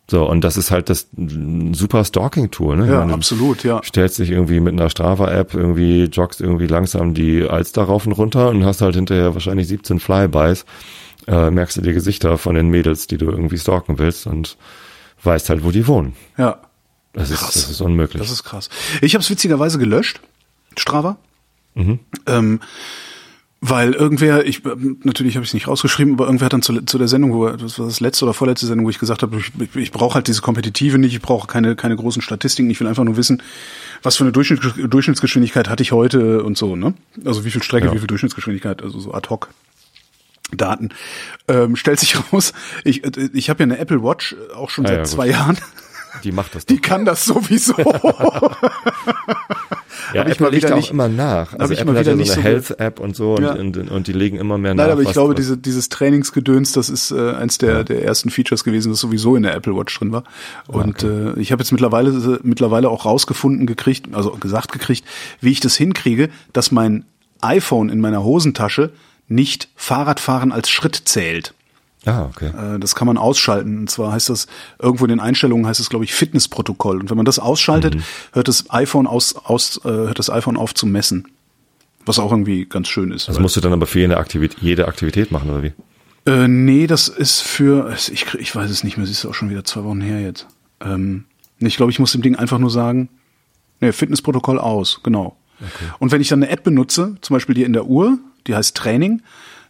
[0.09, 2.87] So, und das ist halt das ein super Stalking-Tool, ne?
[2.87, 3.81] Ja, meine, absolut, ja.
[3.83, 8.49] Stellst dich irgendwie mit einer Strava-App irgendwie, joggst irgendwie langsam die Alster rauf und runter
[8.49, 10.65] und hast halt hinterher wahrscheinlich 17 Flybys,
[11.27, 14.57] äh, merkst du die Gesichter von den Mädels, die du irgendwie stalken willst und
[15.23, 16.15] weißt halt, wo die wohnen.
[16.37, 16.59] Ja.
[17.13, 17.53] Das ist, Krass.
[17.53, 18.21] das ist unmöglich.
[18.21, 18.69] Das ist krass.
[19.01, 20.19] Ich habe es witzigerweise gelöscht,
[20.77, 21.17] Strava.
[21.75, 21.99] Mhm.
[22.25, 22.59] Ähm,
[23.65, 24.61] weil irgendwer, ich
[25.03, 27.47] natürlich habe ich es nicht rausgeschrieben, aber irgendwer hat dann zu, zu der Sendung, wo
[27.47, 30.15] das war das letzte oder vorletzte Sendung, wo ich gesagt habe, ich, ich, ich brauche
[30.15, 33.41] halt diese Kompetitive nicht, ich brauche keine keine großen Statistiken, ich will einfach nur wissen,
[34.01, 36.93] was für eine Durchschnitts Durchschnittsgeschwindigkeit hatte ich heute und so, ne?
[37.23, 37.93] Also wie viel Strecke, Ja.
[37.93, 39.49] wie viel Durchschnittsgeschwindigkeit, also so ad hoc.
[40.51, 40.89] Daten.
[41.47, 42.53] Ähm, stellt sich raus,
[42.83, 45.27] ich, äh, ich habe ja eine Apple Watch äh, auch schon Ah, seit ja, zwei
[45.27, 45.57] Jahren.
[46.23, 47.75] Die macht das Die kann das sowieso.
[50.13, 51.53] Ja, Hab ich Apple mal legt wieder auch nicht- immer nach.
[51.57, 53.53] Also ich Apple mal hat wieder ja so eine so Health-App und so und, Ja.
[53.53, 54.83] und, und die legen immer mehr nach.
[54.83, 58.03] Nein, aber ich was- glaube, was- diese, dieses Trainingsgedöns, das ist äh, eins der, der
[58.03, 60.23] ersten Features gewesen, das sowieso in der Apple Watch drin war.
[60.67, 65.03] Und äh, ich habe jetzt mittlerweile mittlerweile auch rausgefunden gekriegt, also gesagt gekriegt,
[65.41, 67.05] wie ich das hinkriege, dass mein
[67.41, 68.91] iPhone in meiner Hosentasche
[69.27, 71.53] nicht Fahrradfahren als Schritt zählt.
[72.05, 72.47] Ah, okay.
[72.75, 73.79] Äh, Das kann man ausschalten.
[73.79, 74.47] Und zwar heißt das,
[74.79, 76.99] irgendwo in den Einstellungen heißt es, glaube ich, Fitnessprotokoll.
[76.99, 78.03] Und wenn man das ausschaltet, Mhm.
[78.33, 81.27] hört das iPhone aus, aus äh, hört das iPhone auf zu messen.
[82.05, 83.29] Was auch irgendwie ganz schön ist.
[83.29, 85.71] Das weil- musst du dann aber für jede Aktivität, jede Aktivität machen, oder wie?
[86.25, 89.49] Äh, nee, das ist für, ich, ich weiß es nicht mehr, siehst du auch schon
[89.49, 90.47] wieder zwei Wochen her jetzt.
[90.81, 91.25] Ähm,
[91.59, 93.07] ich glaube, ich muss dem Ding einfach nur sagen,
[93.79, 95.37] nee, Fitnessprotokoll aus, genau.
[95.99, 98.75] Und wenn ich dann eine App benutze, zum Beispiel die in der Uhr, die heißt
[98.75, 99.21] Training,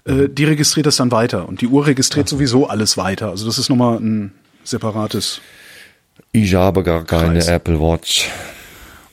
[0.05, 1.47] äh, die registriert das dann weiter.
[1.47, 3.29] Und die Uhr registriert sowieso alles weiter.
[3.29, 4.33] Also das ist nochmal ein
[4.63, 5.41] separates.
[6.31, 7.47] Ich habe gar keine Kreis.
[7.47, 8.29] Apple Watch.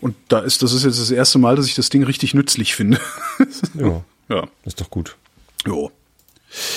[0.00, 2.74] Und da ist, das ist jetzt das erste Mal, dass ich das Ding richtig nützlich
[2.74, 2.98] finde.
[3.74, 4.46] Ja, ja.
[4.64, 5.16] ist doch gut.
[5.66, 5.90] Jo.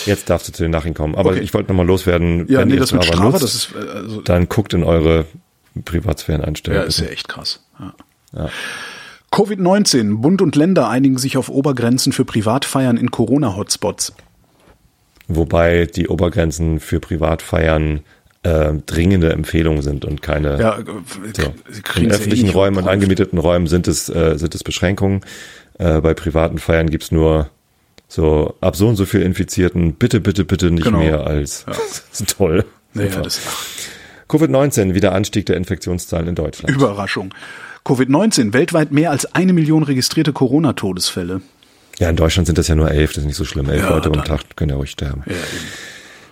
[0.06, 1.16] Jetzt darfst du zu den Nachrichten kommen.
[1.16, 1.40] Aber Okay.
[1.40, 3.80] ich wollte nochmal loswerden, Ja, wenn nee, ihr das mit Strava nutzt, das ist, äh,
[3.90, 5.26] also, dann guckt in eure
[5.86, 6.88] Privatsphären ja, einstellen.
[6.88, 7.64] ist ja echt krass.
[7.80, 7.94] Ja.
[8.36, 8.50] Ja.
[9.34, 10.22] Covid-19.
[10.22, 14.14] Bund und Länder einigen sich auf Obergrenzen für Privatfeiern in Corona-Hotspots.
[15.28, 18.02] Wobei die Obergrenzen für Privatfeiern
[18.44, 20.84] äh, dringende Empfehlungen sind und keine Ja, äh,
[21.36, 21.54] So.
[21.96, 25.22] In ja eh öffentlichen nicht Räumen und angemieteten Räumen sind es, äh, sind es Beschränkungen.
[25.80, 27.50] Äh, bei privaten Feiern gibt's nur
[28.08, 31.00] so ab so und so viel Infizierten, bitte, bitte, bitte nicht Genau.
[31.00, 31.66] mehr als.
[31.66, 32.66] Das ist toll.
[32.94, 33.24] Naja, Super.
[33.24, 33.42] das
[34.30, 36.76] Covid-19, wieder Anstieg der Infektionszahlen in Deutschland.
[36.76, 37.34] Überraschung.
[37.86, 41.42] Covid-19, weltweit mehr als eine Million registrierte Corona-Todesfälle.
[42.00, 43.70] Ja, in Deutschland sind das ja nur elf, das ist nicht so schlimm.
[43.70, 45.24] Elf Ja, Leute am Tag können ja ruhig sterben.
[45.26, 45.36] Ja.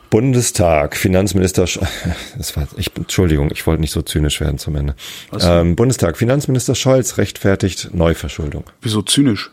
[0.09, 1.79] Bundestag, Finanzminister, Sch
[2.37, 4.95] das war, ich, Entschuldigung, ich wollte nicht so zynisch werden zum Ende.
[5.39, 8.65] Ähm, Bundestag, Finanzminister Scholz rechtfertigt Neuverschuldung.
[8.81, 9.51] Wieso zynisch?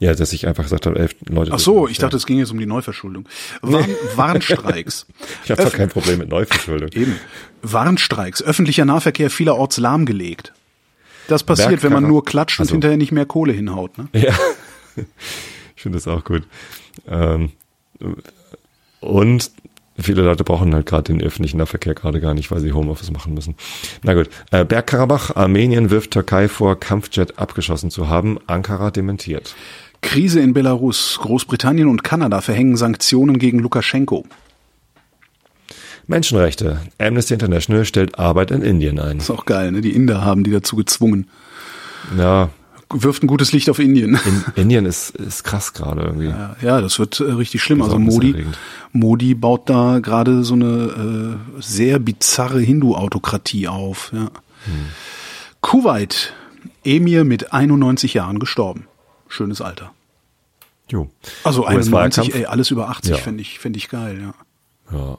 [0.00, 1.50] Ja, dass ich einfach gesagt habe, elf Leute.
[1.52, 3.28] Ach so, ich dachte, es ging jetzt um die Neuverschuldung.
[3.62, 5.06] Warn, Warnstreiks.
[5.44, 6.90] ich habe doch kein Problem mit Neuverschuldung.
[6.92, 7.16] Eben.
[7.62, 8.40] Warnstreiks.
[8.40, 10.52] Öffentlicher Nahverkehr vielerorts lahmgelegt.
[11.28, 13.96] Das passiert, wenn man nur klatscht und Also- hinterher nicht mehr Kohle hinhaut.
[13.96, 14.08] Ne?
[14.12, 14.34] Ja,
[15.76, 16.42] ich finde das auch gut.
[17.08, 17.52] Ähm,
[19.00, 19.50] und
[19.98, 23.34] viele Leute brauchen halt gerade den öffentlichen Nahverkehr gerade gar nicht, weil sie Homeoffice machen
[23.34, 23.54] müssen.
[24.02, 28.38] Na gut, äh, Bergkarabach, Armenien wirft Türkei vor, Kampfjet abgeschossen zu haben.
[28.46, 29.54] Ankara dementiert.
[30.00, 31.18] Krise in Belarus.
[31.20, 34.24] Großbritannien und Kanada verhängen Sanktionen gegen Lukaschenko.
[36.08, 36.80] Menschenrechte.
[36.98, 39.18] Amnesty International stellt Arbeit in Indien ein.
[39.18, 39.80] Ist auch geil, ne?
[39.82, 41.28] Die Inder haben die dazu gezwungen.
[42.16, 42.50] Ja,
[42.90, 44.18] Wirft ein gutes Licht auf Indien.
[44.24, 46.28] in, Indien ist, ist krass gerade irgendwie.
[46.28, 47.82] Ja, ja, das wird äh, richtig schlimm.
[47.82, 48.46] Also Modi.
[48.92, 54.10] Modi baut da gerade so eine äh, sehr bizarre Hindu-Autokratie auf.
[54.14, 54.30] Ja.
[55.60, 56.32] Kuwait,
[56.82, 58.86] Emir mit 91 Jahren gestorben.
[59.28, 59.92] Schönes Alter.
[60.88, 61.10] Jo.
[61.44, 62.34] Also 91, US-Wahlkampf.
[62.34, 63.16] ey, alles über 80 Ja.
[63.18, 64.18] fände ich, fänd ich geil,
[64.90, 64.96] ja.
[64.98, 65.18] Ja.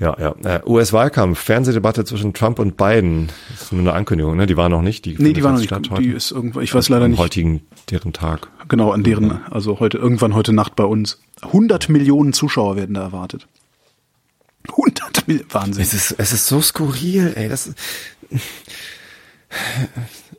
[0.00, 0.34] Ja, ja.
[0.44, 3.30] Äh, US-Wahlkampf, Fernsehdebatte zwischen Trump und Biden.
[3.50, 4.46] Das ist nur eine Ankündigung, ne?
[4.46, 5.04] Die war noch nicht.
[5.04, 5.68] Die Nee, die war noch nicht.
[5.68, 6.02] statt heute.
[6.02, 8.48] Die ist irgendwann, ich weiß leider Am nicht heutigen, deren Tag.
[8.68, 11.20] genau an deren, also heute, irgendwann heute Nacht bei uns.
[11.42, 13.48] 100 Millionen Zuschauer werden da erwartet.
[14.70, 15.82] 100 Millionen, Wahnsinn.
[15.82, 17.48] Es ist, es ist so skurril, ey.
[17.48, 17.72] Das,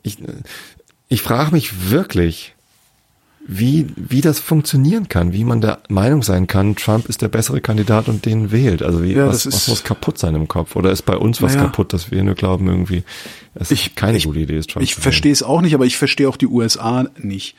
[0.02, 0.18] ich,
[1.08, 2.54] ich frage mich wirklich,
[3.52, 7.60] wie, wie das funktionieren kann, wie man der Meinung sein kann, Trump ist der bessere
[7.60, 8.80] Kandidat und den wählt.
[8.80, 10.76] Also wie, Ja, was, das was ist- muss kaputt sein im Kopf?
[10.76, 11.66] Oder ist bei uns was Naja.
[11.66, 13.02] kaputt, dass wir nur glauben, irgendwie,
[13.56, 15.96] es ist keine ich, gute Idee ist, Trump Ich verstehe es auch nicht, aber ich
[15.98, 17.56] verstehe auch die USA nicht.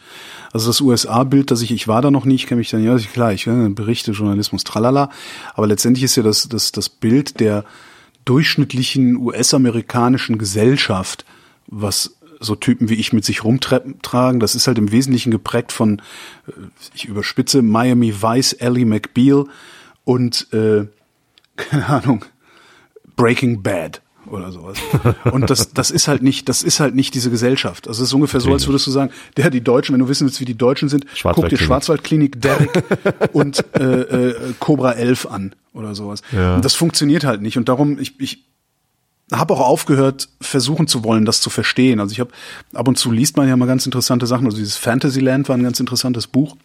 [0.53, 2.97] Also das USA-Bild, das ich, ich war da noch nie, ich kenne mich dann, ja,
[2.97, 5.09] klar, ich äh, Berichte, Journalismus, tralala,
[5.55, 7.65] aber letztendlich ist ja das, das, das Bild der
[8.23, 11.25] durchschnittlichen US-amerikanischen Gesellschaft,
[11.67, 16.01] was so Typen wie ich mit sich rumtragen, das ist halt im Wesentlichen geprägt von,
[16.47, 16.51] äh,
[16.93, 19.45] ich überspitze, Miami Vice, Ellie McBeal
[20.03, 20.85] und, äh,
[21.55, 22.25] keine Ahnung,
[23.15, 24.77] Breaking Bad oder sowas.
[25.31, 27.87] Und das, das ist halt nicht, das ist halt nicht diese Gesellschaft.
[27.87, 30.25] Also es ist ungefähr so, als würdest du sagen, der die Deutschen, wenn du wissen
[30.25, 31.65] willst, wie die Deutschen sind, guck dir Schwarzwaldklinik.
[31.65, 32.83] Schwarzwaldklinik, Derrick
[33.33, 36.21] und äh, äh, Cobra 11 an oder sowas.
[36.31, 36.55] Ja.
[36.55, 37.57] Und das funktioniert halt nicht.
[37.57, 38.43] Und darum, ich, ich
[39.31, 41.99] habe auch aufgehört, versuchen zu wollen, das zu verstehen.
[41.99, 42.31] Also ich habe
[42.73, 44.45] ab und zu liest man ja mal ganz interessante Sachen.
[44.45, 46.55] Also dieses Fantasyland war ein ganz interessantes Buch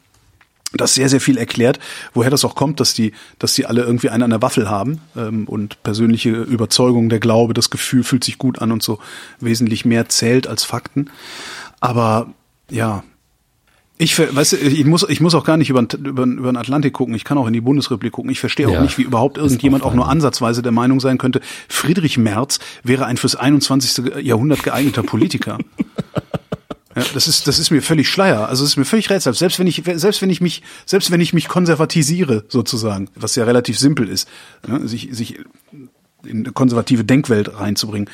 [0.72, 1.78] das sehr, sehr viel erklärt,
[2.12, 5.00] woher das auch kommt, dass die, dass die alle irgendwie einen an der Waffel haben
[5.16, 8.98] ähm, und persönliche Überzeugung, der Glaube, das Gefühl fühlt sich gut an und so
[9.40, 11.10] wesentlich mehr zählt als Fakten.
[11.80, 12.32] Aber
[12.70, 13.04] ja,
[13.98, 16.56] ich, weißt du, ich muss, ich muss auch gar nicht über, den- über, über den
[16.56, 17.14] Atlantik gucken.
[17.14, 18.30] Ich kann auch in die Bundesrepublik gucken.
[18.30, 21.16] Ich verstehe auch Ja, nicht, wie überhaupt irgendjemand auch auch nur ansatzweise der Meinung sein
[21.18, 24.22] könnte, Friedrich Merz wäre ein fürs 21.
[24.22, 25.58] Jahrhundert geeigneter Politiker.
[26.98, 28.48] Ja, das ist, das ist mir völlig Schleier.
[28.48, 29.38] Also es ist mir völlig rätselhaft.
[29.38, 33.44] Selbst wenn ich, selbst wenn ich mich, selbst wenn ich mich konservatisiere, sozusagen, was ja
[33.44, 34.26] relativ simpel ist,
[34.66, 35.38] ne, sich, sich
[36.24, 38.08] in eine konservative Denkwelt reinzubringen,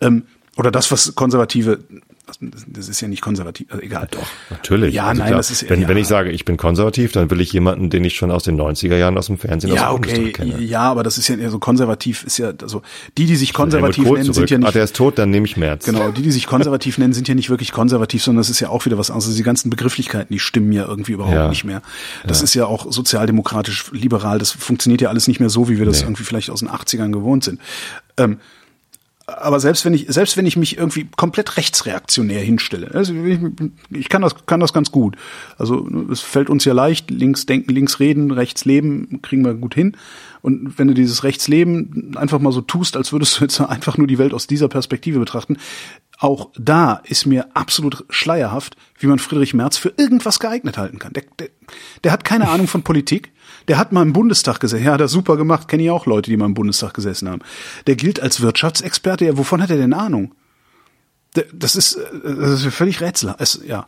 [0.00, 0.22] ähm,
[0.56, 1.80] oder das, was konservative,
[2.66, 4.08] das, ist ja nicht konservativ, also egal.
[4.10, 4.26] Doch.
[4.50, 4.94] Natürlich.
[4.94, 7.30] Ja, Also nein, klar, das ist wenn, ja, wenn ich sage, ich bin konservativ, dann
[7.30, 10.00] will ich jemanden, den ich schon aus den 90er Jahren aus dem Fernsehen ja, aus
[10.00, 10.60] dem okay, kenne.
[10.62, 12.82] ja, aber das ist ja eher so konservativ, ist ja, also
[13.16, 14.34] die, die sich konservativ nennen, zurück.
[14.34, 15.84] sind ja Ah, nicht der ist tot, dann nehme ich März.
[15.84, 18.68] Genau, die, die sich konservativ nennen, sind ja nicht wirklich konservativ, sondern das ist ja
[18.68, 19.34] auch wieder was anderes.
[19.34, 21.48] Die ganzen Begrifflichkeiten, die stimmen ja irgendwie überhaupt Ja.
[21.48, 21.82] nicht mehr.
[22.26, 25.86] Das ist ja auch sozialdemokratisch, liberal, das funktioniert ja alles nicht mehr so, wie wir
[25.86, 26.06] das Nee.
[26.06, 27.60] irgendwie vielleicht aus den 80ern gewohnt sind.
[28.16, 28.38] Ähm,
[29.28, 33.38] aber selbst wenn ich, selbst wenn ich mich irgendwie komplett rechtsreaktionär hinstelle, also ich,
[33.90, 35.16] ich kann das, kann das ganz gut.
[35.58, 39.74] Also es fällt uns ja leicht, links denken, links reden, rechts leben, kriegen wir gut
[39.74, 39.96] hin.
[40.40, 44.06] Und wenn du dieses Rechtsleben einfach mal so tust, als würdest du jetzt einfach nur
[44.06, 45.58] die Welt aus dieser Perspektive betrachten,
[46.18, 51.12] auch da ist mir absolut schleierhaft, wie man Friedrich Merz für irgendwas geeignet halten kann.
[51.12, 51.48] Der, der,
[52.02, 53.30] der hat keine Ahnung von Politik.
[53.68, 54.84] Der hat mal im Bundestag gesessen.
[54.84, 55.68] Ja, hat er super gemacht.
[55.68, 57.42] Kenne ich auch Leute, die mal im Bundestag gesessen haben.
[57.86, 59.26] Der gilt als Wirtschaftsexperte.
[59.26, 60.34] Ja, wovon hat er denn Ahnung?
[61.52, 63.34] Das ist, äh, das ist völlig rätsel.
[63.38, 63.86] Es, ja.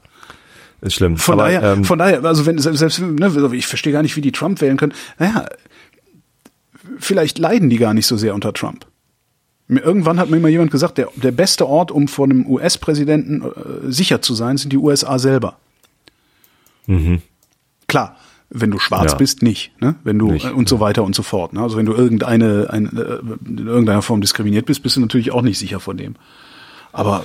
[0.82, 1.16] Ist schlimm.
[1.16, 4.20] Von Aber, daher, ähm, von daher, also wenn selbst, ne, ich verstehe gar nicht, wie
[4.20, 4.94] die Trump wählen können.
[5.18, 5.46] Naja,
[6.98, 8.86] vielleicht leiden die gar nicht so sehr unter Trump.
[9.68, 13.92] Irgendwann hat mir mal jemand gesagt, der, der beste Ort, um vor einem US-Präsidenten äh,
[13.92, 15.58] sicher zu sein, sind die USA selber.
[17.86, 18.16] Klar,
[18.50, 19.18] wenn du schwarz Ja.
[19.18, 19.72] bist, nicht.
[19.80, 19.94] Ne?
[20.04, 21.52] Wenn du Nicht, äh, und so weiter und so fort.
[21.52, 21.60] Ne?
[21.62, 23.18] Also wenn du irgendeine ein, äh,
[23.48, 26.16] in irgendeiner Form diskriminiert bist, bist du natürlich auch nicht sicher vor dem.
[26.92, 27.24] Aber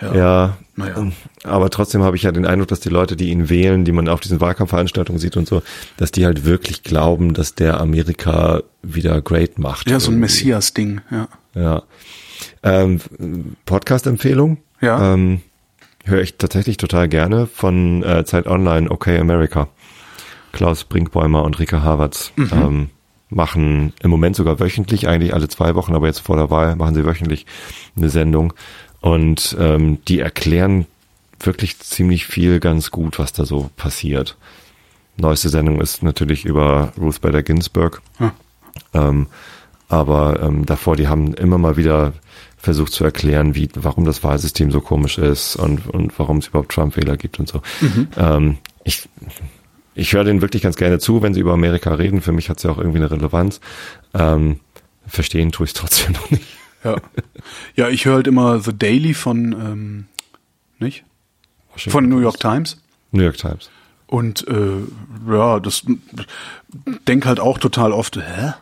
[0.00, 0.14] Ja.
[0.14, 0.56] ja.
[0.76, 1.06] Naja.
[1.44, 4.08] Aber trotzdem habe ich ja den Eindruck, dass die Leute, die ihn wählen, die man
[4.08, 5.62] auf diesen Wahlkampfveranstaltungen sieht und so,
[5.98, 9.88] dass die halt wirklich glauben, dass der Amerika wieder great macht.
[9.88, 10.18] ja, so ein.
[10.18, 11.28] Messias-Ding, ja.
[11.54, 11.82] Ja.
[12.64, 12.98] Ähm,
[13.66, 14.58] Podcast-Empfehlung.
[14.80, 15.14] Ja.
[15.14, 15.42] Ähm,
[16.04, 19.68] höre ich tatsächlich total gerne von äh, Zeit Online, Okay America.
[20.54, 22.50] Klaus Brinkbäumer und Rika Havertz Mhm.
[22.52, 22.90] ähm,
[23.28, 26.94] machen im Moment sogar wöchentlich, eigentlich alle zwei Wochen, aber jetzt vor der Wahl machen
[26.94, 27.46] sie wöchentlich
[27.96, 28.54] eine Sendung.
[29.00, 30.86] Und ähm, die erklären
[31.40, 34.36] wirklich ziemlich viel ganz gut, was da so passiert.
[35.16, 38.00] Neueste Sendung ist natürlich über Ruth Bader Ginsburg.
[38.18, 38.30] Hm.
[38.94, 39.26] Ähm,
[39.88, 42.14] aber ähm, davor, die haben immer mal wieder
[42.56, 46.72] versucht zu erklären, wie, warum das Wahlsystem so komisch ist und, und warum es überhaupt
[46.72, 47.60] Trump-Wähler gibt und so.
[48.16, 49.06] Ähm, ich
[49.94, 52.20] ich höre denen wirklich ganz gerne zu, wenn sie über Amerika reden.
[52.20, 53.60] Für mich hat es ja auch irgendwie eine Relevanz.
[54.12, 54.60] Ähm,
[55.06, 56.44] verstehen tue ich es trotzdem noch nicht.
[56.82, 56.96] Ja,
[57.76, 60.06] ja ich höre halt immer The Daily von, ähm,
[60.78, 61.04] nicht?
[61.76, 62.80] Von New York Times.
[63.10, 63.70] New York Times.
[64.06, 64.82] Und äh,
[65.28, 65.84] ja, das
[67.08, 68.52] denk halt auch total oft, hä?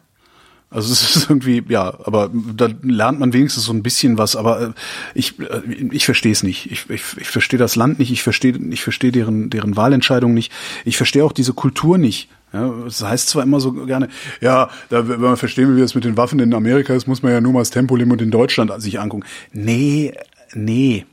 [0.72, 4.60] Also es ist irgendwie, ja, aber da lernt man wenigstens so ein bisschen was, aber
[4.60, 4.72] äh,
[5.14, 6.70] ich, äh, ich verstehe es nicht.
[6.70, 10.52] Ich, ich, ich verstehe das Land nicht, ich verstehe ich verstehe deren, deren Wahlentscheidung nicht.
[10.84, 12.28] Ich verstehe auch diese Kultur nicht.
[12.52, 14.08] Ja, das heißt zwar immer so gerne,
[14.40, 17.22] ja, da, wenn man verstehen will, wie das mit den Waffen in Amerika ist, muss
[17.22, 19.24] man ja nur mal das Tempolimit in Deutschland sich angucken.
[19.52, 20.12] Nee,
[20.52, 21.06] nee.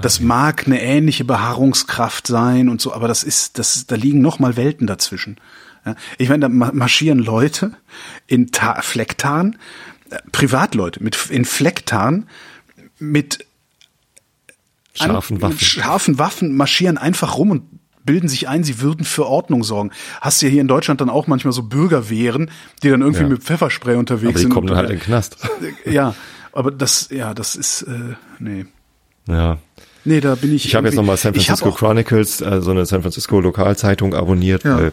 [0.00, 4.38] Das mag eine ähnliche Beharrungskraft sein und so, aber das ist, das, da liegen noch
[4.38, 5.38] mal Welten dazwischen.
[6.18, 7.72] Ich meine, da ma- marschieren Leute
[8.26, 9.56] in Ta Flecktarn,
[10.10, 12.28] äh, Privatleute mit in Flecktarn
[12.98, 13.44] mit
[14.94, 15.58] Scharfen Waffen.
[15.60, 17.62] Scharfen Waffen marschieren einfach rum und
[18.04, 19.90] bilden sich ein, sie würden für Ordnung sorgen.
[20.20, 22.50] Hast ja hier in Deutschland dann auch manchmal so Bürgerwehren,
[22.82, 23.28] die dann irgendwie Ja.
[23.28, 24.50] mit Pfefferspray unterwegs Aber die sind.
[24.50, 25.36] kommen und, dann halt in den Knast.
[25.84, 26.14] Ja,
[26.52, 28.66] aber das, ja, das ist, äh, nee.
[29.26, 29.58] Ja.
[30.04, 30.64] Nee, da bin ich.
[30.64, 34.78] Ich habe jetzt nochmal San Francisco Chronicles, äh, so eine San Francisco Lokalzeitung abonniert, Ja.
[34.78, 34.92] weil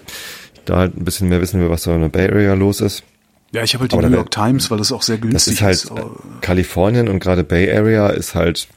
[0.65, 3.03] da halt ein bisschen mehr wissen wir, was da in der Bay Area los ist.
[3.51, 5.53] Ja, ich habe halt die Aber New York Times, weil das auch sehr Das günstig
[5.55, 8.67] ist halt aber- äh, Kalifornien und gerade Bay Area ist halt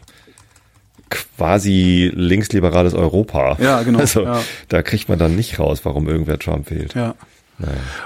[1.10, 3.56] quasi linksliberales Europa.
[3.60, 4.40] Ja, genau, Also ja.
[4.68, 6.94] da kriegt man dann nicht raus, warum irgendwer Trump wählt.
[6.94, 7.14] Ja.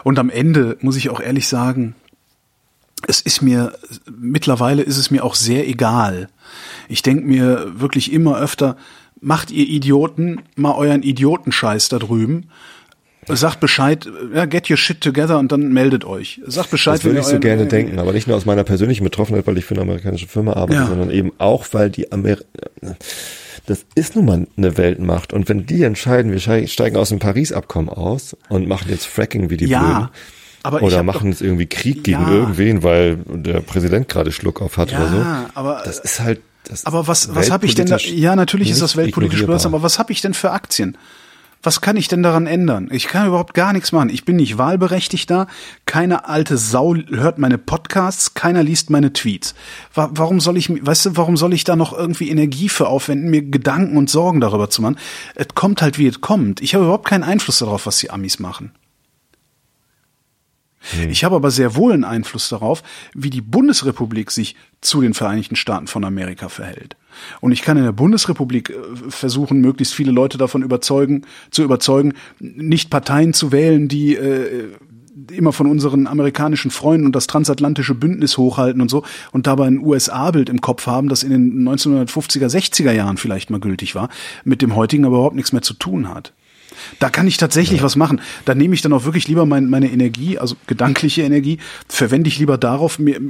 [0.02, 1.94] Und am Ende muss ich auch ehrlich sagen,
[3.06, 3.72] es ist mir,
[4.10, 6.28] mittlerweile ist es mir auch sehr egal.
[6.88, 8.76] Ich denke mir wirklich immer öfter,
[9.20, 12.48] macht ihr Idioten mal euren Idiotenscheiß da drüben.
[13.28, 16.40] Sagt Bescheid, ja, get your shit together und dann meldet euch.
[16.44, 19.46] Sagt Bescheid, Das würde ich so gerne denken, aber nicht nur aus meiner persönlichen Betroffenheit,
[19.46, 20.86] weil ich für eine amerikanische Firma arbeite, Ja.
[20.88, 22.36] sondern eben auch, weil die Amer
[23.66, 25.32] das ist nun mal eine Weltmacht.
[25.32, 29.56] Und wenn die entscheiden, wir steigen aus dem Paris-Abkommen aus und machen jetzt Fracking wie
[29.56, 30.08] die Ja, Blöden,
[30.64, 32.30] aber oder machen jetzt irgendwie Krieg gegen Ja.
[32.32, 35.16] irgendwen, weil der Präsident gerade Schluck auf hat Ja, oder so.
[35.54, 37.96] aber- das ist halt das Aber was, was habe ich denn da?
[37.98, 40.96] Ja, natürlich ist das weltpolitisch böse, aber was habe ich denn für Aktien?
[41.64, 42.88] Was kann ich denn daran ändern?
[42.90, 44.08] Ich kann überhaupt gar nichts machen.
[44.08, 45.46] Ich bin nicht wahlberechtigt da.
[45.86, 48.34] Keine alte Sau hört meine Podcasts.
[48.34, 49.54] Keiner liest meine Tweets.
[49.94, 53.30] Wa- Warum soll ich, weißt du, warum soll ich da noch irgendwie Energie für aufwenden,
[53.30, 54.98] mir Gedanken und Sorgen darüber zu machen?
[55.36, 56.60] Es kommt halt, wie es kommt.
[56.60, 58.72] Ich habe überhaupt keinen Einfluss darauf, was die Amis machen.
[61.08, 62.82] Ich habe aber sehr wohl einen Einfluss darauf,
[63.14, 66.96] wie die Bundesrepublik sich zu den Vereinigten Staaten von Amerika verhält.
[67.40, 68.74] Und ich kann in der Bundesrepublik äh,
[69.08, 74.70] versuchen, möglichst viele Leute davon überzeugen, zu überzeugen, nicht Parteien zu wählen, die äh,
[75.30, 79.78] immer von unseren amerikanischen Freunden und das transatlantische Bündnis hochhalten und so und dabei ein
[79.78, 84.08] USA-Bild im Kopf haben, das in den 1950er, 60er Jahren vielleicht mal gültig war,
[84.44, 86.32] mit dem heutigen aber überhaupt nichts mehr zu tun hat.
[86.98, 88.20] Da kann ich tatsächlich was machen.
[88.44, 91.58] Da nehme ich dann auch wirklich lieber mein, meine Energie, also gedankliche Energie,
[91.88, 93.20] verwende ich lieber darauf, mir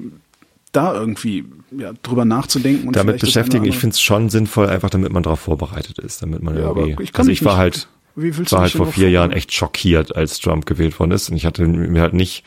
[0.73, 1.45] da irgendwie
[1.77, 2.89] ja, drüber nachzudenken.
[2.89, 3.65] Und damit beschäftigen.
[3.65, 7.03] Ich finde es schon sinnvoll, einfach damit man darauf vorbereitet ist, damit man Ja, irgendwie.
[7.03, 10.67] ich kann also ich war halt, war halt vor vier Jahren echt schockiert, als Trump
[10.67, 12.45] gewählt worden ist, und ich hatte mir halt nicht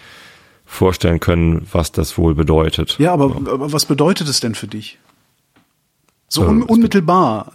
[0.66, 2.98] vorstellen können, was das wohl bedeutet.
[2.98, 4.98] Ja, aber, aber was bedeutet es denn für dich?
[6.28, 7.52] So Äh, un unmittelbar.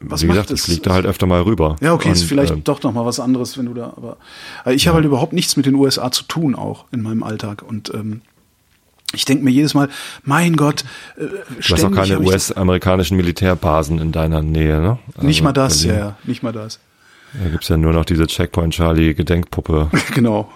[0.00, 0.60] Da- äh, was Wie macht gesagt, es?
[0.60, 1.76] ich fliege da halt öfter mal rüber.
[1.80, 4.16] Ja, okay, ist Und, vielleicht ähm, doch noch mal was anderes, wenn du da, aber
[4.64, 7.62] also ich habe halt überhaupt nichts mit den USA zu tun, auch in meinem Alltag.
[7.66, 8.22] Und ähm,
[9.14, 9.88] ich denke mir jedes Mal,
[10.22, 10.84] mein Gott,
[11.16, 11.24] äh,
[11.66, 14.98] Du hast auch keine US-amerikanischen Militärbasen in deiner Nähe, ne?
[15.22, 16.78] Nicht Also mal das, ja, ja, nicht mal das.
[17.42, 19.90] Da gibt's ja nur noch diese Checkpoint Charlie Gedenkpuppe.
[20.14, 20.50] genau.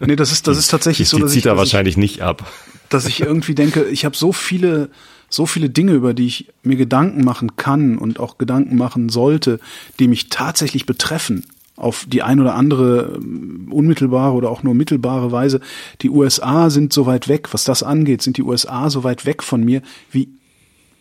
[0.00, 1.72] Nee, das ist, das ist Die, tatsächlich so, die dass zieht ich, er dass ich,
[1.72, 2.46] wahrscheinlich nicht ab.
[2.90, 4.90] dass ich irgendwie denke, ich habe so viele,
[5.30, 9.60] so viele Dinge, über die ich mir Gedanken machen kann und auch Gedanken machen sollte,
[9.98, 11.46] die mich tatsächlich betreffen.
[11.76, 15.62] auf die ein oder andere ähm, unmittelbare oder auch nur mittelbare Weise.
[16.02, 19.42] Die USA sind so weit weg, was das angeht, sind die USA so weit weg
[19.42, 19.80] von mir
[20.10, 20.28] wie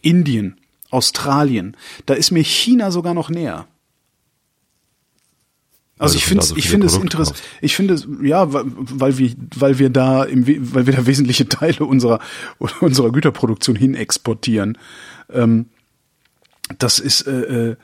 [0.01, 0.55] Indien,
[0.89, 1.75] Australien.
[2.05, 3.67] Da ist mir China sogar noch näher.
[5.99, 7.41] Also ich finde, so ich finde es interessant.
[7.61, 11.85] Ich finde, ja, weil, weil wir, weil wir da im, weil wir da wesentliche Teile
[11.85, 12.19] unserer
[12.79, 14.77] unserer Güterproduktion hin exportieren.
[15.29, 15.67] Ähm,
[16.77, 17.75] das ist äh, äh,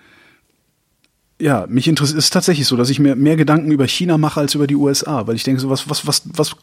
[1.41, 4.39] ja, mich interessiert es ist tatsächlich so, dass ich mir mehr Gedanken über China mache
[4.39, 6.55] als über die USA, weil ich denke so, was, was, was, was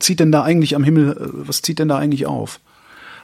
[0.00, 2.60] zieht denn da eigentlich am Himmel, äh, was zieht denn da eigentlich auf?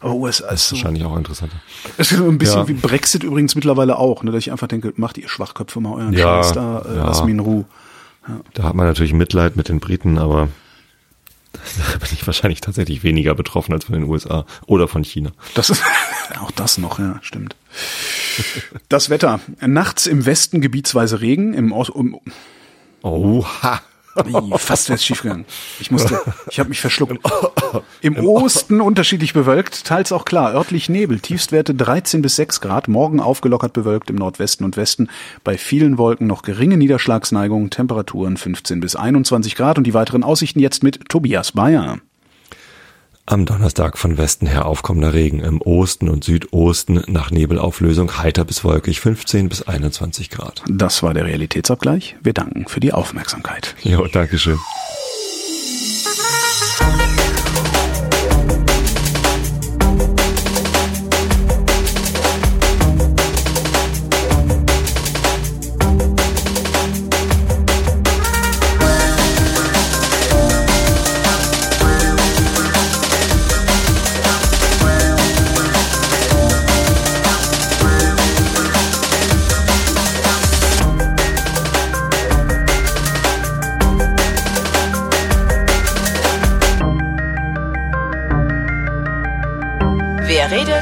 [0.00, 1.56] Aber USA ist, ist so, wahrscheinlich auch interessanter.
[1.98, 2.68] Es ist so ein bisschen ja.
[2.68, 6.12] wie Brexit übrigens mittlerweile auch, ne, dass ich einfach denke, macht ihr Schwachköpfe mal euren
[6.14, 7.06] ja, Scheiß da, äh, ja.
[7.06, 7.64] lass mich in Ruhe.
[8.26, 8.40] Ja.
[8.54, 10.48] Da hat man natürlich Mitleid mit den Briten, aber
[11.52, 15.32] da bin ich wahrscheinlich tatsächlich weniger betroffen als von den USA oder von China.
[15.54, 15.82] Das ist
[16.40, 17.54] auch das noch, ja, stimmt.
[18.88, 19.40] Das Wetter.
[19.60, 21.90] Nachts im Westen gebietsweise Regen, im Ost.
[21.90, 22.18] Um,
[23.02, 23.80] Oha.
[24.56, 25.44] Fast wäre es schiefgegangen.
[25.78, 26.20] Ich musste,
[26.50, 27.18] ich habe mich verschluckt.
[28.00, 30.54] Im Osten unterschiedlich bewölkt, teils auch klar.
[30.54, 32.88] Örtlich Nebel, Tiefstwerte 13 bis 6 Grad.
[32.88, 35.08] Morgen aufgelockert bewölkt im Nordwesten und Westen.
[35.44, 39.78] Bei vielen Wolken noch geringe Niederschlagsneigung, Temperaturen 15 bis 21 Grad.
[39.78, 41.98] Und die weiteren Aussichten jetzt mit Tobias Bayer.
[43.30, 48.64] Am Donnerstag von Westen her aufkommender Regen im Osten und Südosten nach Nebelauflösung heiter bis
[48.64, 50.64] wolkig 15 bis 21 Grad.
[50.68, 52.16] Das war der Realitätsabgleich.
[52.24, 53.76] Wir danken für die Aufmerksamkeit.
[53.84, 54.58] Jo, Dankeschön.
[90.50, 90.79] Wer